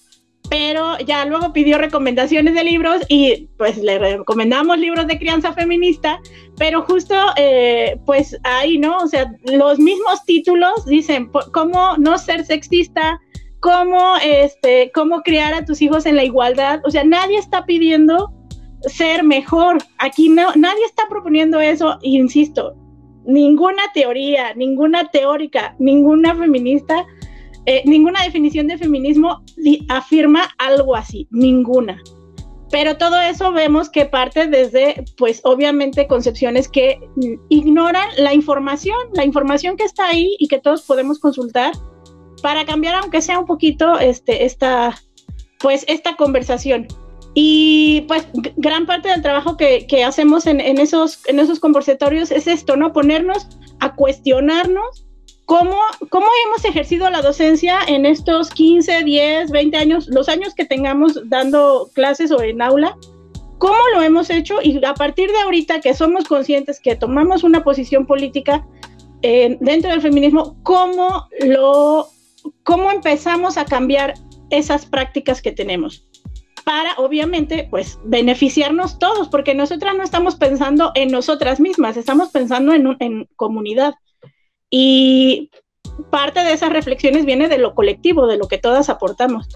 pero 0.48 0.98
ya 1.00 1.24
luego 1.26 1.52
pidió 1.52 1.78
recomendaciones 1.78 2.54
de 2.54 2.64
libros 2.64 3.02
y 3.08 3.48
pues 3.56 3.78
le 3.78 3.98
recomendamos 3.98 4.78
libros 4.78 5.06
de 5.06 5.18
crianza 5.18 5.52
feminista, 5.52 6.20
pero 6.56 6.82
justo 6.82 7.14
eh, 7.36 8.00
pues 8.06 8.36
ahí, 8.44 8.78
¿no? 8.78 8.98
O 8.98 9.06
sea, 9.06 9.32
los 9.44 9.78
mismos 9.78 10.24
títulos 10.24 10.86
dicen 10.86 11.30
cómo 11.52 11.96
no 11.98 12.18
ser 12.18 12.44
sexista, 12.44 13.20
cómo, 13.60 14.16
este, 14.22 14.90
cómo 14.94 15.22
criar 15.22 15.54
a 15.54 15.64
tus 15.64 15.82
hijos 15.82 16.06
en 16.06 16.16
la 16.16 16.24
igualdad, 16.24 16.80
o 16.84 16.90
sea, 16.90 17.04
nadie 17.04 17.38
está 17.38 17.64
pidiendo 17.66 18.32
ser 18.86 19.22
mejor, 19.22 19.78
aquí 19.98 20.28
no, 20.28 20.52
nadie 20.56 20.84
está 20.84 21.04
proponiendo 21.08 21.60
eso, 21.60 21.98
insisto, 22.02 22.74
ninguna 23.24 23.82
teoría, 23.94 24.54
ninguna 24.54 25.10
teórica, 25.10 25.74
ninguna 25.78 26.34
feminista, 26.34 27.06
eh, 27.66 27.82
ninguna 27.84 28.22
definición 28.22 28.66
de 28.66 28.78
feminismo 28.78 29.42
afirma 29.88 30.50
algo 30.58 30.96
así, 30.96 31.28
ninguna. 31.30 32.02
Pero 32.70 32.96
todo 32.96 33.20
eso 33.20 33.52
vemos 33.52 33.90
que 33.90 34.06
parte 34.06 34.46
desde, 34.46 35.04
pues 35.18 35.40
obviamente, 35.44 36.06
concepciones 36.06 36.68
que 36.68 37.00
ignoran 37.48 38.08
la 38.16 38.32
información, 38.32 38.96
la 39.12 39.24
información 39.24 39.76
que 39.76 39.84
está 39.84 40.08
ahí 40.08 40.36
y 40.38 40.46
que 40.46 40.60
todos 40.60 40.82
podemos 40.82 41.18
consultar 41.18 41.72
para 42.42 42.64
cambiar, 42.64 42.94
aunque 42.94 43.22
sea 43.22 43.40
un 43.40 43.46
poquito, 43.46 43.98
este, 43.98 44.44
esta, 44.44 44.96
pues, 45.58 45.84
esta 45.88 46.14
conversación. 46.14 46.86
Y 47.34 48.02
pues 48.02 48.26
gran 48.56 48.86
parte 48.86 49.08
del 49.08 49.22
trabajo 49.22 49.56
que, 49.56 49.86
que 49.86 50.04
hacemos 50.04 50.46
en, 50.46 50.60
en, 50.60 50.78
esos, 50.78 51.20
en 51.26 51.38
esos 51.38 51.60
conversatorios 51.60 52.30
es 52.32 52.46
esto, 52.46 52.76
¿no? 52.76 52.92
Ponernos 52.92 53.46
a 53.78 53.94
cuestionarnos 53.94 55.06
cómo, 55.50 55.76
cómo 56.10 56.26
hemos 56.46 56.64
ejercido 56.64 57.08
la 57.10 57.22
docencia 57.22 57.78
en 57.86 58.06
estos 58.06 58.50
15, 58.50 59.04
10, 59.04 59.50
20 59.50 59.76
años, 59.76 60.08
los 60.08 60.28
años 60.28 60.54
que 60.54 60.64
tengamos 60.64 61.28
dando 61.28 61.90
clases 61.94 62.30
o 62.32 62.42
en 62.42 62.62
aula, 62.62 62.96
cómo 63.58 63.78
lo 63.94 64.02
hemos 64.02 64.30
hecho 64.30 64.58
y 64.62 64.84
a 64.84 64.94
partir 64.94 65.30
de 65.30 65.38
ahorita 65.38 65.80
que 65.80 65.94
somos 65.94 66.24
conscientes 66.26 66.80
que 66.80 66.96
tomamos 66.96 67.44
una 67.44 67.62
posición 67.62 68.06
política 68.06 68.66
eh, 69.22 69.56
dentro 69.60 69.90
del 69.90 70.00
feminismo, 70.00 70.56
cómo 70.62 71.26
lo, 71.40 72.08
cómo 72.64 72.90
empezamos 72.90 73.56
a 73.56 73.64
cambiar 73.64 74.14
esas 74.50 74.86
prácticas 74.86 75.42
que 75.42 75.52
tenemos 75.52 76.09
para 76.64 76.94
obviamente 76.94 77.66
pues 77.70 77.98
beneficiarnos 78.04 78.98
todos, 78.98 79.28
porque 79.28 79.54
nosotras 79.54 79.94
no 79.96 80.02
estamos 80.02 80.36
pensando 80.36 80.92
en 80.94 81.10
nosotras 81.10 81.60
mismas, 81.60 81.96
estamos 81.96 82.30
pensando 82.30 82.72
en, 82.74 82.96
en 83.00 83.28
comunidad. 83.36 83.94
Y 84.70 85.50
parte 86.10 86.40
de 86.44 86.52
esas 86.52 86.72
reflexiones 86.72 87.24
viene 87.24 87.48
de 87.48 87.58
lo 87.58 87.74
colectivo, 87.74 88.26
de 88.26 88.38
lo 88.38 88.48
que 88.48 88.58
todas 88.58 88.88
aportamos. 88.88 89.48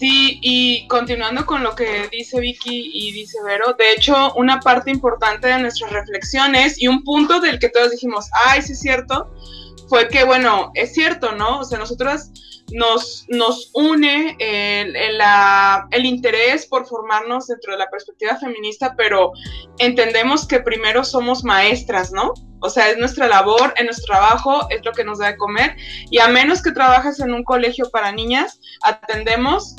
Sí, 0.00 0.38
y 0.40 0.88
continuando 0.88 1.44
con 1.44 1.62
lo 1.62 1.74
que 1.74 2.08
dice 2.10 2.40
Vicky 2.40 2.90
y 2.94 3.12
dice 3.12 3.36
Vero, 3.44 3.74
de 3.78 3.92
hecho, 3.92 4.32
una 4.34 4.58
parte 4.60 4.90
importante 4.90 5.48
de 5.48 5.58
nuestras 5.58 5.92
reflexiones 5.92 6.80
y 6.80 6.88
un 6.88 7.04
punto 7.04 7.38
del 7.38 7.58
que 7.58 7.68
todos 7.68 7.90
dijimos, 7.90 8.30
ay, 8.46 8.62
sí 8.62 8.72
es 8.72 8.80
cierto, 8.80 9.30
fue 9.90 10.08
que, 10.08 10.24
bueno, 10.24 10.70
es 10.72 10.94
cierto, 10.94 11.32
¿no? 11.32 11.58
O 11.58 11.64
sea, 11.64 11.78
nosotras 11.78 12.32
nos, 12.72 13.26
nos 13.28 13.70
une 13.74 14.36
el, 14.38 14.96
el, 14.96 16.04
interés 16.04 16.66
por 16.66 16.86
formarnos 16.86 17.46
dentro 17.46 17.72
de 17.72 17.78
la 17.78 17.90
perspectiva 17.90 18.36
feminista, 18.36 18.94
pero 18.96 19.32
entendemos 19.78 20.46
que 20.46 20.60
primero 20.60 21.04
somos 21.04 21.44
maestras, 21.44 22.12
¿no? 22.12 22.34
O 22.60 22.68
sea, 22.68 22.90
es 22.90 22.98
nuestra 22.98 23.26
labor, 23.26 23.72
en 23.76 23.86
nuestro 23.86 24.12
trabajo, 24.12 24.68
es 24.70 24.84
lo 24.84 24.92
que 24.92 25.04
nos 25.04 25.18
da 25.18 25.28
de 25.28 25.36
comer, 25.36 25.76
y 26.10 26.18
a 26.18 26.28
menos 26.28 26.62
que 26.62 26.72
trabajes 26.72 27.20
en 27.20 27.32
un 27.32 27.44
colegio 27.44 27.90
para 27.90 28.12
niñas, 28.12 28.60
atendemos, 28.82 29.76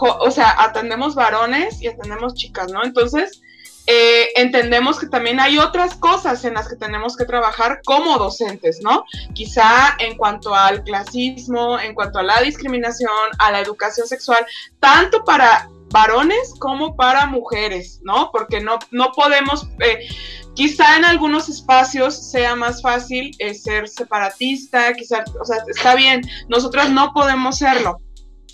o 0.00 0.30
sea, 0.30 0.54
atendemos 0.62 1.14
varones 1.14 1.80
y 1.80 1.88
atendemos 1.88 2.34
chicas, 2.34 2.70
¿no? 2.70 2.84
Entonces, 2.84 3.40
eh, 3.90 4.32
entendemos 4.36 5.00
que 5.00 5.06
también 5.06 5.40
hay 5.40 5.58
otras 5.58 5.94
cosas 5.94 6.44
en 6.44 6.52
las 6.52 6.68
que 6.68 6.76
tenemos 6.76 7.16
que 7.16 7.24
trabajar 7.24 7.80
como 7.86 8.18
docentes, 8.18 8.80
¿no? 8.82 9.04
Quizá 9.32 9.96
en 9.98 10.14
cuanto 10.18 10.54
al 10.54 10.84
clasismo, 10.84 11.80
en 11.80 11.94
cuanto 11.94 12.18
a 12.18 12.22
la 12.22 12.42
discriminación, 12.42 13.10
a 13.38 13.50
la 13.50 13.60
educación 13.60 14.06
sexual, 14.06 14.44
tanto 14.78 15.24
para 15.24 15.70
varones 15.90 16.52
como 16.58 16.96
para 16.96 17.24
mujeres, 17.24 18.00
¿no? 18.02 18.30
Porque 18.30 18.60
no, 18.60 18.78
no 18.90 19.10
podemos, 19.12 19.66
eh, 19.80 20.06
quizá 20.54 20.98
en 20.98 21.06
algunos 21.06 21.48
espacios 21.48 22.30
sea 22.30 22.54
más 22.56 22.82
fácil 22.82 23.30
eh, 23.38 23.54
ser 23.54 23.88
separatista, 23.88 24.92
quizá, 24.92 25.24
o 25.40 25.46
sea, 25.46 25.64
está 25.66 25.94
bien, 25.94 26.20
nosotros 26.50 26.90
no 26.90 27.14
podemos 27.14 27.56
serlo, 27.56 28.02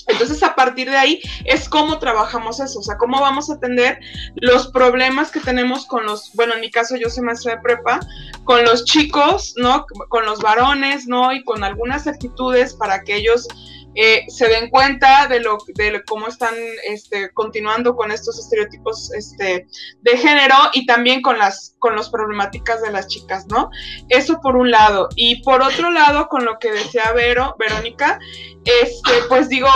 entonces, 0.07 0.43
a 0.43 0.55
partir 0.55 0.91
de 0.91 0.97
ahí 0.97 1.21
es 1.45 1.69
cómo 1.69 1.99
trabajamos 1.99 2.61
eso, 2.61 2.81
o 2.81 2.83
sea, 2.83 2.97
cómo 2.97 3.21
vamos 3.21 3.49
a 3.49 3.55
atender 3.55 3.99
los 4.37 4.69
problemas 4.69 5.31
que 5.31 5.41
tenemos 5.41 5.87
con 5.87 6.05
los, 6.05 6.33
bueno, 6.35 6.55
en 6.55 6.61
mi 6.61 6.71
caso 6.71 6.97
yo 6.97 7.09
soy 7.09 7.25
maestra 7.25 7.57
de 7.57 7.63
prepa, 7.63 8.01
con 8.45 8.65
los 8.65 8.85
chicos, 8.85 9.55
¿no? 9.57 9.87
Con 10.09 10.27
los 10.27 10.41
varones, 10.41 11.07
¿no? 11.07 11.33
Y 11.33 11.43
con 11.45 11.65
algunas 11.65 12.07
actitudes 12.07 12.75
para 12.75 13.03
que 13.03 13.17
ellos 13.17 13.49
eh, 13.95 14.25
se 14.29 14.49
den 14.49 14.71
cuenta 14.71 15.27
de 15.29 15.41
lo 15.41 15.59
de 15.75 16.03
cómo 16.05 16.27
están 16.27 16.55
este, 16.89 17.31
continuando 17.33 17.95
con 17.95 18.11
estos 18.11 18.39
estereotipos 18.39 19.13
este, 19.13 19.67
de 20.03 20.17
género 20.17 20.57
y 20.73 20.87
también 20.87 21.23
con 21.23 21.39
las 21.39 21.77
con 21.79 21.97
las 21.97 22.09
problemáticas 22.09 22.83
de 22.83 22.91
las 22.91 23.09
chicas, 23.09 23.47
¿no? 23.49 23.71
Eso 24.09 24.41
por 24.41 24.57
un 24.57 24.71
lado. 24.71 25.09
Y 25.17 25.43
por 25.43 25.63
otro 25.63 25.91
lado, 25.91 26.29
con 26.29 26.45
lo 26.45 26.59
que 26.59 26.73
decía 26.73 27.13
Vero, 27.15 27.57
Verónica, 27.59 28.19
este, 28.65 29.13
pues 29.29 29.49
digo, 29.51 29.69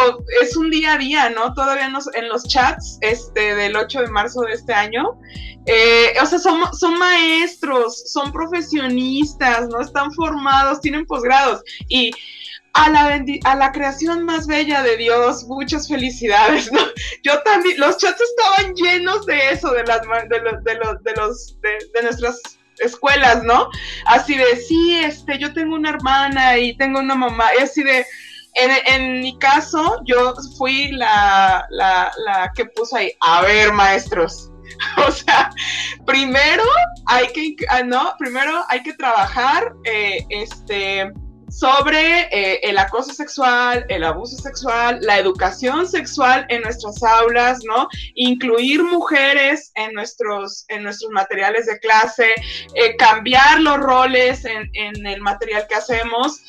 es 0.42 0.56
un 0.56 0.70
día 0.70 0.94
a 0.94 0.98
día, 0.98 1.30
¿no? 1.30 1.52
Todavía 1.52 1.88
nos, 1.90 2.12
en 2.14 2.28
los 2.28 2.44
chats 2.44 2.98
este, 3.02 3.54
del 3.54 3.76
8 3.76 4.00
de 4.00 4.08
marzo 4.08 4.40
de 4.40 4.54
este 4.54 4.72
año, 4.72 5.18
eh, 5.66 6.14
o 6.22 6.24
sea, 6.24 6.38
son, 6.38 6.62
son 6.72 6.98
maestros, 6.98 8.10
son 8.10 8.32
profesionistas, 8.32 9.68
¿no? 9.68 9.80
Están 9.80 10.10
formados, 10.12 10.80
tienen 10.80 11.04
posgrados 11.04 11.62
y 11.88 12.10
a 12.78 12.90
la, 12.90 13.24
a 13.44 13.54
la 13.56 13.72
creación 13.72 14.24
más 14.24 14.46
bella 14.46 14.82
de 14.82 14.96
Dios, 14.96 15.44
muchas 15.44 15.88
felicidades, 15.88 16.70
¿no? 16.72 16.80
Yo 17.22 17.42
también, 17.42 17.78
los 17.80 17.98
chats 17.98 18.20
estaban 18.20 18.74
llenos 18.74 19.26
de 19.26 19.50
eso, 19.50 19.72
de 19.72 19.84
las 19.84 20.00
de 20.02 20.40
los, 20.40 20.64
de 20.64 20.74
los, 20.76 21.02
de 21.02 21.12
los, 21.14 21.60
de, 21.60 22.02
nuestras 22.02 22.40
escuelas, 22.78 23.42
¿no? 23.42 23.68
Así 24.06 24.36
de, 24.36 24.56
sí, 24.56 25.00
este, 25.02 25.38
yo 25.38 25.52
tengo 25.52 25.74
una 25.74 25.90
hermana 25.90 26.56
y 26.58 26.76
tengo 26.76 27.00
una 27.00 27.16
mamá, 27.16 27.46
y 27.58 27.62
así 27.62 27.82
de, 27.82 28.06
en, 28.54 29.20
mi 29.20 29.36
caso, 29.38 30.00
yo 30.04 30.34
fui 30.56 30.92
la, 30.92 31.66
la, 31.70 32.12
la 32.24 32.52
que 32.54 32.64
puso 32.66 32.96
ahí, 32.96 33.12
a 33.20 33.42
ver, 33.42 33.72
maestros, 33.72 34.52
o 35.06 35.10
sea, 35.10 35.50
primero 36.06 36.64
hay 37.06 37.26
que, 37.28 37.56
ah, 37.70 37.82
no, 37.82 38.14
primero 38.18 38.64
hay 38.68 38.82
que 38.82 38.92
trabajar, 38.94 39.72
eh, 39.84 40.24
este, 40.30 41.12
sobre 41.50 42.28
eh, 42.30 42.60
el 42.62 42.78
acoso 42.78 43.12
sexual, 43.12 43.84
el 43.88 44.04
abuso 44.04 44.36
sexual, 44.36 44.98
la 45.02 45.18
educación 45.18 45.86
sexual 45.86 46.46
en 46.48 46.62
nuestras 46.62 47.02
aulas, 47.02 47.60
¿no? 47.64 47.88
Incluir 48.14 48.82
mujeres 48.82 49.72
en 49.74 49.92
nuestros, 49.92 50.64
en 50.68 50.82
nuestros 50.82 51.10
materiales 51.12 51.66
de 51.66 51.78
clase, 51.78 52.28
eh, 52.74 52.96
cambiar 52.96 53.60
los 53.60 53.78
roles 53.78 54.44
en, 54.44 54.70
en 54.74 55.06
el 55.06 55.20
material 55.20 55.66
que 55.68 55.74
hacemos 55.74 56.40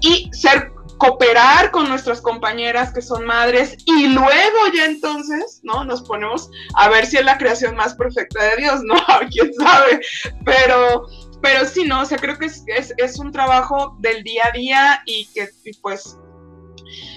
y 0.00 0.28
ser 0.32 0.72
cooperar 0.98 1.70
con 1.70 1.88
nuestras 1.88 2.20
compañeras 2.20 2.92
que 2.92 3.02
son 3.02 3.24
madres 3.24 3.76
y 3.86 4.06
luego 4.06 4.58
ya 4.74 4.84
entonces, 4.84 5.60
¿no? 5.64 5.84
Nos 5.84 6.02
ponemos 6.02 6.48
a 6.74 6.88
ver 6.88 7.06
si 7.06 7.16
es 7.16 7.24
la 7.24 7.38
creación 7.38 7.74
más 7.74 7.94
perfecta 7.94 8.42
de 8.44 8.56
Dios, 8.58 8.82
¿no? 8.84 8.94
¿Quién 9.30 9.52
sabe? 9.54 10.00
Pero, 10.44 11.06
pero 11.42 11.66
sí, 11.66 11.84
¿no? 11.84 12.02
O 12.02 12.04
sea, 12.04 12.18
creo 12.18 12.38
que 12.38 12.46
es, 12.46 12.64
es, 12.96 13.18
un 13.18 13.32
trabajo 13.32 13.96
del 13.98 14.22
día 14.22 14.44
a 14.48 14.56
día 14.56 15.02
y 15.04 15.26
que, 15.34 15.48
pues, 15.82 16.16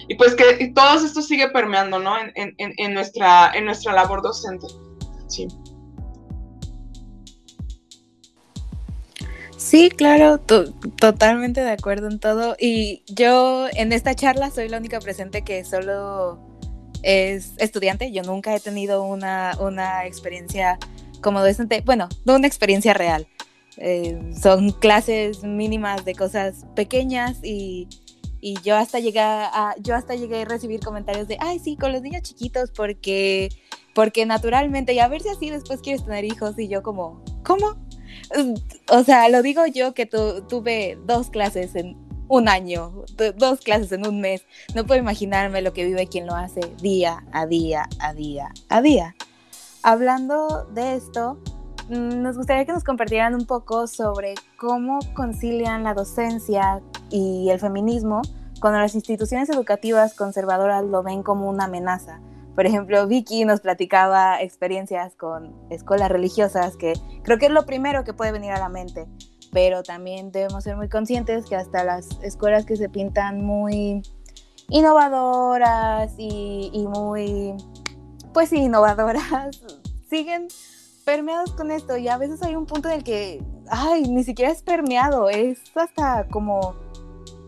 y 0.08 0.16
pues 0.16 0.36
que 0.36 0.72
todo 0.76 1.06
esto 1.06 1.22
sigue 1.22 1.50
permeando, 1.50 2.00
¿no? 2.00 2.18
En, 2.18 2.34
en, 2.36 2.74
en, 2.78 2.94
nuestra, 2.94 3.52
en 3.54 3.66
nuestra 3.66 3.94
labor 3.94 4.22
docente. 4.22 4.68
Sí. 5.28 5.48
Sí, 9.58 9.90
claro, 9.90 10.40
totalmente 10.40 11.62
de 11.62 11.72
acuerdo 11.72 12.08
en 12.08 12.20
todo. 12.20 12.56
Y 12.60 13.04
yo 13.08 13.68
en 13.74 13.94
esta 13.94 14.16
charla 14.16 14.50
soy 14.52 14.70
la 14.70 14.78
única 14.78 15.00
presente 15.00 15.44
que 15.44 15.64
solo 15.64 16.40
es 17.04 17.54
estudiante. 17.58 18.12
Yo 18.12 18.24
nunca 18.24 18.56
he 18.56 18.60
tenido 18.60 19.04
una, 19.04 19.56
una 19.60 20.06
experiencia 20.06 20.78
como 21.22 21.42
docente, 21.42 21.82
bueno, 21.86 22.10
no 22.26 22.36
una 22.36 22.48
experiencia 22.48 22.94
real. 22.94 23.28
Eh, 23.78 24.34
son 24.42 24.72
clases 24.72 25.44
mínimas 25.44 26.06
de 26.06 26.16
cosas 26.16 26.66
pequeñas 26.76 27.38
y, 27.44 27.88
y, 28.40 28.56
yo 28.62 28.76
hasta 28.76 29.00
llegué 29.00 29.20
a, 29.20 29.76
yo 29.82 29.96
hasta 29.96 30.16
llegué 30.16 30.42
a 30.42 30.46
recibir 30.46 30.80
comentarios 30.80 31.28
de, 31.28 31.38
ay, 31.40 31.60
sí, 31.60 31.76
con 31.76 31.92
los 31.92 32.02
niños 32.02 32.22
chiquitos 32.22 32.72
porque, 32.72 33.50
porque 33.94 34.26
naturalmente, 34.26 34.94
y 34.94 35.00
a 35.00 35.08
ver 35.08 35.22
si 35.22 35.30
así 35.30 35.50
después 35.50 35.82
quieres 35.82 36.06
tener 36.06 36.26
hijos. 36.26 36.58
Y 36.58 36.68
yo 36.68 36.84
como, 36.84 37.24
¿cómo? 37.44 37.78
O 38.90 39.04
sea, 39.04 39.30
lo 39.30 39.42
digo 39.42 39.66
yo 39.66 39.94
que 39.94 40.06
tuve 40.06 40.98
dos 41.06 41.30
clases 41.30 41.76
en 41.76 41.98
un 42.28 42.50
año, 42.50 43.06
dos 43.38 43.62
clases 43.62 43.92
en 43.92 44.08
un 44.08 44.22
mes. 44.22 44.44
No 44.74 44.86
puedo 44.86 45.00
imaginarme 45.00 45.62
lo 45.62 45.74
que 45.74 45.86
vive 45.86 46.08
quien 46.08 46.26
lo 46.26 46.36
hace 46.36 46.62
día 46.82 47.24
a 47.32 47.46
día, 47.46 47.88
a 48.00 48.14
día, 48.14 48.52
a 48.70 48.82
día. 48.82 49.16
Hablando 49.84 50.66
de 50.74 50.96
esto, 50.96 51.40
nos 51.90 52.38
gustaría 52.38 52.66
que 52.66 52.74
nos 52.74 52.84
compartieran 52.84 53.36
un 53.36 53.46
poco 53.46 53.88
sobre 53.88 54.36
cómo 54.58 55.00
concilian 55.14 55.84
la 55.84 55.94
docencia 55.94 56.82
y 57.10 57.50
el 57.50 57.60
feminismo 57.60 58.22
cuando 58.60 58.80
las 58.80 58.96
instituciones 58.96 59.50
educativas 59.50 60.16
conservadoras 60.16 60.84
lo 60.84 61.04
ven 61.04 61.24
como 61.24 61.50
una 61.50 61.66
amenaza. 61.66 62.20
Por 62.56 62.66
ejemplo, 62.66 63.06
Vicky 63.06 63.44
nos 63.44 63.60
platicaba 63.60 64.42
experiencias 64.42 65.14
con 65.16 65.54
escuelas 65.70 66.10
religiosas, 66.10 66.78
que 66.78 66.94
creo 67.24 67.38
que 67.38 67.48
es 67.48 67.52
lo 67.52 67.66
primero 67.66 68.04
que 68.06 68.14
puede 68.14 68.32
venir 68.32 68.52
a 68.52 68.60
la 68.60 68.70
mente, 68.70 69.08
pero 69.52 69.84
también 69.84 70.32
debemos 70.32 70.64
ser 70.64 70.78
muy 70.78 70.88
conscientes 70.88 71.46
que 71.46 71.56
hasta 71.56 71.84
las 71.84 72.10
escuelas 72.24 72.66
que 72.66 72.78
se 72.78 72.88
pintan 72.88 73.44
muy 73.46 74.02
innovadoras 74.70 76.14
y, 76.18 76.88
muy, 76.88 77.56
pues 78.34 78.54
innovadoras, 78.54 79.62
siguen 80.10 80.48
permeados 81.06 81.52
con 81.52 81.72
esto 81.72 81.96
y 81.96 82.10
a 82.10 82.18
veces 82.18 82.42
hay 82.42 82.56
un 82.56 82.66
punto 82.66 82.90
en 82.90 82.96
el 82.96 83.04
que, 83.04 83.42
ay, 83.70 84.04
ni 84.10 84.24
siquiera 84.24 84.52
es 84.52 84.62
permeado, 84.64 85.30
es 85.30 85.60
hasta 85.76 86.28
como 86.28 86.76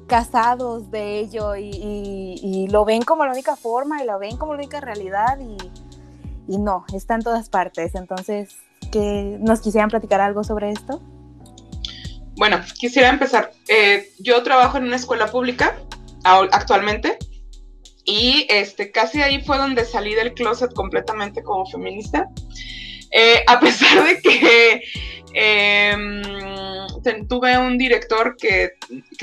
casados 0.08 0.90
de 0.90 1.20
ello 1.20 1.56
y, 1.56 2.68
lo 2.70 2.86
ven 2.86 3.02
como 3.02 3.26
la 3.26 3.32
única 3.32 3.56
forma 3.56 4.04
y 4.04 4.06
lo 4.06 4.20
ven 4.20 4.38
como 4.38 4.54
la 4.54 4.60
única 4.60 4.80
realidad 4.80 5.40
y, 6.48 6.58
no, 6.58 6.86
está 6.94 7.16
en 7.16 7.24
todas 7.24 7.50
partes. 7.50 7.96
Entonces, 7.96 8.56
¿que 8.92 9.38
¿nos 9.40 9.60
quisieran 9.60 9.90
platicar 9.90 10.22
algo 10.22 10.44
sobre 10.44 10.72
esto? 10.72 11.02
Bueno, 12.38 12.60
quisiera 12.80 13.10
empezar. 13.10 13.52
Eh, 13.68 14.14
yo 14.20 14.42
trabajo 14.44 14.78
en 14.78 14.86
una 14.86 14.96
escuela 14.96 15.28
pública 15.28 15.76
actualmente 16.24 17.18
y 18.06 18.46
este, 18.50 18.92
casi 18.92 19.22
ahí 19.22 19.42
fue 19.44 19.58
donde 19.58 19.84
salí 19.84 20.14
del 20.14 20.34
closet 20.34 20.74
completamente 20.74 21.44
como 21.44 21.66
feminista. 21.66 22.30
Eh, 23.12 23.44
a 23.48 23.60
pesar 23.60 24.04
de 24.04 24.22
que 24.22 24.82
em, 25.34 26.22
tuve 27.28 27.58
un 27.58 27.78
director 27.78 28.36
que, 28.38 28.72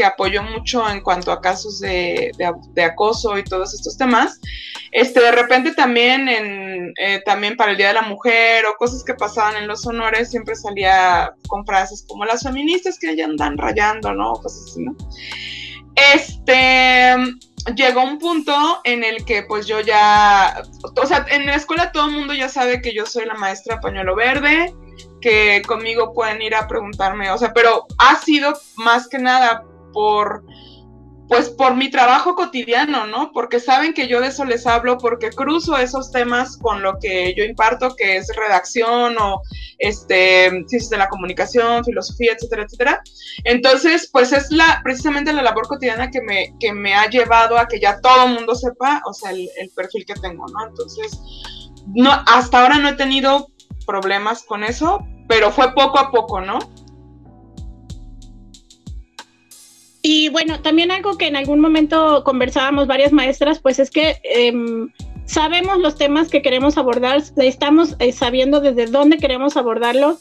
apoyó 0.04 0.42
mucho 0.42 0.88
en 0.88 1.00
cuanto 1.00 1.32
a 1.32 1.40
casos 1.40 1.80
de, 1.80 2.32
acoso 2.84 3.38
y 3.38 3.44
todos 3.44 3.74
estos 3.74 3.96
temas. 3.96 4.40
Este, 4.92 5.20
de 5.20 5.32
repente 5.32 5.72
también, 5.72 6.28
en, 6.28 6.92
eh, 6.98 7.20
también 7.24 7.56
para 7.56 7.72
el 7.72 7.76
Día 7.76 7.88
de 7.88 7.94
la 7.94 8.02
Mujer 8.02 8.64
o 8.66 8.76
cosas 8.76 9.02
que 9.04 9.14
pasaban 9.14 9.56
en 9.56 9.66
los 9.66 9.86
honores, 9.86 10.30
siempre 10.30 10.54
salía 10.54 11.34
con 11.48 11.66
frases 11.66 12.04
como 12.08 12.24
las 12.24 12.42
feministas 12.42 12.98
que 12.98 13.16
ya 13.16 13.24
andan 13.24 13.58
rayando, 13.58 14.12
¿no? 14.12 14.34
Cosas 14.34 14.70
así, 14.70 14.84
¿no? 14.84 14.96
Este, 16.14 17.14
llegó 17.74 18.02
un 18.02 18.18
punto 18.18 18.80
en 18.84 19.04
el 19.04 19.24
que 19.24 19.42
pues 19.42 19.66
yo 19.66 19.80
ya, 19.80 20.62
o 21.00 21.06
sea, 21.06 21.24
en 21.30 21.46
la 21.46 21.54
escuela 21.54 21.92
todo 21.92 22.06
el 22.06 22.12
mundo 22.12 22.34
ya 22.34 22.48
sabe 22.48 22.82
que 22.82 22.94
yo 22.94 23.06
soy 23.06 23.24
la 23.24 23.34
maestra 23.34 23.80
pañuelo 23.80 24.14
verde, 24.14 24.74
que 25.20 25.62
conmigo 25.66 26.12
pueden 26.12 26.42
ir 26.42 26.54
a 26.54 26.68
preguntarme, 26.68 27.30
o 27.30 27.38
sea, 27.38 27.52
pero 27.54 27.86
ha 27.98 28.16
sido 28.16 28.52
más 28.76 29.08
que 29.08 29.18
nada 29.18 29.64
por, 29.92 30.44
pues 31.28 31.48
por 31.48 31.74
mi 31.74 31.90
trabajo 31.90 32.34
cotidiano, 32.34 33.06
¿no? 33.06 33.32
Porque 33.32 33.58
saben 33.58 33.94
que 33.94 34.08
yo 34.08 34.20
de 34.20 34.28
eso 34.28 34.44
les 34.44 34.66
hablo, 34.66 34.98
porque 34.98 35.30
cruzo 35.30 35.76
esos 35.76 36.12
temas 36.12 36.56
con 36.58 36.82
lo 36.82 36.98
que 36.98 37.34
yo 37.34 37.44
imparto, 37.44 37.96
que 37.96 38.16
es 38.16 38.28
redacción 38.36 39.16
o 39.18 39.40
este, 39.78 40.50
ciencias 40.66 40.90
de 40.90 40.98
la 40.98 41.08
comunicación, 41.08 41.84
filosofía, 41.84 42.32
etcétera, 42.32 42.64
etcétera. 42.64 43.02
Entonces, 43.44 44.08
pues 44.12 44.32
es 44.32 44.50
la, 44.50 44.80
precisamente 44.84 45.32
la 45.32 45.42
labor 45.42 45.66
cotidiana 45.66 46.10
que 46.10 46.20
me, 46.20 46.54
que 46.60 46.72
me 46.72 46.94
ha 46.94 47.08
llevado 47.08 47.58
a 47.58 47.68
que 47.68 47.80
ya 47.80 48.00
todo 48.00 48.26
el 48.26 48.34
mundo 48.34 48.54
sepa, 48.54 49.02
o 49.06 49.14
sea, 49.14 49.30
el, 49.30 49.48
el 49.56 49.70
perfil 49.70 50.04
que 50.04 50.14
tengo, 50.14 50.46
¿no? 50.46 50.68
Entonces, 50.68 51.18
no, 51.86 52.10
hasta 52.26 52.60
ahora 52.60 52.78
no 52.78 52.88
he 52.88 52.94
tenido 52.94 53.48
problemas 53.86 54.42
con 54.42 54.62
eso, 54.62 55.06
pero 55.28 55.50
fue 55.50 55.74
poco 55.74 55.98
a 55.98 56.10
poco, 56.10 56.40
¿no? 56.40 56.58
Y 60.06 60.28
bueno, 60.28 60.60
también 60.60 60.90
algo 60.90 61.16
que 61.16 61.28
en 61.28 61.34
algún 61.34 61.60
momento 61.60 62.24
conversábamos 62.24 62.86
varias 62.86 63.10
maestras, 63.10 63.58
pues 63.58 63.78
es 63.78 63.90
que 63.90 64.18
em, 64.22 64.90
sabemos 65.24 65.78
los 65.78 65.96
temas 65.96 66.28
que 66.28 66.42
queremos 66.42 66.76
abordar, 66.76 67.22
estamos 67.38 67.96
eh, 68.00 68.12
sabiendo 68.12 68.60
desde 68.60 68.84
dónde 68.84 69.16
queremos 69.16 69.56
abordarlos, 69.56 70.18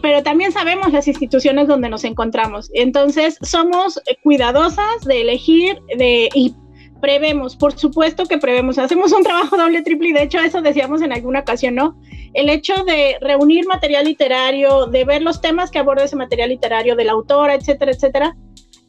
pero 0.00 0.22
también 0.22 0.52
sabemos 0.52 0.92
las 0.92 1.08
instituciones 1.08 1.66
donde 1.66 1.88
nos 1.88 2.04
encontramos. 2.04 2.70
Entonces, 2.72 3.36
somos 3.42 4.00
cuidadosas 4.22 5.04
de 5.04 5.22
elegir 5.22 5.80
de, 5.98 6.28
y 6.32 6.54
prevemos, 7.00 7.56
por 7.56 7.76
supuesto 7.76 8.26
que 8.26 8.38
prevemos, 8.38 8.78
hacemos 8.78 9.10
un 9.10 9.24
trabajo 9.24 9.56
doble, 9.56 9.82
triple 9.82 10.10
y 10.10 10.12
de 10.12 10.22
hecho 10.22 10.38
eso 10.38 10.62
decíamos 10.62 11.02
en 11.02 11.12
alguna 11.12 11.40
ocasión, 11.40 11.74
¿no? 11.74 11.98
El 12.32 12.48
hecho 12.48 12.84
de 12.84 13.16
reunir 13.20 13.66
material 13.66 14.04
literario, 14.04 14.86
de 14.86 15.04
ver 15.04 15.22
los 15.22 15.40
temas 15.40 15.72
que 15.72 15.80
aborda 15.80 16.04
ese 16.04 16.14
material 16.14 16.50
literario, 16.50 16.94
de 16.94 17.04
la 17.04 17.12
autora, 17.12 17.56
etcétera, 17.56 17.90
etcétera, 17.90 18.36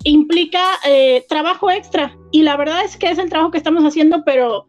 implica 0.04 0.64
eh, 0.86 1.26
trabajo 1.30 1.70
extra 1.70 2.18
y 2.32 2.44
la 2.44 2.58
verdad 2.58 2.84
es 2.84 2.98
que 2.98 3.10
es 3.10 3.18
el 3.18 3.30
trabajo 3.30 3.52
que 3.52 3.58
estamos 3.58 3.84
haciendo, 3.84 4.24
pero 4.26 4.68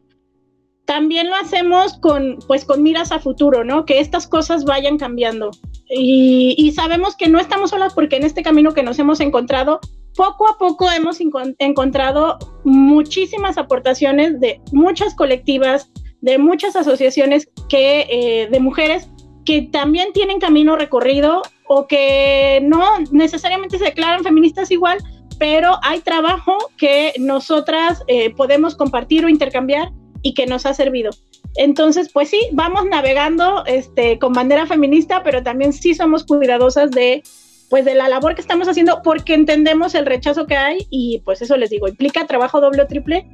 también 0.85 1.31
lo 1.31 1.37
hacemos 1.37 1.95
con, 1.95 2.39
pues, 2.47 2.65
con 2.65 2.83
miras 2.83 3.13
a 3.13 3.21
futuro, 3.21 3.65
¿no? 3.65 3.85
Que 3.85 4.01
estas 4.01 4.27
cosas 4.27 4.65
vayan 4.65 4.99
cambiando. 4.99 5.51
Y, 5.89 6.73
sabemos 6.75 7.17
que 7.17 7.29
no 7.29 7.39
estamos 7.39 7.71
solas 7.71 7.95
porque 7.95 8.17
en 8.17 8.25
este 8.25 8.43
camino 8.43 8.73
que 8.73 8.83
nos 8.83 8.99
hemos 8.99 9.21
encontrado 9.21 9.81
poco 10.17 10.49
a 10.49 10.59
poco 10.59 10.91
hemos 10.91 11.19
encontrado 11.59 12.39
muchísimas 12.65 13.59
aportaciones 13.59 14.41
de 14.41 14.61
muchas 14.73 15.15
colectivas, 15.15 15.91
de 16.21 16.39
muchas 16.39 16.77
asociaciones 16.77 17.49
que, 17.69 18.07
eh, 18.11 18.49
de 18.51 18.61
mujeres 18.61 19.09
que 19.45 19.63
también 19.63 20.13
tienen 20.13 20.41
camino 20.41 20.77
recorrido 20.77 21.43
o 21.67 21.87
que 21.87 22.61
no 22.63 22.99
necesariamente 23.11 23.79
se 23.79 23.85
declaran 23.85 24.23
feministas 24.23 24.71
igual, 24.71 24.99
pero 25.43 25.81
hay 25.83 25.99
trabajo 25.99 26.57
que 26.79 27.15
nosotras 27.19 28.05
eh, 28.07 28.33
podemos 28.33 28.77
compartir 28.77 29.25
o 29.25 29.29
intercambiar 29.29 29.91
y 30.23 30.35
que 30.35 30.47
nos 30.47 30.67
ha 30.67 30.73
servido. 30.73 31.11
Entonces, 31.57 32.11
pues 32.13 32.31
sí, 32.31 32.39
vamos 32.53 32.85
navegando 32.85 33.65
este, 33.67 34.21
con 34.21 34.35
bandera 34.35 34.67
feminista, 34.67 35.25
pero 35.25 35.43
también 35.43 35.73
sí 35.73 35.97
somos 35.97 36.25
cuidadosas 36.25 36.93
de 36.93 37.25
pues 37.71 37.85
de 37.85 37.97
la 37.97 38.09
labor 38.09 38.37
que 38.37 38.41
estamos 38.41 38.69
haciendo 38.69 39.01
porque 39.03 39.35
entendemos 39.35 39.97
el 39.97 40.07
rechazo 40.07 40.47
que 40.47 40.55
hay 40.55 40.87
y 40.91 41.21
pues 41.25 41.43
eso 41.43 41.57
les 41.57 41.71
digo, 41.71 41.89
implica 41.89 42.25
trabajo 42.29 42.61
doble 42.61 42.83
o 42.83 42.87
triple, 42.87 43.29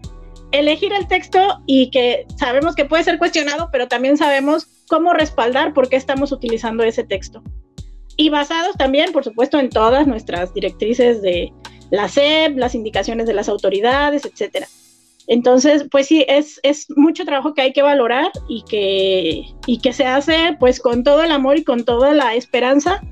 elegir 0.51 0.95
el 0.95 1.09
texto 1.09 1.61
y 1.67 1.91
que 1.91 2.25
sabemos 2.39 2.75
que 2.75 2.87
puede 2.87 3.05
ser 3.05 3.19
cuestionado, 3.19 3.69
pero 3.71 3.87
también 3.87 4.17
sabemos 4.17 4.67
cómo 4.89 5.13
respaldar 5.13 5.75
por 5.75 5.91
qué 5.91 5.97
estamos 5.97 6.33
utilizando 6.33 6.85
ese 6.85 7.05
texto. 7.05 7.43
Y 8.17 8.31
basados 8.31 8.77
también, 8.79 9.13
por 9.13 9.25
supuesto, 9.25 9.61
en 9.61 9.69
todas 9.69 10.07
nuestras 10.07 10.55
directrices 10.55 11.21
de 11.23 11.53
la 11.91 12.09
SEP, 12.09 12.57
las 12.57 12.75
indicaciones 12.75 13.27
de 13.27 13.35
las 13.35 13.49
autoridades, 13.49 14.25
etcétera. 14.25 14.67
Entonces, 15.27 15.85
pues 15.91 16.07
sí, 16.07 16.25
es, 16.27 16.59
es 16.63 16.87
mucho 16.97 17.25
trabajo 17.27 17.53
que 17.53 17.61
hay 17.61 17.73
que 17.73 17.83
valorar 17.83 18.31
y 18.49 18.65
que, 18.69 19.43
y 19.67 19.79
que 19.81 19.93
se 19.93 20.07
hace 20.07 20.57
pues 20.59 20.81
con 20.81 21.05
todo 21.05 21.23
el 21.23 21.33
amor 21.33 21.59
y 21.59 21.65
con 21.65 21.85
toda 21.85 22.15
la 22.15 22.35
esperanza 22.35 23.03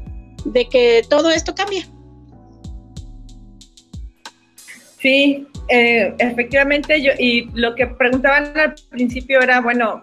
de 0.46 0.66
que 0.68 1.02
todo 1.08 1.30
esto 1.30 1.54
cambie. 1.54 1.84
Sí, 4.98 5.46
eh, 5.68 6.14
efectivamente, 6.18 7.02
yo, 7.02 7.12
y 7.18 7.50
lo 7.52 7.74
que 7.74 7.86
preguntaban 7.86 8.58
al 8.58 8.74
principio 8.88 9.42
era, 9.42 9.60
bueno, 9.60 10.02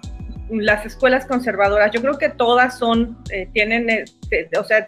las 0.51 0.85
escuelas 0.85 1.25
conservadoras, 1.25 1.91
yo 1.91 2.01
creo 2.01 2.17
que 2.19 2.29
todas 2.29 2.77
son, 2.77 3.17
eh, 3.31 3.49
tienen, 3.53 3.89
este, 3.89 4.49
o 4.57 4.63
sea, 4.63 4.85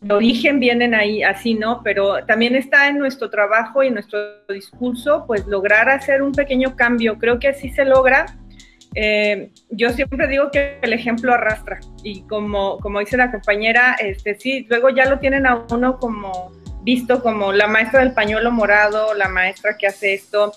de 0.00 0.14
origen 0.14 0.60
vienen 0.60 0.94
ahí 0.94 1.22
así, 1.22 1.54
¿no? 1.54 1.82
Pero 1.82 2.24
también 2.24 2.56
está 2.56 2.88
en 2.88 2.98
nuestro 2.98 3.28
trabajo 3.28 3.82
y 3.82 3.90
nuestro 3.90 4.18
discurso, 4.48 5.24
pues 5.26 5.46
lograr 5.46 5.88
hacer 5.90 6.22
un 6.22 6.32
pequeño 6.32 6.74
cambio. 6.74 7.18
Creo 7.18 7.38
que 7.38 7.48
así 7.48 7.70
se 7.70 7.84
logra. 7.84 8.26
Eh, 8.94 9.50
yo 9.70 9.90
siempre 9.90 10.26
digo 10.26 10.50
que 10.50 10.78
el 10.82 10.92
ejemplo 10.92 11.32
arrastra 11.32 11.78
y 12.02 12.22
como, 12.22 12.78
como 12.78 12.98
dice 12.98 13.16
la 13.16 13.30
compañera, 13.30 13.94
este, 14.00 14.34
sí, 14.34 14.66
luego 14.68 14.88
ya 14.88 15.04
lo 15.04 15.20
tienen 15.20 15.46
a 15.46 15.64
uno 15.70 15.98
como 15.98 16.50
visto 16.82 17.22
como 17.22 17.52
la 17.52 17.68
maestra 17.68 18.00
del 18.00 18.14
pañuelo 18.14 18.50
morado, 18.50 19.14
la 19.14 19.28
maestra 19.28 19.76
que 19.76 19.86
hace 19.86 20.14
esto, 20.14 20.52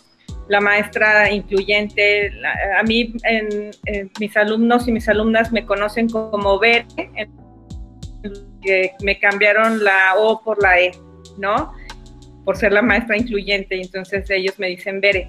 la 0.47 0.61
maestra 0.61 1.29
incluyente. 1.31 2.31
a 2.77 2.81
mí, 2.83 3.13
en, 3.23 3.71
mis 4.19 4.37
alumnos 4.37 4.87
y 4.87 4.91
mis 4.91 5.07
alumnas 5.09 5.51
me 5.51 5.65
conocen 5.65 6.09
como 6.09 6.59
Bere, 6.59 6.85
que 8.63 8.93
me 9.01 9.19
cambiaron 9.19 9.83
la 9.83 10.15
O 10.17 10.41
por 10.41 10.61
la 10.61 10.79
E, 10.79 10.91
¿no? 11.37 11.73
Por 12.45 12.57
ser 12.57 12.71
la 12.71 12.81
maestra 12.81 13.17
incluyente, 13.17 13.79
entonces 13.79 14.29
ellos 14.29 14.57
me 14.59 14.67
dicen 14.67 15.01
Bere. 15.01 15.27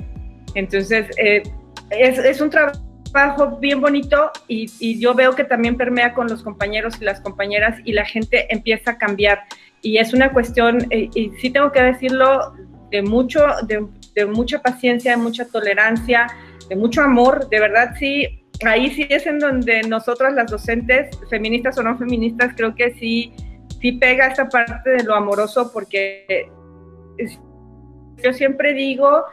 Entonces, 0.54 1.06
eh, 1.16 1.42
es, 1.90 2.40
un 2.40 2.50
trabajo 2.50 3.58
bien 3.58 3.80
bonito 3.80 4.30
y, 4.48 4.98
yo 4.98 5.14
veo 5.14 5.34
que 5.34 5.44
también 5.44 5.76
permea 5.76 6.14
con 6.14 6.28
los 6.28 6.42
compañeros 6.42 6.94
y 7.00 7.04
las 7.04 7.20
compañeras 7.20 7.78
y 7.84 7.92
la 7.92 8.04
gente 8.04 8.46
empieza 8.52 8.92
a 8.92 8.98
cambiar. 8.98 9.42
Y 9.82 9.98
es 9.98 10.14
una 10.14 10.32
cuestión, 10.32 10.86
eh, 10.90 11.10
y 11.14 11.30
sí 11.40 11.50
tengo 11.50 11.70
que 11.72 11.82
decirlo, 11.82 12.54
de, 12.90 13.02
mucho, 13.02 13.44
de 13.66 14.26
mucha 14.26 14.62
paciencia, 14.62 15.12
de 15.12 15.16
mucha 15.16 15.46
tolerancia, 15.46 16.28
de 16.68 16.76
mucho 16.76 17.02
amor. 17.02 17.48
De 17.48 17.60
verdad, 17.60 17.94
sí, 17.98 18.43
ahí 18.66 18.90
sí 18.90 19.06
es 19.08 19.26
en 19.26 19.38
donde 19.38 19.82
nosotras 19.82 20.34
las 20.34 20.50
docentes, 20.50 21.16
feministas 21.28 21.76
o 21.78 21.82
no 21.82 21.98
feministas, 21.98 22.54
creo 22.56 22.74
que 22.74 22.94
sí, 22.94 23.32
sí 23.80 23.92
pega 23.92 24.28
esta 24.28 24.48
parte 24.48 24.90
de 24.90 25.04
lo 25.04 25.14
amoroso 25.14 25.70
porque 25.72 26.48
yo 28.22 28.32
siempre 28.32 28.72
digo, 28.72 29.24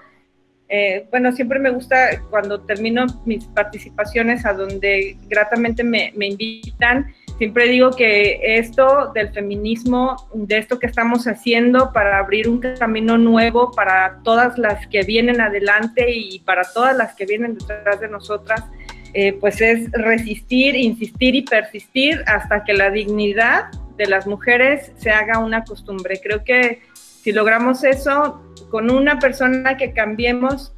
eh, 0.69 1.07
bueno, 1.11 1.31
siempre 1.33 1.59
me 1.59 1.69
gusta 1.69 2.21
cuando 2.29 2.61
termino 2.61 3.05
mis 3.25 3.45
participaciones 3.45 4.45
a 4.45 4.53
donde 4.53 5.17
gratamente 5.27 5.83
me, 5.83 6.13
me 6.15 6.27
invitan, 6.27 7.13
siempre 7.37 7.67
digo 7.67 7.91
que 7.91 8.39
esto 8.57 9.11
del 9.13 9.33
feminismo, 9.33 10.15
de 10.33 10.59
esto 10.59 10.79
que 10.79 10.87
estamos 10.87 11.27
haciendo 11.27 11.91
para 11.91 12.19
abrir 12.19 12.47
un 12.47 12.59
camino 12.59 13.17
nuevo 13.17 13.71
para 13.71 14.19
todas 14.23 14.57
las 14.57 14.87
que 14.87 15.03
vienen 15.03 15.41
adelante 15.41 16.05
y 16.09 16.39
para 16.39 16.63
todas 16.73 16.95
las 16.95 17.15
que 17.15 17.25
vienen 17.25 17.57
detrás 17.57 17.99
de 17.99 18.07
nosotras, 18.07 18.63
eh, 19.13 19.33
pues 19.33 19.61
es 19.61 19.91
resistir, 19.91 20.75
insistir 20.75 21.35
y 21.35 21.41
persistir 21.41 22.23
hasta 22.27 22.63
que 22.63 22.73
la 22.73 22.89
dignidad 22.89 23.65
de 23.97 24.07
las 24.07 24.25
mujeres 24.25 24.91
se 24.95 25.11
haga 25.11 25.39
una 25.39 25.63
costumbre. 25.63 26.19
Creo 26.21 26.43
que 26.43 26.81
si 26.95 27.31
logramos 27.31 27.83
eso, 27.83 28.41
con 28.69 28.89
una 28.89 29.19
persona 29.19 29.77
que 29.77 29.93
cambiemos, 29.93 30.73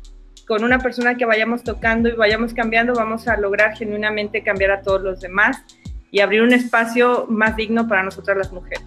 con 0.48 0.64
una 0.64 0.80
persona 0.80 1.16
que 1.16 1.26
vayamos 1.26 1.64
tocando 1.64 2.10
y 2.10 2.14
vayamos 2.14 2.54
cambiando, 2.54 2.94
vamos 2.94 3.28
a 3.28 3.38
lograr 3.38 3.78
genuinamente 3.78 4.44
cambiar 4.44 4.72
a 4.72 4.82
todos 4.82 5.02
los 5.02 5.22
demás 5.22 5.64
y 6.12 6.20
abrir 6.20 6.42
un 6.42 6.54
espacio 6.54 7.28
más 7.30 7.56
digno 7.56 7.88
para 7.88 8.04
nosotras 8.04 8.38
las 8.38 8.52
mujeres. 8.52 8.84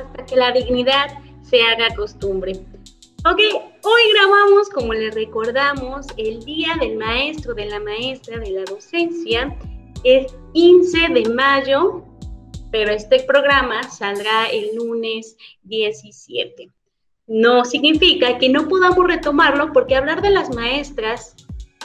Hasta 0.00 0.24
que 0.24 0.36
la 0.36 0.52
dignidad 0.52 1.08
se 1.42 1.60
haga 1.60 1.94
costumbre. 1.94 2.52
Ok, 3.24 3.40
hoy 3.84 4.02
grabamos, 4.14 4.70
como 4.70 4.94
les 4.94 5.14
recordamos, 5.14 6.06
el 6.16 6.44
Día 6.44 6.74
del 6.80 6.96
Maestro, 6.96 7.54
de 7.54 7.66
la 7.66 7.80
Maestra, 7.80 8.38
de 8.38 8.50
la 8.50 8.64
Docencia. 8.64 9.56
Es 10.02 10.34
15 10.54 11.08
de 11.12 11.28
mayo, 11.28 12.04
pero 12.70 12.92
este 12.92 13.22
programa 13.24 13.82
saldrá 13.84 14.46
el 14.46 14.76
lunes 14.76 15.36
17. 15.64 16.70
No 17.26 17.64
significa 17.64 18.38
que 18.38 18.48
no 18.48 18.68
podamos 18.68 19.06
retomarlo 19.06 19.72
porque 19.72 19.96
hablar 19.96 20.22
de 20.22 20.30
las 20.30 20.54
maestras 20.54 21.36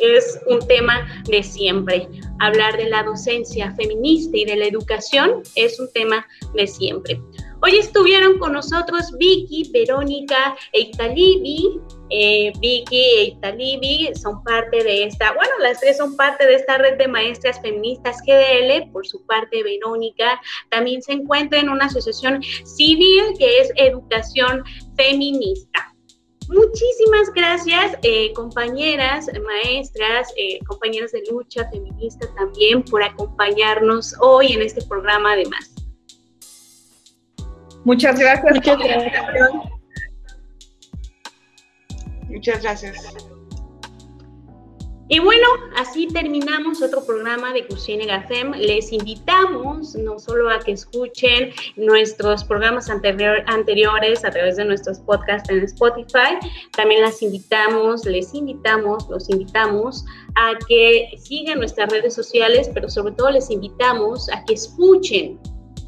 es 0.01 0.39
un 0.47 0.59
tema 0.67 1.23
de 1.27 1.43
siempre. 1.43 2.07
Hablar 2.39 2.77
de 2.77 2.89
la 2.89 3.03
docencia 3.03 3.73
feminista 3.75 4.37
y 4.37 4.45
de 4.45 4.55
la 4.55 4.65
educación 4.65 5.43
es 5.55 5.79
un 5.79 5.91
tema 5.91 6.25
de 6.53 6.67
siempre. 6.67 7.21
Hoy 7.61 7.75
estuvieron 7.75 8.39
con 8.39 8.53
nosotros 8.53 9.11
Vicky, 9.17 9.69
Verónica 9.73 10.55
e 10.71 10.81
Italibi. 10.81 11.79
Eh, 12.09 12.53
Vicky 12.59 13.01
e 13.17 13.23
Italibi 13.25 14.11
son 14.15 14.41
parte 14.43 14.81
de 14.81 15.03
esta, 15.03 15.33
bueno, 15.33 15.51
las 15.59 15.79
tres 15.81 15.97
son 15.97 16.15
parte 16.15 16.45
de 16.47 16.55
esta 16.55 16.77
red 16.77 16.97
de 16.97 17.09
maestras 17.09 17.61
feministas 17.61 18.21
GDL. 18.25 18.89
Por 18.91 19.05
su 19.05 19.25
parte, 19.25 19.61
Verónica 19.61 20.39
también 20.69 21.01
se 21.01 21.11
encuentra 21.11 21.59
en 21.59 21.69
una 21.69 21.85
asociación 21.85 22.41
civil 22.63 23.33
que 23.37 23.59
es 23.59 23.71
Educación 23.75 24.63
Feminista. 24.95 25.93
Muchísimas 26.47 27.31
gracias, 27.35 27.97
eh, 28.03 28.31
compañeras, 28.33 29.27
maestras, 29.45 30.29
eh, 30.37 30.59
compañeras 30.65 31.11
de 31.11 31.23
lucha 31.29 31.69
feminista 31.69 32.25
también 32.35 32.83
por 32.83 33.03
acompañarnos 33.03 34.15
hoy 34.19 34.53
en 34.53 34.61
este 34.61 34.81
programa 34.85 35.33
además. 35.33 35.78
Muchas 37.85 38.19
gracias. 38.19 38.55
Muchas 38.55 38.77
gracias. 38.77 39.13
Muchas 42.29 42.61
gracias. 42.61 43.29
Y 45.11 45.17
bueno, 45.17 45.47
así 45.75 46.05
terminamos 46.05 46.83
otro 46.83 47.03
programa 47.03 47.51
de 47.51 47.65
Cusine 47.65 48.05
Gafem. 48.05 48.51
Les 48.51 48.93
invitamos 48.93 49.95
no 49.95 50.19
solo 50.19 50.51
a 50.51 50.59
que 50.59 50.71
escuchen 50.71 51.49
nuestros 51.77 52.43
programas 52.43 52.91
anteriores 52.91 54.23
a 54.23 54.29
través 54.29 54.57
de 54.57 54.65
nuestros 54.65 54.99
podcasts 54.99 55.49
en 55.49 55.63
Spotify, 55.63 56.37
también 56.77 57.01
las 57.01 57.23
invitamos, 57.23 58.05
les 58.05 58.35
invitamos, 58.35 59.09
los 59.09 59.27
invitamos 59.31 60.05
a 60.35 60.51
que 60.67 61.09
sigan 61.17 61.57
nuestras 61.57 61.91
redes 61.91 62.13
sociales, 62.13 62.69
pero 62.71 62.87
sobre 62.87 63.13
todo 63.13 63.31
les 63.31 63.49
invitamos 63.49 64.29
a 64.29 64.45
que 64.45 64.53
escuchen, 64.53 65.39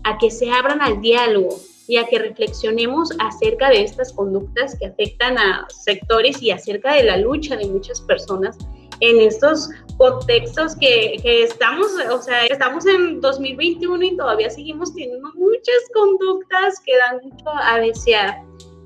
a 0.04 0.18
que 0.18 0.32
se 0.32 0.50
abran 0.50 0.82
al 0.82 1.00
diálogo, 1.00 1.60
y 1.92 1.98
a 1.98 2.06
que 2.06 2.20
reflexionemos 2.20 3.10
acerca 3.20 3.70
de 3.70 3.82
estas 3.82 4.14
conductas 4.14 4.78
que 4.80 4.86
afectan 4.86 5.38
a 5.38 5.68
sectores 5.84 6.42
y 6.42 6.50
acerca 6.50 6.94
de 6.94 7.04
la 7.04 7.18
lucha 7.18 7.58
de 7.58 7.68
muchas 7.68 8.00
personas 8.00 8.58
en 9.02 9.20
estos 9.20 9.70
contextos 9.98 10.78
que, 10.78 11.18
que, 11.22 11.44
estamos, 11.44 11.88
o 12.10 12.22
sea, 12.22 12.46
estamos 12.46 12.86
en 12.86 13.20
2021 13.20 14.06
y 14.06 14.16
todavía 14.16 14.50
seguimos 14.50 14.94
teniendo 14.94 15.34
muchas 15.36 15.82
conductas 15.94 16.80
que 16.86 16.96
dan 16.96 17.20
mucho 17.24 17.50
a 17.50 17.78
desear. 17.80 18.42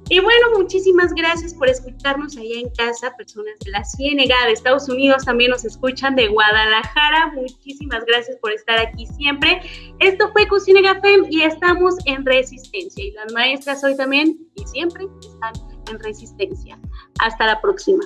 Y 0.08 0.20
bueno, 0.20 0.52
muchísimas 0.56 1.14
gracias 1.14 1.54
por 1.56 1.68
escucharnos 1.68 2.38
allá 2.38 2.60
en 2.60 2.70
casa, 2.70 3.16
personas 3.18 3.58
de 3.64 3.72
la 3.72 3.84
Ciénega, 3.84 4.36
de 4.46 4.52
Estados 4.52 4.88
Unidos 4.88 5.26
también 5.26 5.50
nos 5.50 5.66
escuchan, 5.66 6.16
de 6.16 6.28
Guadalajara. 6.28 7.32
Muchísimas 7.34 8.06
gracias 8.06 8.38
por 8.38 8.52
estar 8.52 8.78
aquí 8.78 9.08
siempre. 9.18 9.62
Esto 10.00 10.32
fue 10.32 10.48
Cocina 10.48 11.00
FEM 11.02 11.26
y 11.32 11.42
estamos 11.42 11.96
en 12.06 12.24
Resistencia. 12.24 13.04
Y 13.04 13.12
las 13.12 13.34
maestras 13.34 13.84
hoy 13.84 13.98
también 13.98 14.38
y 14.54 14.68
siempre 14.68 15.08
están 15.20 15.54
en 15.90 16.00
Resistencia. 16.00 16.80
Hasta 17.20 17.48
la 17.48 17.60
próxima. 17.60 18.04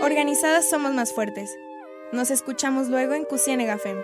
Organizadas 0.00 0.70
somos 0.70 0.92
más 0.94 1.12
fuertes. 1.12 1.50
Nos 2.12 2.30
escuchamos 2.30 2.88
luego 2.88 3.14
en 3.14 3.24
Cusienega 3.24 3.78
FEM. 3.78 3.98